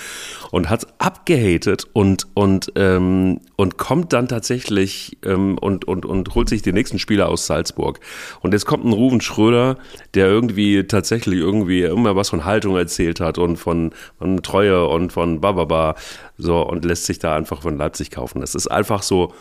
und 0.50 0.70
hat 0.70 0.86
abgehatet 0.96 1.88
und, 1.92 2.28
und, 2.32 2.72
ähm, 2.76 3.40
und 3.56 3.76
kommt 3.76 4.14
dann 4.14 4.26
tatsächlich 4.26 5.18
ähm, 5.26 5.58
und, 5.58 5.86
und, 5.86 6.06
und 6.06 6.34
holt 6.34 6.48
sich 6.48 6.62
die 6.62 6.72
nächsten 6.72 6.98
Spieler 6.98 7.28
aus 7.28 7.46
Salzburg. 7.46 8.00
Und 8.40 8.54
jetzt 8.54 8.64
kommt 8.64 8.86
ein 8.86 8.92
Ruven 8.92 9.20
Schröder, 9.20 9.76
der 10.14 10.28
irgendwie 10.28 10.84
tatsächlich 10.84 11.15
irgendwie 11.24 11.82
immer 11.82 12.16
was 12.16 12.28
von 12.30 12.44
Haltung 12.44 12.76
erzählt 12.76 13.20
hat 13.20 13.38
und 13.38 13.56
von, 13.56 13.92
von 14.18 14.42
Treue 14.42 14.86
und 14.86 15.12
von 15.12 15.40
Bababa. 15.40 15.94
So, 16.36 16.60
und 16.60 16.84
lässt 16.84 17.06
sich 17.06 17.18
da 17.18 17.34
einfach 17.34 17.62
von 17.62 17.78
Leipzig 17.78 18.10
kaufen. 18.10 18.40
Das 18.40 18.54
ist 18.54 18.66
einfach 18.68 19.02
so, 19.02 19.32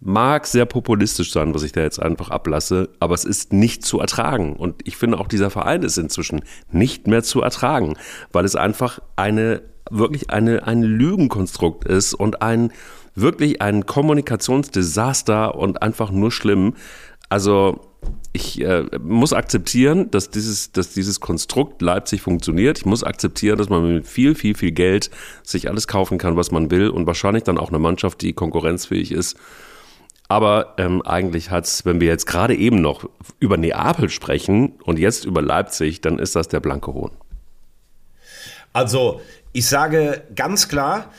mag 0.00 0.46
sehr 0.46 0.66
populistisch 0.66 1.32
sein, 1.32 1.54
was 1.54 1.62
ich 1.62 1.72
da 1.72 1.80
jetzt 1.80 2.00
einfach 2.00 2.30
ablasse, 2.30 2.88
aber 3.00 3.14
es 3.14 3.24
ist 3.24 3.52
nicht 3.52 3.84
zu 3.84 4.00
ertragen. 4.00 4.54
Und 4.54 4.86
ich 4.86 4.96
finde 4.96 5.18
auch 5.18 5.28
dieser 5.28 5.50
Verein 5.50 5.82
ist 5.82 5.96
inzwischen 5.96 6.42
nicht 6.70 7.06
mehr 7.06 7.22
zu 7.22 7.42
ertragen, 7.42 7.96
weil 8.32 8.44
es 8.44 8.56
einfach 8.56 9.00
eine, 9.16 9.62
wirklich 9.90 10.30
eine, 10.30 10.66
ein 10.66 10.82
Lügenkonstrukt 10.82 11.84
ist 11.84 12.14
und 12.14 12.42
ein, 12.42 12.72
wirklich 13.14 13.62
ein 13.62 13.86
Kommunikationsdesaster 13.86 15.54
und 15.54 15.82
einfach 15.82 16.10
nur 16.10 16.30
schlimm. 16.30 16.74
Also, 17.28 17.80
ich 18.32 18.60
äh, 18.60 18.84
muss 19.00 19.32
akzeptieren, 19.32 20.10
dass 20.10 20.30
dieses, 20.30 20.72
dass 20.72 20.92
dieses 20.92 21.20
Konstrukt 21.20 21.80
Leipzig 21.80 22.20
funktioniert. 22.20 22.78
Ich 22.78 22.86
muss 22.86 23.02
akzeptieren, 23.02 23.58
dass 23.58 23.68
man 23.68 23.94
mit 23.94 24.06
viel, 24.06 24.34
viel, 24.34 24.54
viel 24.54 24.72
Geld 24.72 25.10
sich 25.42 25.68
alles 25.68 25.88
kaufen 25.88 26.18
kann, 26.18 26.36
was 26.36 26.50
man 26.50 26.70
will 26.70 26.90
und 26.90 27.06
wahrscheinlich 27.06 27.44
dann 27.44 27.58
auch 27.58 27.70
eine 27.70 27.78
Mannschaft, 27.78 28.20
die 28.20 28.32
konkurrenzfähig 28.32 29.12
ist. 29.12 29.36
Aber 30.28 30.74
ähm, 30.78 31.02
eigentlich 31.02 31.50
hat's, 31.50 31.84
wenn 31.84 32.00
wir 32.00 32.08
jetzt 32.08 32.26
gerade 32.26 32.54
eben 32.54 32.80
noch 32.80 33.08
über 33.38 33.56
Neapel 33.56 34.10
sprechen 34.10 34.74
und 34.82 34.98
jetzt 34.98 35.24
über 35.24 35.40
Leipzig, 35.40 36.00
dann 36.00 36.18
ist 36.18 36.36
das 36.36 36.48
der 36.48 36.60
blanke 36.60 36.92
Hohn. 36.92 37.12
Also, 38.72 39.20
ich 39.52 39.66
sage 39.66 40.22
ganz 40.34 40.68
klar, 40.68 41.10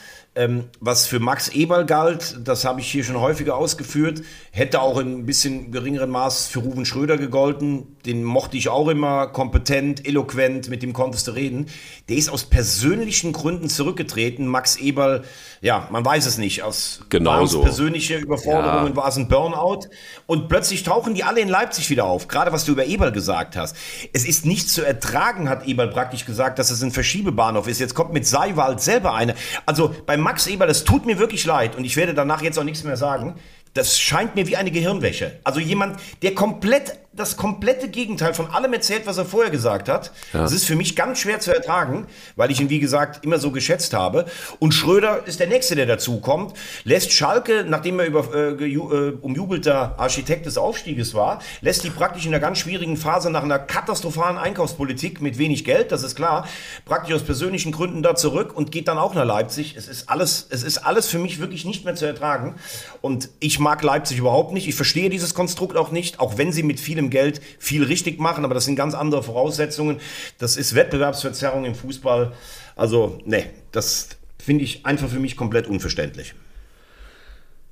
was 0.79 1.07
für 1.07 1.19
Max 1.19 1.49
Eberl 1.49 1.85
galt, 1.85 2.39
das 2.43 2.63
habe 2.63 2.79
ich 2.79 2.91
hier 2.91 3.03
schon 3.03 3.19
häufiger 3.19 3.55
ausgeführt, 3.55 4.21
hätte 4.51 4.81
auch 4.81 4.99
in 4.99 5.19
ein 5.19 5.25
bisschen 5.25 5.71
geringeren 5.71 6.11
Maß 6.11 6.47
für 6.47 6.59
Ruven 6.59 6.85
Schröder 6.85 7.17
gegolten. 7.17 7.97
Den 8.05 8.23
mochte 8.23 8.55
ich 8.55 8.69
auch 8.69 8.87
immer, 8.87 9.27
kompetent, 9.27 10.07
eloquent, 10.07 10.69
mit 10.69 10.83
dem 10.83 10.93
konntest 10.93 11.27
du 11.27 11.31
reden. 11.31 11.65
Der 12.07 12.17
ist 12.17 12.29
aus 12.29 12.45
persönlichen 12.45 13.33
Gründen 13.33 13.67
zurückgetreten. 13.67 14.47
Max 14.47 14.75
Eberl, 14.77 15.23
ja, 15.61 15.87
man 15.91 16.05
weiß 16.05 16.25
es 16.25 16.37
nicht, 16.37 16.61
aus 16.61 17.01
genau 17.09 17.45
so. 17.45 17.61
persönliche 17.61 18.17
Überforderungen 18.17 18.91
ja. 18.91 18.95
war 18.95 19.07
es 19.07 19.17
ein 19.17 19.27
Burnout. 19.27 19.87
Und 20.27 20.49
plötzlich 20.49 20.83
tauchen 20.83 21.15
die 21.15 21.23
alle 21.23 21.41
in 21.41 21.49
Leipzig 21.49 21.89
wieder 21.89 22.05
auf, 22.05 22.27
gerade 22.27 22.51
was 22.51 22.63
du 22.63 22.73
über 22.73 22.85
Eberl 22.85 23.11
gesagt 23.11 23.57
hast. 23.57 23.75
Es 24.13 24.25
ist 24.25 24.45
nicht 24.45 24.69
zu 24.69 24.83
ertragen, 24.83 25.49
hat 25.49 25.67
Eberl 25.67 25.89
praktisch 25.89 26.25
gesagt, 26.25 26.59
dass 26.59 26.69
es 26.69 26.83
ein 26.83 26.91
Verschiebebahnhof 26.91 27.67
ist. 27.67 27.79
Jetzt 27.79 27.95
kommt 27.95 28.13
mit 28.13 28.27
Seiwald 28.27 28.81
selber 28.81 29.15
eine. 29.15 29.33
Also 29.65 29.95
beim 30.05 30.26
Max 30.27 30.45
Eberl, 30.45 30.67
das 30.67 30.83
tut 30.83 31.05
mir 31.05 31.19
wirklich 31.19 31.45
leid 31.45 31.77
und 31.77 31.85
ich 31.85 31.95
werde 31.95 32.13
danach 32.13 32.41
jetzt 32.41 32.59
auch 32.59 32.65
nichts 32.65 32.83
mehr 32.83 32.97
sagen. 32.97 33.35
Das 33.73 33.97
scheint 33.97 34.35
mir 34.35 34.45
wie 34.45 34.57
eine 34.57 34.71
Gehirnwäsche. 34.71 35.39
Also 35.45 35.61
jemand, 35.61 36.01
der 36.21 36.35
komplett 36.35 36.99
das 37.17 37.35
komplette 37.35 37.89
Gegenteil 37.89 38.33
von 38.33 38.49
allem 38.51 38.71
erzählt, 38.73 39.05
was 39.05 39.17
er 39.17 39.25
vorher 39.25 39.51
gesagt 39.51 39.89
hat. 39.89 40.11
Ja. 40.33 40.41
Das 40.41 40.51
ist 40.51 40.65
für 40.65 40.75
mich 40.75 40.95
ganz 40.95 41.19
schwer 41.19 41.39
zu 41.39 41.53
ertragen, 41.53 42.05
weil 42.35 42.51
ich 42.51 42.61
ihn, 42.61 42.69
wie 42.69 42.79
gesagt, 42.79 43.25
immer 43.25 43.39
so 43.39 43.51
geschätzt 43.51 43.93
habe. 43.93 44.25
Und 44.59 44.73
Schröder 44.73 45.25
ist 45.25 45.39
der 45.39 45.47
Nächste, 45.47 45.75
der 45.75 45.87
dazu 45.87 46.19
kommt, 46.21 46.53
lässt 46.83 47.11
Schalke, 47.11 47.65
nachdem 47.67 47.99
er 47.99 48.05
über, 48.05 48.33
äh, 48.33 48.51
äh, 48.51 49.17
umjubelter 49.19 49.95
Architekt 49.97 50.45
des 50.45 50.57
Aufstieges 50.57 51.13
war, 51.15 51.39
lässt 51.61 51.83
die 51.83 51.89
praktisch 51.89 52.25
in 52.25 52.33
einer 52.33 52.39
ganz 52.39 52.59
schwierigen 52.59 52.97
Phase 52.97 53.31
nach 53.31 53.43
einer 53.43 53.59
katastrophalen 53.59 54.37
Einkaufspolitik 54.37 55.19
mit 55.19 55.37
wenig 55.39 55.65
Geld, 55.65 55.91
das 55.91 56.03
ist 56.03 56.15
klar, 56.15 56.47
praktisch 56.85 57.15
aus 57.15 57.23
persönlichen 57.23 57.71
Gründen 57.71 58.03
da 58.03 58.15
zurück 58.15 58.55
und 58.55 58.71
geht 58.71 58.87
dann 58.87 58.99
auch 58.99 59.15
nach 59.15 59.25
Leipzig. 59.25 59.75
Es 59.75 59.87
ist 59.87 60.09
alles, 60.09 60.47
es 60.49 60.61
ist 60.61 60.79
alles 60.79 61.07
für 61.07 61.17
mich 61.17 61.39
wirklich 61.39 61.65
nicht 61.65 61.83
mehr 61.83 61.95
zu 61.95 62.05
ertragen. 62.05 62.55
Und 63.01 63.29
ich 63.39 63.59
mag 63.59 63.81
Leipzig 63.81 64.19
überhaupt 64.19 64.53
nicht. 64.53 64.67
Ich 64.67 64.75
verstehe 64.75 65.09
dieses 65.09 65.33
Konstrukt 65.33 65.75
auch 65.77 65.91
nicht, 65.91 66.19
auch 66.19 66.37
wenn 66.37 66.51
sie 66.51 66.63
mit 66.63 66.79
vielem 66.79 67.06
Geld 67.09 67.41
viel 67.59 67.83
richtig 67.83 68.19
machen, 68.19 68.45
aber 68.45 68.53
das 68.53 68.65
sind 68.65 68.75
ganz 68.75 68.93
andere 68.93 69.23
Voraussetzungen. 69.23 69.99
Das 70.37 70.57
ist 70.57 70.75
Wettbewerbsverzerrung 70.75 71.65
im 71.65 71.75
Fußball. 71.75 72.33
Also, 72.75 73.19
ne, 73.25 73.45
das 73.71 74.09
finde 74.37 74.63
ich 74.63 74.85
einfach 74.85 75.09
für 75.09 75.19
mich 75.19 75.35
komplett 75.35 75.67
unverständlich. 75.67 76.33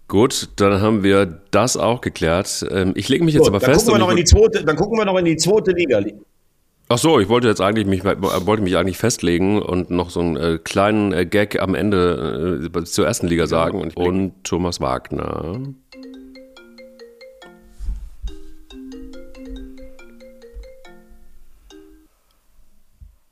Gut, 0.08 0.50
dann 0.58 0.82
haben 0.82 1.04
wir 1.04 1.26
das 1.52 1.78
auch 1.78 2.02
geklärt. 2.02 2.66
Ähm, 2.70 2.94
ich 2.96 3.10
lege 3.10 3.24
mich 3.24 3.34
jetzt 3.34 3.46
Gut, 3.46 3.50
aber 3.50 3.60
dann 3.60 3.72
fest. 3.72 3.86
Gucken 3.86 4.00
wir 4.00 4.06
noch 4.06 4.12
in 4.12 4.18
die 4.18 4.24
zweite, 4.24 4.64
dann 4.64 4.76
gucken 4.76 4.98
wir 4.98 5.06
noch 5.06 5.18
in 5.18 5.26
die 5.26 5.38
zweite 5.38 5.72
Liga. 5.72 6.02
Ach 6.88 7.00
so, 7.00 7.20
ich 7.20 7.28
wollte 7.30 7.48
jetzt 7.48 7.62
eigentlich 7.62 7.88
mich, 7.88 8.04
wollte 8.04 8.62
mich 8.62 8.78
eigentlich 8.78 9.00
festlegen 9.00 9.60
und 9.60 9.90
noch 9.90 10.12
so 10.12 10.20
einen 10.20 10.38
äh, 10.38 10.60
kleinen 10.64 11.12
äh, 11.14 11.26
Gag 11.26 11.60
am 11.60 11.74
Ende 11.74 12.70
äh, 12.76 12.84
zur 12.84 13.08
ersten 13.08 13.28
Liga 13.28 13.48
sagen. 13.48 13.82
Und, 13.82 13.98
und 13.98 14.44
Thomas 14.44 14.80
Wagner. 14.80 15.60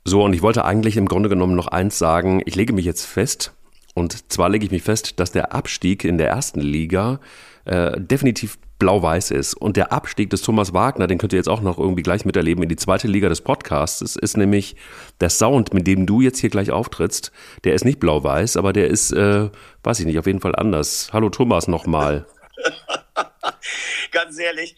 So, 0.06 0.22
und 0.22 0.34
ich 0.34 0.42
wollte 0.42 0.66
eigentlich 0.66 0.98
im 0.98 1.08
Grunde 1.08 1.30
genommen 1.30 1.56
noch 1.56 1.68
eins 1.68 1.98
sagen. 1.98 2.42
Ich 2.44 2.56
lege 2.56 2.74
mich 2.74 2.84
jetzt 2.84 3.06
fest, 3.06 3.54
und 3.94 4.30
zwar 4.30 4.50
lege 4.50 4.66
ich 4.66 4.70
mich 4.70 4.82
fest, 4.82 5.18
dass 5.18 5.32
der 5.32 5.54
Abstieg 5.54 6.04
in 6.04 6.18
der 6.18 6.28
ersten 6.28 6.60
Liga 6.60 7.20
äh, 7.64 7.98
definitiv 7.98 8.58
blau-weiß 8.78 9.30
ist. 9.30 9.54
Und 9.54 9.78
der 9.78 9.92
Abstieg 9.92 10.28
des 10.28 10.42
Thomas 10.42 10.74
Wagner, 10.74 11.06
den 11.06 11.16
könnt 11.16 11.32
ihr 11.32 11.38
jetzt 11.38 11.48
auch 11.48 11.62
noch 11.62 11.78
irgendwie 11.78 12.02
gleich 12.02 12.26
miterleben 12.26 12.62
in 12.62 12.68
die 12.68 12.76
zweite 12.76 13.08
Liga 13.08 13.30
des 13.30 13.40
Podcasts, 13.40 14.02
ist, 14.16 14.36
nämlich 14.36 14.76
der 15.20 15.30
Sound, 15.30 15.72
mit 15.72 15.86
dem 15.86 16.04
du 16.04 16.20
jetzt 16.20 16.38
hier 16.38 16.50
gleich 16.50 16.70
auftrittst, 16.70 17.32
der 17.62 17.72
ist 17.72 17.86
nicht 17.86 17.98
blau-weiß, 17.98 18.58
aber 18.58 18.74
der 18.74 18.88
ist, 18.88 19.12
äh, 19.12 19.48
weiß 19.84 20.00
ich 20.00 20.06
nicht, 20.06 20.18
auf 20.18 20.26
jeden 20.26 20.40
Fall 20.40 20.54
anders. 20.54 21.10
Hallo 21.14 21.30
Thomas 21.30 21.66
nochmal. 21.66 22.26
Ganz 24.12 24.38
ehrlich, 24.38 24.76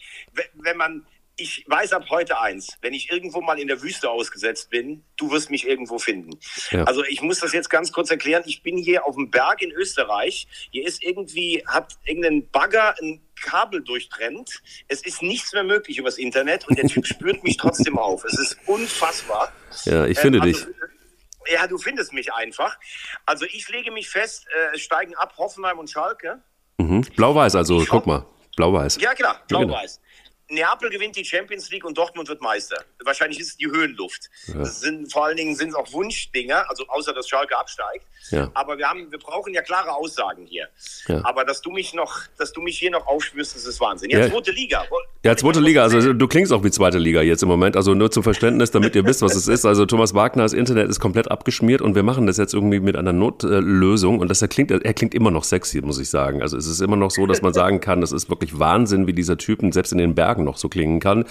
wenn 0.63 0.77
man 0.77 1.03
ich 1.37 1.63
weiß 1.67 1.93
ab 1.93 2.05
heute 2.09 2.39
eins, 2.39 2.77
wenn 2.81 2.93
ich 2.93 3.11
irgendwo 3.11 3.41
mal 3.41 3.59
in 3.59 3.67
der 3.67 3.81
Wüste 3.83 4.09
ausgesetzt 4.09 4.71
bin, 4.71 5.03
du 5.17 5.31
wirst 5.31 5.51
mich 5.51 5.67
irgendwo 5.67 5.99
finden. 5.99 6.39
Ja. 6.71 6.83
Also 6.83 7.03
ich 7.03 7.21
muss 7.21 7.39
das 7.39 7.53
jetzt 7.53 7.69
ganz 7.69 7.91
kurz 7.91 8.09
erklären. 8.09 8.43
Ich 8.47 8.63
bin 8.63 8.75
hier 8.75 9.05
auf 9.05 9.15
dem 9.15 9.29
Berg 9.29 9.61
in 9.61 9.71
Österreich. 9.71 10.47
Hier 10.71 10.85
ist 10.85 11.03
irgendwie, 11.03 11.63
hat 11.67 11.93
irgendein 12.05 12.49
Bagger 12.49 12.95
ein 12.99 13.21
Kabel 13.39 13.83
durchtrennt. 13.83 14.61
Es 14.87 15.01
ist 15.05 15.21
nichts 15.21 15.53
mehr 15.53 15.63
möglich 15.63 15.99
übers 15.99 16.17
Internet 16.17 16.67
und 16.67 16.77
der 16.77 16.87
Typ 16.87 17.05
spürt 17.05 17.43
mich 17.43 17.57
trotzdem 17.57 17.99
auf. 17.99 18.23
Es 18.25 18.39
ist 18.39 18.57
unfassbar. 18.65 19.51
Ja, 19.85 20.07
ich 20.07 20.17
finde 20.17 20.39
ähm, 20.39 20.43
also, 20.43 20.65
dich. 20.65 20.75
Ja, 21.53 21.67
du 21.67 21.77
findest 21.77 22.13
mich 22.13 22.33
einfach. 22.33 22.77
Also 23.27 23.45
ich 23.45 23.69
lege 23.69 23.91
mich 23.91 24.09
fest, 24.09 24.47
äh, 24.73 24.77
steigen 24.77 25.15
ab 25.15 25.35
Hoffenheim 25.37 25.77
und 25.77 25.89
Schalke. 25.89 26.41
Mhm. 26.77 27.01
Blau-Weiß, 27.15 27.55
also 27.55 27.85
guck 27.87 28.07
mal. 28.07 28.25
Blau-Weiß. 28.55 28.97
Ja, 28.99 29.13
klar, 29.13 29.43
blau-weiß. 29.47 30.01
Neapel 30.49 30.89
gewinnt 30.89 31.15
die 31.15 31.25
Champions 31.25 31.69
League 31.71 31.83
und 31.83 31.97
Dortmund 31.97 32.29
wird 32.29 32.41
Meister. 32.41 32.83
Wahrscheinlich 33.03 33.39
ist 33.39 33.47
es 33.49 33.57
die 33.57 33.67
Höhenluft. 33.67 34.29
Ja. 34.47 34.63
Sind 34.63 35.11
vor 35.11 35.25
allen 35.25 35.37
Dingen 35.37 35.55
sind 35.55 35.69
es 35.69 35.75
auch 35.75 35.91
Wunschdinger, 35.91 36.69
also 36.69 36.85
außer 36.87 37.13
dass 37.13 37.27
Schalke 37.27 37.57
absteigt. 37.57 38.05
Ja. 38.29 38.49
Aber 38.53 38.77
wir 38.77 38.89
haben, 38.89 39.11
wir 39.11 39.19
brauchen 39.19 39.53
ja 39.53 39.61
klare 39.61 39.91
Aussagen 39.91 40.45
hier. 40.45 40.67
Ja. 41.07 41.23
Aber 41.25 41.43
dass 41.43 41.61
du 41.61 41.71
mich 41.71 41.93
noch, 41.93 42.21
dass 42.37 42.53
du 42.53 42.61
mich 42.61 42.79
hier 42.79 42.91
noch 42.91 43.07
aufspürst, 43.07 43.55
das 43.55 43.65
ist 43.65 43.79
Wahnsinn. 43.79 44.09
Ja, 44.09 44.29
zweite 44.29 44.51
Liga. 44.51 44.85
Ja, 45.23 45.35
zweite 45.35 45.59
Liga. 45.59 45.83
Also 45.83 46.13
du 46.13 46.27
klingst 46.27 46.53
auch 46.53 46.63
wie 46.63 46.71
zweite 46.71 46.97
Liga 46.97 47.21
jetzt 47.21 47.43
im 47.43 47.49
Moment. 47.49 47.75
Also 47.75 47.93
nur 47.93 48.11
zum 48.11 48.23
Verständnis, 48.23 48.71
damit 48.71 48.95
ihr 48.95 49.05
wisst, 49.05 49.21
was 49.21 49.35
es 49.35 49.47
ist. 49.47 49.65
Also 49.65 49.85
Thomas 49.85 50.13
Wagners 50.13 50.53
Internet 50.53 50.89
ist 50.89 50.99
komplett 50.99 51.29
abgeschmiert 51.29 51.81
und 51.81 51.95
wir 51.95 52.03
machen 52.03 52.27
das 52.27 52.37
jetzt 52.37 52.53
irgendwie 52.53 52.79
mit 52.79 52.95
einer 52.95 53.13
Notlösung 53.13 54.19
und 54.19 54.29
das 54.29 54.41
er 54.41 54.47
klingt, 54.47 54.71
er 54.71 54.93
klingt 54.93 55.13
immer 55.13 55.31
noch 55.31 55.43
sexy, 55.43 55.81
muss 55.81 55.99
ich 55.99 56.09
sagen. 56.09 56.41
Also 56.41 56.57
es 56.57 56.67
ist 56.67 56.81
immer 56.81 56.95
noch 56.95 57.11
so, 57.11 57.25
dass 57.25 57.41
man 57.41 57.53
sagen 57.53 57.81
kann, 57.81 58.01
das 58.01 58.11
ist 58.11 58.29
wirklich 58.29 58.57
Wahnsinn, 58.59 59.07
wie 59.07 59.13
dieser 59.13 59.37
Typen 59.37 59.71
selbst 59.71 59.91
in 59.91 59.97
den 59.97 60.15
Bergen 60.15 60.36
noch 60.43 60.57
so 60.57 60.69
klingen 60.69 60.99
kann. 60.99 61.25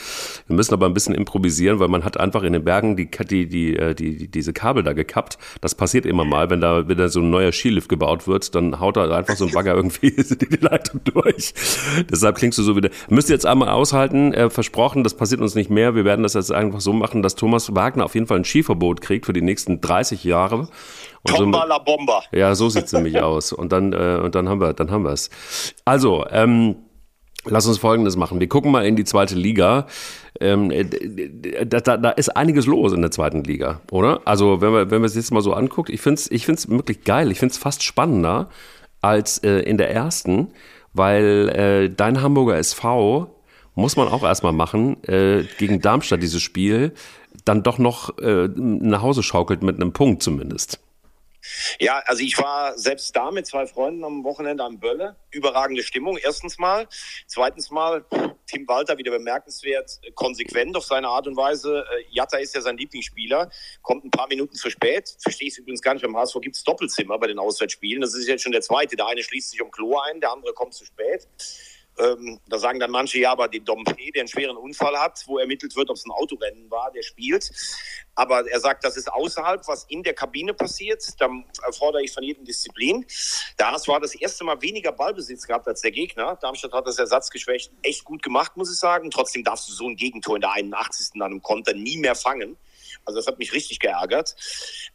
Wir 0.47 0.57
müssen 0.57 0.75
aber 0.75 0.87
ein 0.87 0.95
bisschen 0.95 1.15
improvisieren, 1.15 1.79
weil 1.79 1.89
man 1.89 2.05
hat 2.05 2.19
einfach 2.19 2.43
in 2.43 2.53
den 2.53 2.65
Bergen 2.65 2.97
die, 2.97 3.11
die, 3.11 3.49
die, 3.49 3.77
äh, 3.77 3.95
die, 3.95 4.17
die 4.17 4.29
diese 4.29 4.53
Kabel 4.53 4.83
da 4.83 4.93
gekappt. 4.93 5.39
Das 5.61 5.75
passiert 5.75 6.07
immer 6.07 6.25
mal, 6.25 6.51
wenn 6.51 6.61
da 6.61 6.89
wieder 6.89 7.09
so 7.09 7.21
ein 7.21 7.31
neuer 7.31 7.53
Skilift 7.53 7.89
gebaut 7.89 8.27
wird, 8.27 8.55
dann 8.55 8.81
haut 8.81 8.97
da 8.97 9.11
einfach 9.11 9.37
so 9.37 9.47
ein 9.47 9.53
Bagger 9.53 9.75
irgendwie 9.75 10.11
die 10.17 10.57
Leitung 10.61 11.01
durch. 11.05 11.55
Deshalb 12.11 12.37
klingst 12.37 12.59
du 12.59 12.63
so 12.63 12.77
wieder. 12.77 12.91
Müsst 13.09 13.29
ihr 13.29 13.35
jetzt 13.35 13.47
einmal 13.47 13.69
aushalten, 13.69 14.33
äh, 14.33 14.51
versprochen, 14.51 15.05
das 15.05 15.15
passiert 15.15 15.41
uns 15.41 15.55
nicht 15.55 15.71
mehr. 15.71 15.95
Wir 15.95 16.05
werden 16.05 16.23
das 16.23 16.35
jetzt 16.35 16.53
einfach 16.53 16.81
so 16.81 16.93
machen, 16.93 17.23
dass 17.23 17.35
Thomas 17.35 17.75
Wagner 17.75 18.05
auf 18.05 18.15
jeden 18.15 18.27
Fall 18.27 18.39
ein 18.39 18.45
Skiverbot 18.45 19.01
kriegt 19.01 19.27
für 19.27 19.33
die 19.33 19.43
nächsten 19.43 19.81
30 19.81 20.25
Jahre. 20.25 20.69
Tomba 21.27 21.63
so, 21.63 21.69
la 21.69 21.79
Bomba. 21.79 22.23
Ja, 22.33 22.55
so 22.55 22.69
sieht's 22.69 22.93
nämlich 22.93 23.21
aus. 23.21 23.53
Und 23.53 23.73
dann, 23.73 23.93
äh, 23.93 24.21
und 24.23 24.35
dann 24.35 24.49
haben 24.49 24.61
wir, 24.61 24.73
dann 24.73 24.91
haben 24.91 25.05
wir 25.05 25.13
es. 25.13 25.31
Also, 25.85 26.25
ähm, 26.31 26.77
Lass 27.49 27.67
uns 27.67 27.79
Folgendes 27.79 28.17
machen. 28.17 28.41
Wir 28.41 28.49
gucken 28.49 28.71
mal 28.71 28.85
in 28.85 28.97
die 28.97 29.05
zweite 29.05 29.35
Liga. 29.35 29.87
Ähm, 30.41 30.71
äh, 30.71 30.85
da, 31.65 31.81
da, 31.81 31.97
da, 31.97 32.11
ist 32.11 32.37
einiges 32.37 32.67
los 32.67 32.93
in 32.93 33.01
der 33.01 33.11
zweiten 33.11 33.43
Liga, 33.45 33.81
oder? 33.91 34.21
Also 34.25 34.61
wenn 34.61 34.73
wir, 34.73 34.91
wenn 34.91 35.01
wir 35.01 35.07
es 35.07 35.15
jetzt 35.15 35.33
mal 35.33 35.41
so 35.41 35.55
anguckt, 35.55 35.89
ich 35.89 36.01
finde 36.01 36.21
es 36.21 36.31
ich 36.31 36.45
find's 36.45 36.69
wirklich 36.69 37.05
geil. 37.05 37.31
Ich 37.31 37.39
finde 37.39 37.53
es 37.53 37.59
fast 37.59 37.83
spannender 37.83 38.51
als 39.01 39.39
äh, 39.39 39.61
in 39.61 39.79
der 39.79 39.91
ersten, 39.91 40.49
weil 40.93 41.49
äh, 41.49 41.91
dein 41.95 42.23
Hamburger 42.23 42.57
SV 42.57 43.31
muss 43.75 43.97
man 43.97 44.09
auch 44.09 44.25
erstmal 44.25 44.53
machen, 44.53 45.03
äh, 45.05 45.45
gegen 45.59 45.81
Darmstadt 45.81 46.23
dieses 46.23 46.43
Spiel, 46.43 46.93
dann 47.45 47.63
doch 47.63 47.79
noch 47.79 48.19
äh, 48.19 48.49
nach 48.57 49.03
Hause 49.03 49.23
schaukelt 49.23 49.63
mit 49.63 49.77
einem 49.77 49.93
Punkt 49.93 50.23
zumindest. 50.23 50.81
Ja, 51.79 52.03
also 52.07 52.23
ich 52.23 52.39
war 52.39 52.77
selbst 52.79 53.15
da 53.15 53.31
mit 53.31 53.47
zwei 53.47 53.67
Freunden 53.67 54.05
am 54.05 54.25
Wochenende 54.25 54.65
am 54.65 54.79
Bölle. 54.79 55.17
Überragende 55.31 55.83
Stimmung, 55.83 56.17
erstens 56.17 56.59
mal. 56.59 56.89
Zweitens 57.27 57.71
mal, 57.71 58.05
Tim 58.47 58.67
Walter 58.69 58.97
wieder 58.99 59.11
bemerkenswert 59.11 60.01
konsequent 60.15 60.77
auf 60.77 60.85
seine 60.85 61.09
Art 61.09 61.27
und 61.27 61.37
Weise. 61.37 61.85
Äh, 61.91 62.05
Jatta 62.11 62.39
ist 62.39 62.55
ja 62.55 62.61
sein 62.61 62.77
Lieblingsspieler, 62.77 63.51
kommt 63.83 64.05
ein 64.05 64.11
paar 64.11 64.29
Minuten 64.29 64.55
zu 64.55 64.71
spät. 64.71 65.17
Verstehe 65.21 65.49
ich 65.49 65.59
übrigens 65.59 65.83
gar 65.83 65.95
nicht. 65.95 66.03
Beim 66.03 66.17
HSV 66.17 66.37
gibt 66.41 66.57
es 66.57 66.65
Doppelzimmer 66.65 67.19
bei 67.19 67.27
den 67.27 67.39
Auswärtsspielen. 67.39 68.01
Das 68.01 68.15
ist 68.15 68.29
jetzt 68.29 68.43
schon 68.43 68.53
der 68.53 68.63
zweite. 68.63 68.97
Der 68.97 69.07
eine 69.07 69.23
schließt 69.23 69.51
sich 69.51 69.63
um 69.63 69.71
Klo 69.71 69.99
ein, 69.99 70.21
der 70.21 70.33
andere 70.33 70.53
kommt 70.55 70.75
zu 70.75 70.85
spät. 70.85 71.27
Ähm, 71.99 72.41
da 72.47 72.59
sagen 72.59 72.79
dann 72.79 72.91
manche, 72.91 73.19
ja, 73.19 73.33
aber 73.33 73.49
den 73.49 73.65
Dompe, 73.65 73.95
der 74.15 74.23
einen 74.23 74.29
schweren 74.29 74.57
Unfall 74.57 74.99
hat, 74.99 75.23
wo 75.27 75.39
ermittelt 75.39 75.75
wird, 75.77 75.89
ob 75.89 75.97
es 75.97 76.05
ein 76.05 76.11
Autorennen 76.11 76.71
war, 76.71 76.91
der 76.93 77.03
spielt. 77.03 77.51
Aber 78.15 78.47
er 78.51 78.61
sagt, 78.61 78.85
das 78.85 78.97
ist 78.97 79.13
außerhalb, 79.13 79.67
was 79.67 79.85
in 79.85 80.03
der 80.03 80.15
Kabine 80.15 80.55
passiert. 80.55 81.03
Da 81.19 81.29
erfordere 81.65 82.03
ich 82.03 82.13
von 82.13 82.23
jedem 82.23 82.45
Disziplin. 82.45 83.07
Da 83.57 83.77
war 83.87 84.01
das 84.01 84.15
erste 84.15 84.45
Mal 84.45 84.61
weniger 84.63 84.93
Ballbesitz 84.93 85.47
gehabt 85.47 85.69
als 85.69 85.81
der 85.81 85.91
Gegner. 85.91 86.37
Darmstadt 86.37 86.73
hat 86.73 86.87
das 86.87 86.99
ersatzgeschwächt 86.99 87.73
echt 87.83 88.05
gut 88.05 88.23
gemacht, 88.23 88.57
muss 88.57 88.73
ich 88.73 88.79
sagen. 88.79 89.11
Trotzdem 89.11 89.45
darfst 89.45 89.69
du 89.69 89.73
so 89.73 89.89
ein 89.89 89.97
Gegentor 89.97 90.37
in 90.37 90.43
der 90.43 90.53
81. 90.53 91.15
an 91.15 91.23
einem 91.23 91.43
Konter 91.43 91.75
nie 91.75 91.99
mehr 91.99 92.15
fangen. 92.15 92.57
Also 93.07 93.21
das 93.21 93.27
hat 93.29 93.39
mich 93.39 93.53
richtig 93.53 93.79
geärgert. 93.79 94.35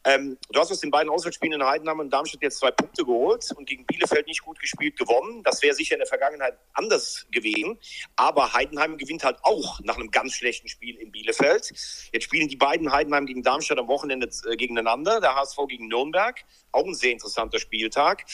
Ähm, 0.03 0.37
du 0.51 0.59
hast 0.59 0.71
aus 0.71 0.81
den 0.81 0.91
beiden 0.91 1.09
Auswärtsspielen 1.09 1.61
in 1.61 1.65
Heidenheim 1.65 1.99
und 1.99 2.11
Darmstadt 2.11 2.41
jetzt 2.41 2.59
zwei 2.59 2.71
Punkte 2.71 3.05
geholt 3.05 3.45
und 3.55 3.65
gegen 3.65 3.85
Bielefeld 3.85 4.27
nicht 4.27 4.41
gut 4.41 4.59
gespielt 4.59 4.97
gewonnen. 4.97 5.43
Das 5.43 5.61
wäre 5.61 5.73
sicher 5.73 5.95
in 5.95 5.99
der 5.99 6.07
Vergangenheit 6.07 6.57
anders 6.73 7.25
gewesen. 7.31 7.79
Aber 8.17 8.53
Heidenheim 8.53 8.97
gewinnt 8.97 9.23
halt 9.23 9.37
auch 9.43 9.79
nach 9.81 9.95
einem 9.95 10.11
ganz 10.11 10.33
schlechten 10.33 10.67
Spiel 10.67 10.97
in 10.97 11.11
Bielefeld. 11.11 11.71
Jetzt 12.11 12.23
spielen 12.23 12.49
die 12.49 12.57
beiden 12.57 12.91
Heidenheim 12.91 13.25
gegen 13.25 13.43
Darmstadt 13.43 13.79
am 13.79 13.87
Wochenende 13.87 14.29
äh, 14.49 14.57
gegeneinander. 14.57 15.21
Der 15.21 15.35
HSV 15.35 15.57
gegen 15.69 15.87
Nürnberg. 15.87 16.37
Auch 16.71 16.85
ein 16.85 16.93
sehr 16.93 17.11
interessanter 17.11 17.59
Spieltag. 17.59 18.25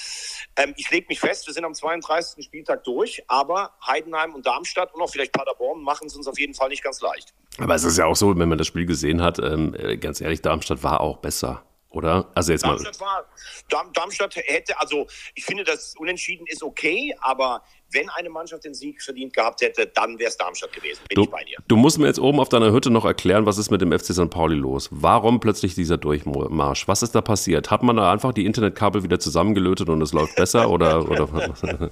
Ähm, 0.55 0.73
ich 0.77 0.89
lege 0.91 1.07
mich 1.09 1.19
fest, 1.19 1.47
wir 1.47 1.53
sind 1.53 1.65
am 1.65 1.73
32. 1.73 2.45
Spieltag 2.45 2.83
durch. 2.83 3.23
Aber 3.27 3.73
Heidenheim 3.85 4.35
und 4.35 4.45
Darmstadt 4.45 4.93
und 4.93 5.01
auch 5.01 5.09
vielleicht 5.09 5.33
Paderborn 5.33 5.81
machen 5.81 6.07
es 6.07 6.15
uns 6.15 6.27
auf 6.27 6.39
jeden 6.39 6.53
Fall 6.53 6.69
nicht 6.69 6.83
ganz 6.83 7.01
leicht. 7.01 7.33
Aber 7.57 7.75
es 7.75 7.83
ist 7.83 7.97
ja 7.97 8.05
auch 8.05 8.15
so, 8.15 8.37
wenn 8.37 8.49
man 8.49 8.57
das 8.57 8.67
Spiel 8.67 8.85
gesehen 8.85 9.21
hat, 9.21 9.39
ähm, 9.39 9.75
äh, 9.77 9.97
ganz 9.97 10.21
ehrlich, 10.21 10.41
Darmstadt 10.41 10.83
war 10.83 11.01
auch 11.01 11.17
besser. 11.17 11.63
Oder? 11.89 12.29
Also 12.35 12.51
jetzt 12.51 12.63
Darmstadt 12.63 12.99
mal. 12.99 13.25
War, 13.71 13.91
Darmstadt 13.93 14.35
hätte, 14.35 14.79
also 14.79 15.07
ich 15.33 15.45
finde, 15.45 15.63
das 15.63 15.95
Unentschieden 15.97 16.45
ist 16.45 16.61
okay, 16.61 17.15
aber 17.21 17.63
wenn 17.91 18.09
eine 18.09 18.29
Mannschaft 18.29 18.65
den 18.65 18.73
Sieg 18.73 19.01
verdient 19.01 19.33
gehabt 19.33 19.61
hätte, 19.61 19.87
dann 19.87 20.19
wäre 20.19 20.29
es 20.29 20.37
Darmstadt 20.37 20.73
gewesen. 20.73 21.01
Bin 21.09 21.15
du, 21.15 21.23
ich 21.23 21.29
bei 21.29 21.43
dir. 21.43 21.57
Du 21.67 21.75
musst 21.75 21.97
mir 21.97 22.07
jetzt 22.07 22.19
oben 22.19 22.39
auf 22.39 22.49
deiner 22.49 22.71
Hütte 22.71 22.89
noch 22.89 23.05
erklären, 23.05 23.45
was 23.45 23.57
ist 23.57 23.71
mit 23.71 23.81
dem 23.81 23.91
FC 23.91 24.13
St. 24.13 24.29
Pauli 24.29 24.55
los? 24.55 24.89
Warum 24.91 25.39
plötzlich 25.39 25.75
dieser 25.75 25.97
Durchmarsch? 25.97 26.87
Was 26.87 27.01
ist 27.01 27.15
da 27.15 27.21
passiert? 27.21 27.71
Hat 27.71 27.83
man 27.83 27.97
da 27.97 28.11
einfach 28.11 28.33
die 28.33 28.45
Internetkabel 28.45 29.03
wieder 29.03 29.19
zusammengelötet 29.19 29.89
und 29.89 30.01
es 30.01 30.13
läuft 30.13 30.35
besser? 30.35 30.69
oder, 30.69 31.09
oder? 31.09 31.27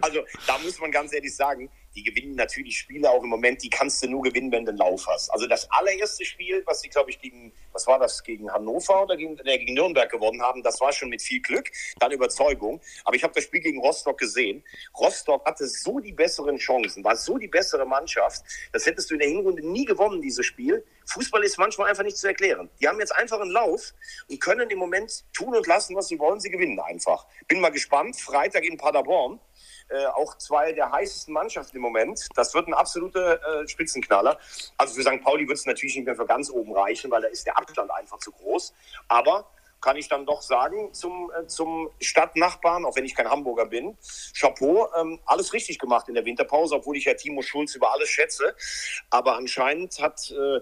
also 0.00 0.20
da 0.46 0.58
muss 0.62 0.80
man 0.80 0.90
ganz 0.90 1.12
ehrlich 1.12 1.34
sagen, 1.34 1.70
die 1.94 2.02
gewinnen 2.02 2.34
natürlich 2.34 2.78
Spiele 2.78 3.10
auch 3.10 3.22
im 3.22 3.28
Moment, 3.28 3.62
die 3.62 3.70
kannst 3.70 4.02
du 4.02 4.08
nur 4.08 4.22
gewinnen, 4.22 4.50
wenn 4.50 4.64
du 4.64 4.70
einen 4.70 4.78
Lauf 4.78 5.06
hast. 5.06 5.30
Also 5.30 5.46
das 5.46 5.70
allererste 5.70 6.24
Spiel, 6.24 6.62
was 6.66 6.80
sie, 6.80 6.88
glaube 6.88 7.10
ich, 7.10 7.18
gegen, 7.18 7.52
was 7.72 7.86
war 7.86 7.98
das, 7.98 8.22
gegen 8.22 8.50
Hannover 8.50 9.04
oder 9.04 9.16
gegen, 9.16 9.38
äh, 9.38 9.58
gegen 9.58 9.74
Nürnberg 9.74 10.10
gewonnen 10.10 10.42
haben, 10.42 10.62
das 10.62 10.80
war 10.80 10.92
schon 10.92 11.08
mit 11.08 11.22
viel 11.22 11.40
Glück, 11.40 11.70
dann 11.98 12.12
Überzeugung. 12.12 12.80
Aber 13.04 13.16
ich 13.16 13.22
habe 13.22 13.34
das 13.34 13.44
Spiel 13.44 13.60
gegen 13.60 13.80
Rostock 13.80 14.18
gesehen. 14.18 14.64
Rostock 14.98 15.44
hatte 15.46 15.66
so 15.66 16.00
die 16.00 16.12
besseren 16.12 16.56
Chancen, 16.56 17.04
war 17.04 17.16
so 17.16 17.38
die 17.38 17.48
bessere 17.48 17.86
Mannschaft. 17.86 18.42
Das 18.72 18.86
hättest 18.86 19.10
du 19.10 19.14
in 19.14 19.20
der 19.20 19.28
Hinrunde 19.28 19.66
nie 19.66 19.84
gewonnen, 19.84 20.20
dieses 20.20 20.46
Spiel. 20.46 20.84
Fußball 21.06 21.44
ist 21.44 21.58
manchmal 21.58 21.90
einfach 21.90 22.02
nicht 22.02 22.16
zu 22.16 22.26
erklären. 22.26 22.70
Die 22.80 22.88
haben 22.88 22.98
jetzt 22.98 23.14
einfach 23.14 23.40
einen 23.40 23.50
Lauf 23.50 23.92
und 24.28 24.40
können 24.40 24.68
im 24.70 24.78
Moment 24.78 25.24
tun 25.32 25.54
und 25.54 25.66
lassen, 25.66 25.94
was 25.94 26.08
sie 26.08 26.18
wollen. 26.18 26.40
Sie 26.40 26.50
gewinnen 26.50 26.80
einfach. 26.80 27.26
Bin 27.46 27.60
mal 27.60 27.70
gespannt. 27.70 28.16
Freitag 28.16 28.64
in 28.64 28.78
Paderborn 28.78 29.38
äh, 29.88 30.06
auch 30.06 30.36
zwei 30.38 30.72
der 30.72 30.90
heißesten 30.90 31.32
Mannschaften 31.32 31.76
im 31.76 31.82
Moment. 31.82 32.26
Das 32.34 32.54
wird 32.54 32.68
ein 32.68 32.74
absoluter 32.74 33.62
äh, 33.62 33.68
Spitzenknaller. 33.68 34.38
Also 34.76 34.94
für 34.94 35.02
St. 35.02 35.22
Pauli 35.22 35.46
wird 35.46 35.58
es 35.58 35.66
natürlich 35.66 35.96
nicht 35.96 36.06
mehr 36.06 36.16
für 36.16 36.26
ganz 36.26 36.50
oben 36.50 36.72
reichen, 36.72 37.10
weil 37.10 37.22
da 37.22 37.28
ist 37.28 37.46
der 37.46 37.56
Abstand 37.58 37.90
einfach 37.90 38.18
zu 38.18 38.32
groß. 38.32 38.72
Aber 39.08 39.46
kann 39.84 39.98
ich 39.98 40.08
dann 40.08 40.24
doch 40.24 40.40
sagen 40.40 40.94
zum, 40.94 41.30
äh, 41.38 41.46
zum 41.46 41.90
Stadtnachbarn, 42.00 42.86
auch 42.86 42.96
wenn 42.96 43.04
ich 43.04 43.14
kein 43.14 43.28
Hamburger 43.28 43.66
bin, 43.66 43.98
Chapeau, 44.32 44.88
ähm, 44.98 45.20
alles 45.26 45.52
richtig 45.52 45.78
gemacht 45.78 46.08
in 46.08 46.14
der 46.14 46.24
Winterpause, 46.24 46.76
obwohl 46.76 46.96
ich 46.96 47.04
ja 47.04 47.12
Timo 47.12 47.42
Schulz 47.42 47.74
über 47.74 47.92
alles 47.92 48.08
schätze. 48.08 48.56
Aber 49.10 49.36
anscheinend 49.36 50.00
hat 50.00 50.30
äh, 50.30 50.60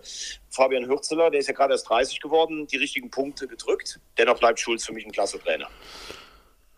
Fabian 0.51 0.89
Hürzeler, 0.89 1.31
der 1.31 1.39
ist 1.39 1.47
ja 1.47 1.55
gerade 1.55 1.75
erst 1.75 1.89
30 1.89 2.21
geworden, 2.21 2.67
die 2.67 2.79
richtigen 2.79 3.11
Punkte 3.11 3.47
gedrückt. 3.47 4.01
Dennoch 4.19 4.41
bleibt 4.41 4.59
Schulz 4.59 4.85
für 4.85 4.93
mich 4.93 5.07
ein 5.07 5.13
klasse 5.13 5.39
Trainer. 5.39 5.69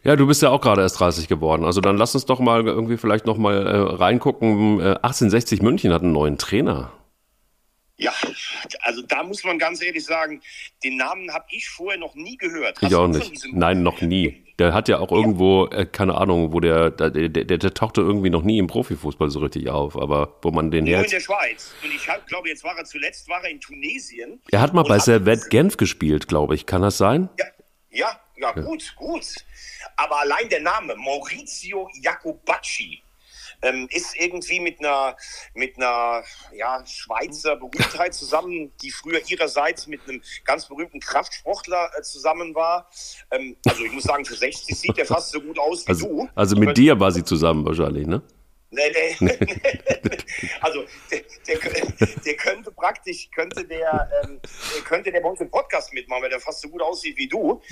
Ja, 0.05 0.17
du 0.17 0.27
bist 0.27 0.43
ja 0.43 0.51
auch 0.51 0.61
gerade 0.61 0.83
erst 0.83 1.01
30 1.01 1.29
geworden. 1.29 1.65
Also 1.65 1.81
dann 1.81 1.97
lass 1.97 2.15
uns 2.15 2.27
doch 2.27 2.39
mal 2.39 2.67
irgendwie 2.67 2.99
vielleicht 2.99 3.25
noch 3.25 3.39
mal 3.39 3.67
äh, 3.67 3.95
reingucken. 3.95 4.79
Äh, 4.79 4.97
1860 5.03 5.63
München 5.63 5.93
hat 5.93 6.03
einen 6.03 6.13
neuen 6.13 6.37
Trainer. 6.37 6.93
Ja, 7.97 8.13
also 8.83 9.03
da 9.03 9.23
muss 9.23 9.45
man 9.45 9.59
ganz 9.59 9.81
ehrlich 9.81 10.05
sagen, 10.05 10.43
den 10.83 10.97
Namen 10.97 11.33
habe 11.33 11.47
ich 11.51 11.69
vorher 11.69 11.99
noch 11.99 12.15
nie 12.17 12.37
gehört. 12.37 12.77
Hast 12.83 12.91
ich 12.91 12.95
auch 12.95 13.07
nicht. 13.07 13.47
Nein, 13.53 13.83
noch 13.83 14.01
nie. 14.01 14.45
Der 14.59 14.75
hat 14.75 14.89
ja 14.89 14.99
auch 14.99 15.11
irgendwo, 15.11 15.67
äh, 15.69 15.87
keine 15.87 16.17
Ahnung, 16.17 16.53
wo 16.53 16.61
der 16.61 16.91
der, 16.91 17.11
der, 17.11 17.29
der, 17.29 17.59
der 17.59 17.75
tauchte 17.75 18.03
irgendwie 18.03 18.31
noch 18.31 18.43
nie 18.43 18.59
im 18.59 18.67
Profifußball 18.67 19.31
so 19.31 19.39
richtig 19.41 19.71
auf, 19.71 19.97
aber 19.97 20.39
wo 20.43 20.51
man 20.51 20.71
den 20.71 20.85
Nur 20.85 21.03
in 21.03 21.11
der 21.11 21.21
Schweiz. 21.21 21.75
Und 21.83 21.95
ich 21.95 22.05
glaube, 22.27 22.49
jetzt 22.49 22.63
war 22.63 22.77
er 22.77 22.85
zuletzt, 22.85 23.29
war 23.29 23.43
er 23.43 23.51
in 23.51 23.61
Tunesien. 23.61 24.41
Er 24.51 24.61
hat 24.61 24.75
mal 24.75 24.85
bei 24.85 24.99
Servette 24.99 25.49
Genf 25.49 25.77
gespielt, 25.77 26.29
glaube 26.29 26.55
ich. 26.57 26.67
Kann 26.67 26.83
das 26.83 26.99
sein? 26.99 27.31
Ja, 27.39 27.47
ja, 27.91 28.21
ja, 28.37 28.53
gut, 28.53 28.95
gut. 28.97 29.27
Aber 29.97 30.21
allein 30.21 30.49
der 30.49 30.61
Name 30.61 30.97
Maurizio 30.97 31.89
Jacobacci 32.01 33.03
ähm, 33.63 33.89
ist 33.91 34.15
irgendwie 34.17 34.61
mit 34.61 34.81
einer, 34.81 35.17
mit 35.55 35.77
einer 35.77 36.23
ja, 36.53 36.85
Schweizer 36.87 37.57
Berühmtheit 37.57 38.15
zusammen, 38.15 38.73
die 38.83 38.91
früher 38.91 39.21
ihrerseits 39.29 39.87
mit 39.87 40.01
einem 40.09 40.23
ganz 40.45 40.67
berühmten 40.67 41.01
Kraftsportler 41.01 41.91
äh, 41.97 42.03
zusammen 42.03 42.55
war. 42.55 42.91
Ähm, 43.31 43.57
also 43.67 43.85
ich 43.85 43.93
muss 43.93 44.05
sagen, 44.05 44.25
für 44.25 44.37
60 44.37 44.79
sieht 44.79 44.99
er 44.99 45.07
fast 45.07 45.31
so 45.31 45.41
gut 45.41 45.59
aus 45.59 45.87
wie 45.87 45.91
also, 45.91 46.07
du. 46.07 46.29
Also 46.35 46.57
mit 46.57 46.77
dir 46.77 46.99
war 47.01 47.13
sie 47.13 47.25
zusammen 47.25 47.65
wahrscheinlich, 47.65 48.07
ne? 48.07 48.23
Nee, 48.75 49.17
nee. 49.21 49.39
also 50.61 50.85
der, 51.11 51.21
der, 51.47 51.59
der, 52.25 52.35
könnte 52.37 52.73
praktisch, 52.73 53.31
könnte 53.31 53.65
der, 53.65 54.11
ähm, 54.25 54.41
könnte 54.85 55.13
der 55.13 55.21
bei 55.21 55.29
uns 55.29 55.41
im 55.41 55.51
Podcast 55.51 55.93
mitmachen, 55.93 56.25
weil 56.25 56.31
der 56.31 56.41
fast 56.41 56.61
so 56.61 56.69
gut 56.69 56.83
aussieht 56.83 57.17
wie 57.17 57.29
du. 57.29 57.63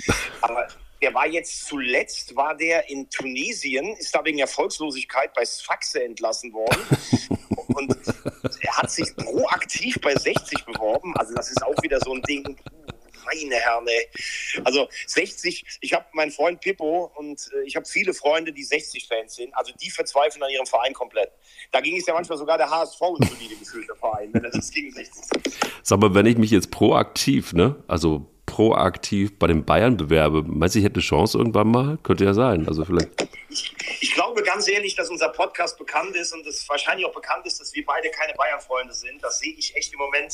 Aber 0.41 0.67
der 1.01 1.13
war 1.13 1.27
jetzt 1.27 1.65
zuletzt, 1.65 2.35
war 2.35 2.55
der 2.55 2.89
in 2.89 3.09
Tunesien, 3.09 3.95
ist 3.97 4.15
da 4.15 4.23
wegen 4.23 4.39
Erfolgslosigkeit 4.39 5.33
bei 5.33 5.43
Sfaxe 5.45 6.03
entlassen 6.03 6.53
worden. 6.53 6.81
Und 7.75 7.97
er 8.61 8.77
hat 8.77 8.91
sich 8.91 9.13
proaktiv 9.15 9.99
bei 10.01 10.15
60 10.15 10.63
beworben. 10.65 11.15
Also 11.17 11.33
das 11.33 11.49
ist 11.49 11.63
auch 11.63 11.81
wieder 11.81 11.99
so 11.99 12.13
ein 12.13 12.21
Ding 12.23 12.57
meine 13.25 13.55
Herren, 13.55 13.87
ey. 13.87 14.07
Also 14.63 14.87
60, 15.07 15.65
ich 15.81 15.93
habe 15.93 16.05
meinen 16.13 16.31
Freund 16.31 16.61
Pippo 16.61 17.11
und 17.15 17.49
äh, 17.53 17.65
ich 17.65 17.75
habe 17.75 17.85
viele 17.85 18.13
Freunde, 18.13 18.51
die 18.51 18.65
60-Fans 18.65 19.35
sind. 19.35 19.55
Also 19.55 19.73
die 19.81 19.89
verzweifeln 19.89 20.43
an 20.43 20.49
ihrem 20.49 20.65
Verein 20.65 20.93
komplett. 20.93 21.31
Da 21.71 21.81
ging 21.81 21.97
es 21.97 22.05
ja 22.05 22.13
manchmal 22.13 22.37
sogar 22.37 22.57
der 22.57 22.69
HSV 22.69 23.01
ins 23.19 23.29
solide 23.29 23.55
gefühlte 23.55 23.95
Verein, 23.95 24.29
wenn 24.33 24.43
das 24.43 24.71
gegen 24.71 24.91
60 24.91 25.23
Sag 25.83 25.99
mal, 25.99 26.13
wenn 26.13 26.25
ich 26.25 26.37
mich 26.37 26.51
jetzt 26.51 26.71
proaktiv, 26.71 27.53
ne, 27.53 27.75
also 27.87 28.25
proaktiv 28.45 29.37
bei 29.39 29.47
den 29.47 29.65
Bayern 29.65 29.97
bewerbe, 29.97 30.43
meinst 30.43 30.75
du, 30.75 30.79
ich 30.79 30.85
hätte 30.85 30.95
eine 30.95 31.03
Chance 31.03 31.37
irgendwann 31.37 31.69
mal? 31.69 31.97
Könnte 32.03 32.25
ja 32.25 32.33
sein. 32.33 32.67
Also 32.67 32.85
vielleicht. 32.85 33.09
Ich, 33.53 33.71
ich 34.01 34.13
glaube 34.15 34.41
ganz 34.41 34.67
ehrlich, 34.67 34.95
dass 34.95 35.09
unser 35.09 35.29
Podcast 35.29 35.77
bekannt 35.77 36.15
ist 36.15 36.33
und 36.33 36.45
es 36.47 36.67
wahrscheinlich 36.67 37.05
auch 37.05 37.13
bekannt 37.13 37.45
ist, 37.45 37.61
dass 37.61 37.73
wir 37.75 37.85
beide 37.85 38.09
keine 38.09 38.33
Bayern-Freunde 38.33 38.93
sind. 38.93 39.23
Das 39.23 39.37
sehe 39.39 39.53
ich 39.53 39.75
echt 39.75 39.93
im 39.93 39.99
Moment. 39.99 40.33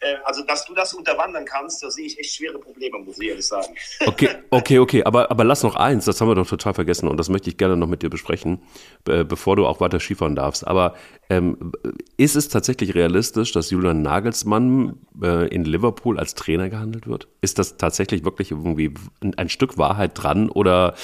Äh, 0.00 0.14
also, 0.24 0.42
dass 0.44 0.64
du 0.64 0.74
das 0.74 0.94
unterwandern 0.94 1.44
kannst, 1.44 1.82
da 1.82 1.90
sehe 1.90 2.06
ich 2.06 2.18
echt 2.18 2.36
schwere 2.36 2.58
Probleme, 2.60 2.98
muss 2.98 3.18
ich 3.18 3.28
ehrlich 3.28 3.46
sagen. 3.46 3.74
Okay, 4.06 4.28
okay, 4.50 4.78
okay. 4.78 5.02
Aber, 5.02 5.30
aber 5.32 5.42
lass 5.42 5.64
noch 5.64 5.74
eins, 5.74 6.04
das 6.04 6.20
haben 6.20 6.28
wir 6.28 6.36
doch 6.36 6.48
total 6.48 6.74
vergessen 6.74 7.08
und 7.08 7.16
das 7.16 7.28
möchte 7.28 7.50
ich 7.50 7.56
gerne 7.56 7.76
noch 7.76 7.88
mit 7.88 8.02
dir 8.02 8.10
besprechen, 8.10 8.62
bevor 9.04 9.56
du 9.56 9.66
auch 9.66 9.80
weiter 9.80 9.98
Skifahren 9.98 10.36
darfst. 10.36 10.66
Aber 10.66 10.94
ähm, 11.30 11.72
ist 12.16 12.36
es 12.36 12.48
tatsächlich 12.48 12.94
realistisch, 12.94 13.52
dass 13.52 13.70
Julian 13.70 14.02
Nagelsmann 14.02 14.98
äh, 15.22 15.48
in 15.48 15.64
Liverpool 15.64 16.18
als 16.18 16.34
Trainer 16.34 16.68
gehandelt 16.68 17.06
wird? 17.06 17.28
Ist 17.40 17.58
das 17.58 17.76
tatsächlich 17.76 18.24
wirklich 18.24 18.50
irgendwie 18.50 18.94
ein 19.36 19.48
Stück 19.48 19.78
Wahrheit 19.78 20.12
dran 20.14 20.50
oder 20.50 20.94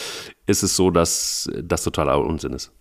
ist 0.51 0.63
es 0.63 0.77
so, 0.77 0.91
dass 0.91 1.49
das 1.63 1.85
totaler 1.85 2.19
Unsinn 2.19 2.53
ist? 2.53 2.73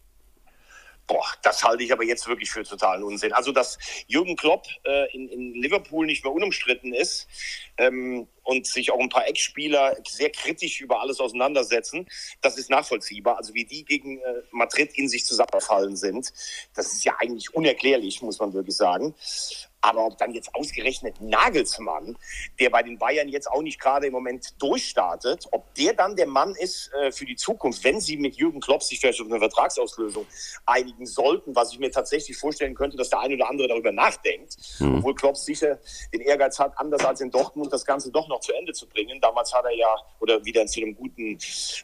Boah, 1.10 1.26
das 1.42 1.64
halte 1.64 1.84
ich 1.84 1.92
aber 1.92 2.04
jetzt 2.04 2.28
wirklich 2.28 2.52
für 2.52 2.64
totalen 2.64 3.02
Unsinn. 3.02 3.34
Also, 3.34 3.52
dass 3.52 3.80
Jürgen 4.06 4.36
Klopp 4.36 4.68
äh, 4.84 5.12
in, 5.16 5.28
in, 5.28 5.54
Liverpool 5.56 6.06
nicht 6.06 6.24
mehr 6.24 6.32
unumstritten 6.32 6.94
ist 6.94 7.28
ähm, 7.78 8.28
und 8.44 8.68
sich 8.68 8.92
auch 8.92 9.00
ein 9.00 9.10
paar 9.10 9.28
Eckspieler 9.28 9.98
sehr 10.08 10.30
kritisch 10.30 10.82
über 10.82 11.02
alles 11.02 11.20
auseinandersetzen, 11.20 12.08
das 12.42 12.60
ist 12.60 12.70
nachvollziehbar. 12.70 13.38
Also, 13.38 13.56
wie 13.56 13.66
die 13.66 13.86
gegen 13.86 14.20
äh, 14.20 14.44
Madrid 14.52 14.92
in 15.00 15.10
sich 15.10 15.26
zusammenfallen 15.26 15.96
sind, 15.96 16.32
das 16.76 16.94
ist 16.94 17.04
ja 17.04 17.16
eigentlich 17.18 17.56
unerklärlich, 17.56 18.22
muss 18.22 18.38
man 18.38 18.54
wirklich 18.54 18.76
sagen. 18.76 19.16
Aber 19.82 20.06
ob 20.06 20.18
dann 20.18 20.34
jetzt 20.34 20.54
ausgerechnet 20.56 21.22
Nagelsmann, 21.22 22.18
der 22.60 22.70
bei 22.70 22.84
den 22.84 22.98
Bayern 22.98 23.30
jetzt 23.30 23.50
auch 23.50 23.62
nicht 23.62 23.80
gerade 23.80 24.08
im 24.08 24.14
Moment 24.14 24.62
durchstartet, 24.62 25.48
ob 25.52 25.74
der 25.76 25.94
dann 25.94 26.16
der 26.16 26.28
Mann 26.28 26.56
ist 26.56 26.92
äh, 26.94 27.12
für 27.12 27.26
die 27.26 27.36
Zukunft, 27.36 27.84
wenn 27.84 28.02
sie 28.02 28.18
mit 28.18 28.36
Jürgen 28.36 28.60
Klopp 28.60 28.84
sich 28.84 29.00
vielleicht 29.00 29.22
auf 29.22 29.28
eine 29.28 29.40
Vertragsauslösung 29.40 30.26
einigen 30.66 31.06
sollten, 31.06 31.56
was 31.56 31.72
ich 31.72 31.80
mir 31.80 31.92
tatsächlich 31.92 32.38
vorstellen 32.38 32.76
könnte, 32.76 32.98
dass 32.98 33.10
der 33.10 33.20
eine 33.20 33.36
oder 33.36 33.50
andere 33.50 33.68
darüber 33.68 33.92
nachdenkt, 33.92 34.58
mhm. 34.80 34.98
obwohl 34.98 35.16
Klopp 35.16 35.38
sicher 35.38 35.80
den 36.14 36.22
Ehrgeiz 36.22 36.60
hat, 36.60 36.78
anders 36.78 37.06
als 37.06 37.22
in 37.22 37.32
Dortmund 37.32 37.72
das 37.72 37.86
Ganze 37.86 38.12
doch 38.12 38.28
noch 38.28 38.42
zu 38.42 38.54
Ende 38.54 38.74
zu 38.74 38.88
bringen. 38.88 39.22
Damals 39.22 39.54
hat 39.54 39.66
er 39.66 39.76
ja, 39.76 39.96
oder 40.20 40.44
wieder 40.44 40.66
zu 40.66 40.82
einem 40.82 40.96
guten 40.96 41.38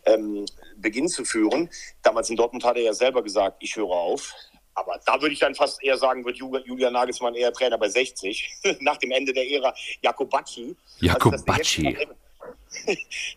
ähm, 0.06 0.46
Beginn 0.78 1.08
zu 1.08 1.24
führen, 1.24 1.70
damals 2.04 2.30
in 2.30 2.36
Dortmund 2.36 2.64
hat 2.64 2.76
er 2.76 2.84
ja 2.84 2.94
selber 2.94 3.24
gesagt, 3.24 3.58
ich 3.62 3.76
höre 3.76 3.90
auf. 3.90 4.34
Aber 4.76 5.00
da 5.06 5.22
würde 5.22 5.34
ich 5.34 5.40
dann 5.40 5.56
fast 5.56 5.82
eher 5.84 5.98
sagen, 5.98 6.26
wird 6.26 6.38
Julian 6.38 6.94
Nagelsmann 6.94 7.34
eher 7.36 7.52
Trainer 7.54 7.78
bei 7.78 7.90
60, 7.90 8.50
nach 8.82 8.98
dem 8.98 9.12
Ende 9.12 9.34
der 9.34 9.50
Ära 9.50 9.74
Jakobacci. 10.02 10.76
Jakobacci. 11.00 11.96
Also, 11.98 12.14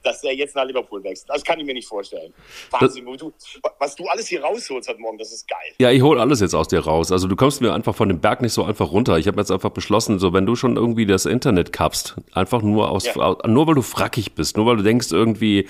dass 0.03 0.21
der 0.21 0.35
jetzt 0.35 0.55
nach 0.57 0.65
Liverpool 0.65 1.03
wächst. 1.05 1.29
Das 1.29 1.45
kann 1.45 1.59
ich 1.59 1.67
mir 1.67 1.75
nicht 1.75 1.89
vorstellen. 1.89 2.33
Wahnsinn, 2.71 3.05
du, 3.05 3.33
was 3.79 3.95
du 3.95 4.07
alles 4.07 4.27
hier 4.27 4.43
rausholst 4.43 4.89
heute 4.89 5.01
Morgen, 5.01 5.19
das 5.19 5.33
ist 5.33 5.49
geil. 5.49 5.59
Ja, 5.79 5.91
ich 5.91 6.03
hole 6.03 6.21
alles 6.21 6.41
jetzt 6.41 6.55
aus 6.55 6.69
dir 6.69 6.81
raus. 6.81 7.13
Also 7.13 7.29
du 7.29 7.37
kommst 7.37 7.61
mir 7.61 7.73
einfach 7.73 7.95
von 7.95 8.09
dem 8.09 8.21
Berg 8.21 8.43
nicht 8.43 8.53
so 8.53 8.65
einfach 8.65 8.91
runter. 8.91 9.19
Ich 9.19 9.27
habe 9.27 9.39
jetzt 9.39 9.51
einfach 9.51 9.71
beschlossen, 9.71 10.19
so 10.19 10.33
wenn 10.33 10.47
du 10.47 10.57
schon 10.57 10.77
irgendwie 10.77 11.07
das 11.07 11.27
Internet 11.27 11.73
kappst, 11.73 12.17
einfach 12.33 12.63
nur 12.63 12.91
aus, 12.91 13.07
ja. 13.07 13.37
nur 13.47 13.67
weil 13.67 13.75
du 13.75 13.83
frackig 13.83 14.35
bist, 14.35 14.57
nur 14.57 14.67
weil 14.67 14.77
du 14.77 14.83
denkst 14.83 15.13
irgendwie, 15.13 15.69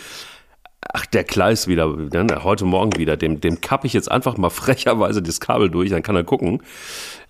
Ach, 0.80 1.06
der 1.06 1.24
Kleis 1.24 1.66
wieder, 1.66 1.88
ne, 1.88 2.44
heute 2.44 2.64
Morgen 2.64 2.96
wieder. 2.96 3.16
Dem, 3.16 3.40
dem 3.40 3.60
kapp 3.60 3.84
ich 3.84 3.92
jetzt 3.92 4.10
einfach 4.10 4.36
mal 4.36 4.50
frecherweise 4.50 5.22
das 5.22 5.40
Kabel 5.40 5.70
durch, 5.70 5.90
dann 5.90 6.02
kann 6.02 6.16
er 6.16 6.24
gucken. 6.24 6.62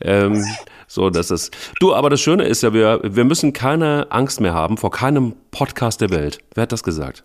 Ähm, 0.00 0.44
so, 0.86 1.10
das 1.10 1.30
ist. 1.30 1.56
Du, 1.80 1.94
aber 1.94 2.10
das 2.10 2.20
Schöne 2.20 2.44
ist 2.44 2.62
ja, 2.62 2.72
wir, 2.72 3.00
wir 3.02 3.24
müssen 3.24 3.52
keine 3.52 4.06
Angst 4.10 4.40
mehr 4.40 4.54
haben 4.54 4.76
vor 4.76 4.90
keinem 4.90 5.34
Podcast 5.50 6.00
der 6.00 6.10
Welt. 6.10 6.38
Wer 6.54 6.62
hat 6.62 6.72
das 6.72 6.82
gesagt? 6.82 7.24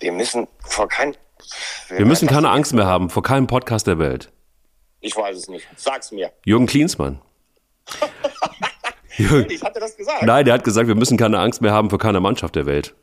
Wir 0.00 0.12
müssen 0.12 0.48
vor 0.60 0.88
keinem. 0.88 1.14
Wir 1.88 2.06
müssen 2.06 2.28
keine 2.28 2.50
Angst 2.50 2.72
mehr 2.72 2.86
haben 2.86 3.10
vor 3.10 3.22
keinem 3.22 3.46
Podcast 3.46 3.86
der 3.86 3.98
Welt. 3.98 4.30
Ich 5.00 5.16
weiß 5.16 5.36
es 5.36 5.48
nicht. 5.48 5.66
Sag's 5.76 6.10
mir. 6.10 6.32
Jürgen 6.44 6.66
Klinsmann. 6.66 7.20
ich 9.18 9.62
hatte 9.62 9.80
das 9.80 9.96
gesagt. 9.96 10.22
Nein, 10.22 10.44
der 10.44 10.54
hat 10.54 10.64
gesagt, 10.64 10.88
wir 10.88 10.94
müssen 10.94 11.18
keine 11.18 11.38
Angst 11.38 11.60
mehr 11.60 11.72
haben 11.72 11.90
vor 11.90 11.98
keiner 11.98 12.20
Mannschaft 12.20 12.56
der 12.56 12.66
Welt. 12.66 12.94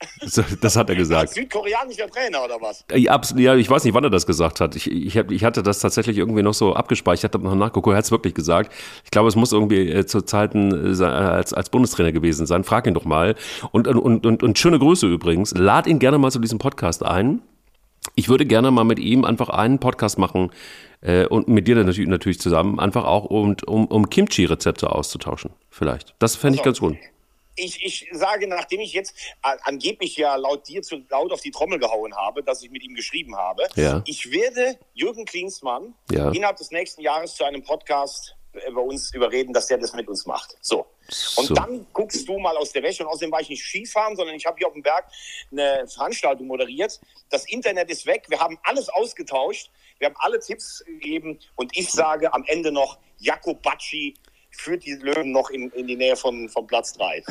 Das 0.60 0.76
hat 0.76 0.88
er 0.88 0.96
gesagt. 0.96 1.30
Südkoreanischer 1.30 2.08
Trainer 2.08 2.44
oder 2.44 2.60
was? 2.60 2.84
Ja, 2.94 3.54
ich 3.56 3.68
weiß 3.68 3.84
nicht, 3.84 3.94
wann 3.94 4.04
er 4.04 4.10
das 4.10 4.26
gesagt 4.26 4.60
hat. 4.60 4.76
Ich, 4.76 4.90
ich, 4.90 5.16
hab, 5.16 5.30
ich 5.30 5.44
hatte 5.44 5.62
das 5.62 5.80
tatsächlich 5.80 6.18
irgendwie 6.18 6.42
noch 6.42 6.54
so 6.54 6.74
abgespeichert, 6.74 7.34
habe 7.34 7.44
noch 7.44 7.54
nachgeguckt, 7.54 7.94
er 7.94 7.98
hat 7.98 8.04
es 8.04 8.10
wirklich 8.10 8.34
gesagt. 8.34 8.72
Ich 9.04 9.10
glaube, 9.10 9.28
es 9.28 9.36
muss 9.36 9.52
irgendwie 9.52 9.90
äh, 9.90 10.06
zu 10.06 10.22
Zeiten 10.22 11.00
äh, 11.00 11.04
als, 11.04 11.52
als 11.52 11.70
Bundestrainer 11.70 12.12
gewesen 12.12 12.46
sein. 12.46 12.64
Frag 12.64 12.86
ihn 12.86 12.94
doch 12.94 13.04
mal. 13.04 13.34
Und, 13.72 13.88
und, 13.88 14.26
und, 14.26 14.42
und 14.42 14.58
schöne 14.58 14.78
Grüße 14.78 15.06
übrigens. 15.06 15.52
Lad 15.56 15.86
ihn 15.86 15.98
gerne 15.98 16.18
mal 16.18 16.30
zu 16.30 16.38
diesem 16.38 16.58
Podcast 16.58 17.04
ein. 17.04 17.42
Ich 18.14 18.28
würde 18.28 18.46
gerne 18.46 18.70
mal 18.70 18.84
mit 18.84 18.98
ihm 18.98 19.24
einfach 19.24 19.48
einen 19.48 19.78
Podcast 19.80 20.18
machen 20.18 20.50
äh, 21.00 21.26
und 21.26 21.48
mit 21.48 21.68
dir 21.68 21.76
natürlich, 21.76 22.08
natürlich 22.08 22.40
zusammen, 22.40 22.78
einfach 22.78 23.04
auch 23.04 23.24
um, 23.24 23.56
um, 23.66 23.86
um 23.86 24.08
Kimchi-Rezepte 24.08 24.90
auszutauschen. 24.90 25.50
Vielleicht. 25.70 26.14
Das 26.18 26.36
fände 26.36 26.56
ich 26.56 26.62
ganz 26.62 26.80
gut 26.80 26.96
ich, 27.58 27.84
ich 27.84 28.08
sage, 28.12 28.46
nachdem 28.46 28.80
ich 28.80 28.92
jetzt 28.92 29.16
äh, 29.42 29.56
angeblich 29.62 30.16
ja 30.16 30.36
laut 30.36 30.66
dir 30.68 30.82
zu 30.82 31.02
laut 31.08 31.32
auf 31.32 31.40
die 31.40 31.50
Trommel 31.50 31.78
gehauen 31.78 32.14
habe, 32.16 32.42
dass 32.42 32.62
ich 32.62 32.70
mit 32.70 32.82
ihm 32.82 32.94
geschrieben 32.94 33.36
habe, 33.36 33.64
ja. 33.74 34.02
ich 34.06 34.30
werde 34.30 34.78
Jürgen 34.94 35.24
Klinsmann 35.24 35.94
ja. 36.10 36.30
innerhalb 36.30 36.56
des 36.56 36.70
nächsten 36.70 37.02
Jahres 37.02 37.34
zu 37.34 37.44
einem 37.44 37.62
Podcast 37.62 38.36
bei 38.52 38.80
uns 38.80 39.12
überreden, 39.14 39.52
dass 39.52 39.66
der 39.66 39.78
das 39.78 39.92
mit 39.92 40.08
uns 40.08 40.26
macht. 40.26 40.56
So. 40.60 40.86
Und 41.36 41.46
so. 41.46 41.54
dann 41.54 41.86
guckst 41.92 42.28
du 42.28 42.38
mal 42.38 42.56
aus 42.56 42.72
der 42.72 42.82
Wäsche. 42.82 43.04
Und 43.04 43.10
außerdem 43.10 43.30
war 43.30 43.40
ich 43.40 43.48
nicht 43.48 43.62
Skifahren, 43.62 44.16
sondern 44.16 44.34
ich 44.34 44.46
habe 44.46 44.56
hier 44.58 44.66
auf 44.66 44.72
dem 44.72 44.82
Berg 44.82 45.06
eine 45.50 45.86
Veranstaltung 45.86 46.46
moderiert. 46.46 47.00
Das 47.30 47.46
Internet 47.46 47.90
ist 47.90 48.06
weg. 48.06 48.24
Wir 48.28 48.40
haben 48.40 48.58
alles 48.64 48.88
ausgetauscht. 48.88 49.70
Wir 49.98 50.08
haben 50.08 50.16
alle 50.18 50.38
Tipps 50.38 50.84
gegeben. 50.86 51.38
Und 51.56 51.76
ich 51.76 51.90
sage 51.90 52.32
am 52.32 52.44
Ende 52.46 52.72
noch 52.72 52.98
Jakobacci 53.18 54.14
führt 54.58 54.84
die 54.84 54.94
Löwen 54.94 55.30
noch 55.30 55.50
in, 55.50 55.70
in 55.70 55.86
die 55.86 55.96
Nähe 55.96 56.16
von, 56.16 56.48
von 56.48 56.66
Platz 56.66 56.92
3. 56.94 57.22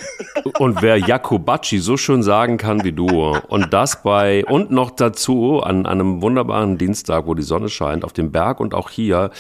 Und 0.60 0.82
wer 0.82 0.98
Jakobacci 0.98 1.80
so 1.80 1.98
schön 1.98 2.24
sagen 2.24 2.58
kann 2.58 2.84
wie 2.84 2.94
du 2.94 3.08
und 3.48 3.74
das 3.74 4.02
bei 4.02 4.46
und 4.46 4.72
noch 4.72 4.92
dazu 4.92 5.62
an, 5.62 5.86
an 5.86 6.00
einem 6.00 6.22
wunderbaren 6.22 6.78
Dienstag, 6.78 7.28
wo 7.28 7.34
die 7.34 7.44
Sonne 7.44 7.70
scheint, 7.70 8.06
auf 8.06 8.14
dem 8.14 8.32
Berg 8.32 8.60
und 8.60 8.74
auch 8.74 8.90
hier 8.90 9.32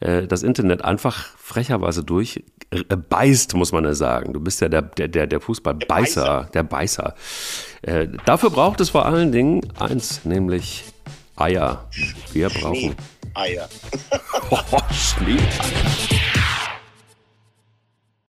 äh, 0.00 0.26
das 0.26 0.42
Internet 0.42 0.84
einfach 0.84 1.36
frecherweise 1.36 2.04
durch 2.04 2.44
äh, 2.70 2.84
beißt, 2.96 3.54
muss 3.54 3.72
man 3.72 3.84
ja 3.84 3.94
sagen. 3.94 4.32
Du 4.32 4.40
bist 4.40 4.60
ja 4.60 4.68
der, 4.68 4.82
der, 4.82 5.08
der, 5.08 5.26
der 5.26 5.40
Fußballbeißer, 5.40 6.50
der 6.54 6.62
Beißer. 6.62 7.14
Äh, 7.82 8.08
dafür 8.24 8.50
braucht 8.50 8.80
es 8.80 8.90
vor 8.90 9.06
allen 9.06 9.32
Dingen 9.32 9.60
eins, 9.78 10.24
nämlich 10.24 10.84
Eier. 11.36 11.88
Wir 12.32 12.48
brauchen 12.48 12.94
Eier. 13.34 13.68
oh, 14.50 14.78
Schnee. 14.92 15.38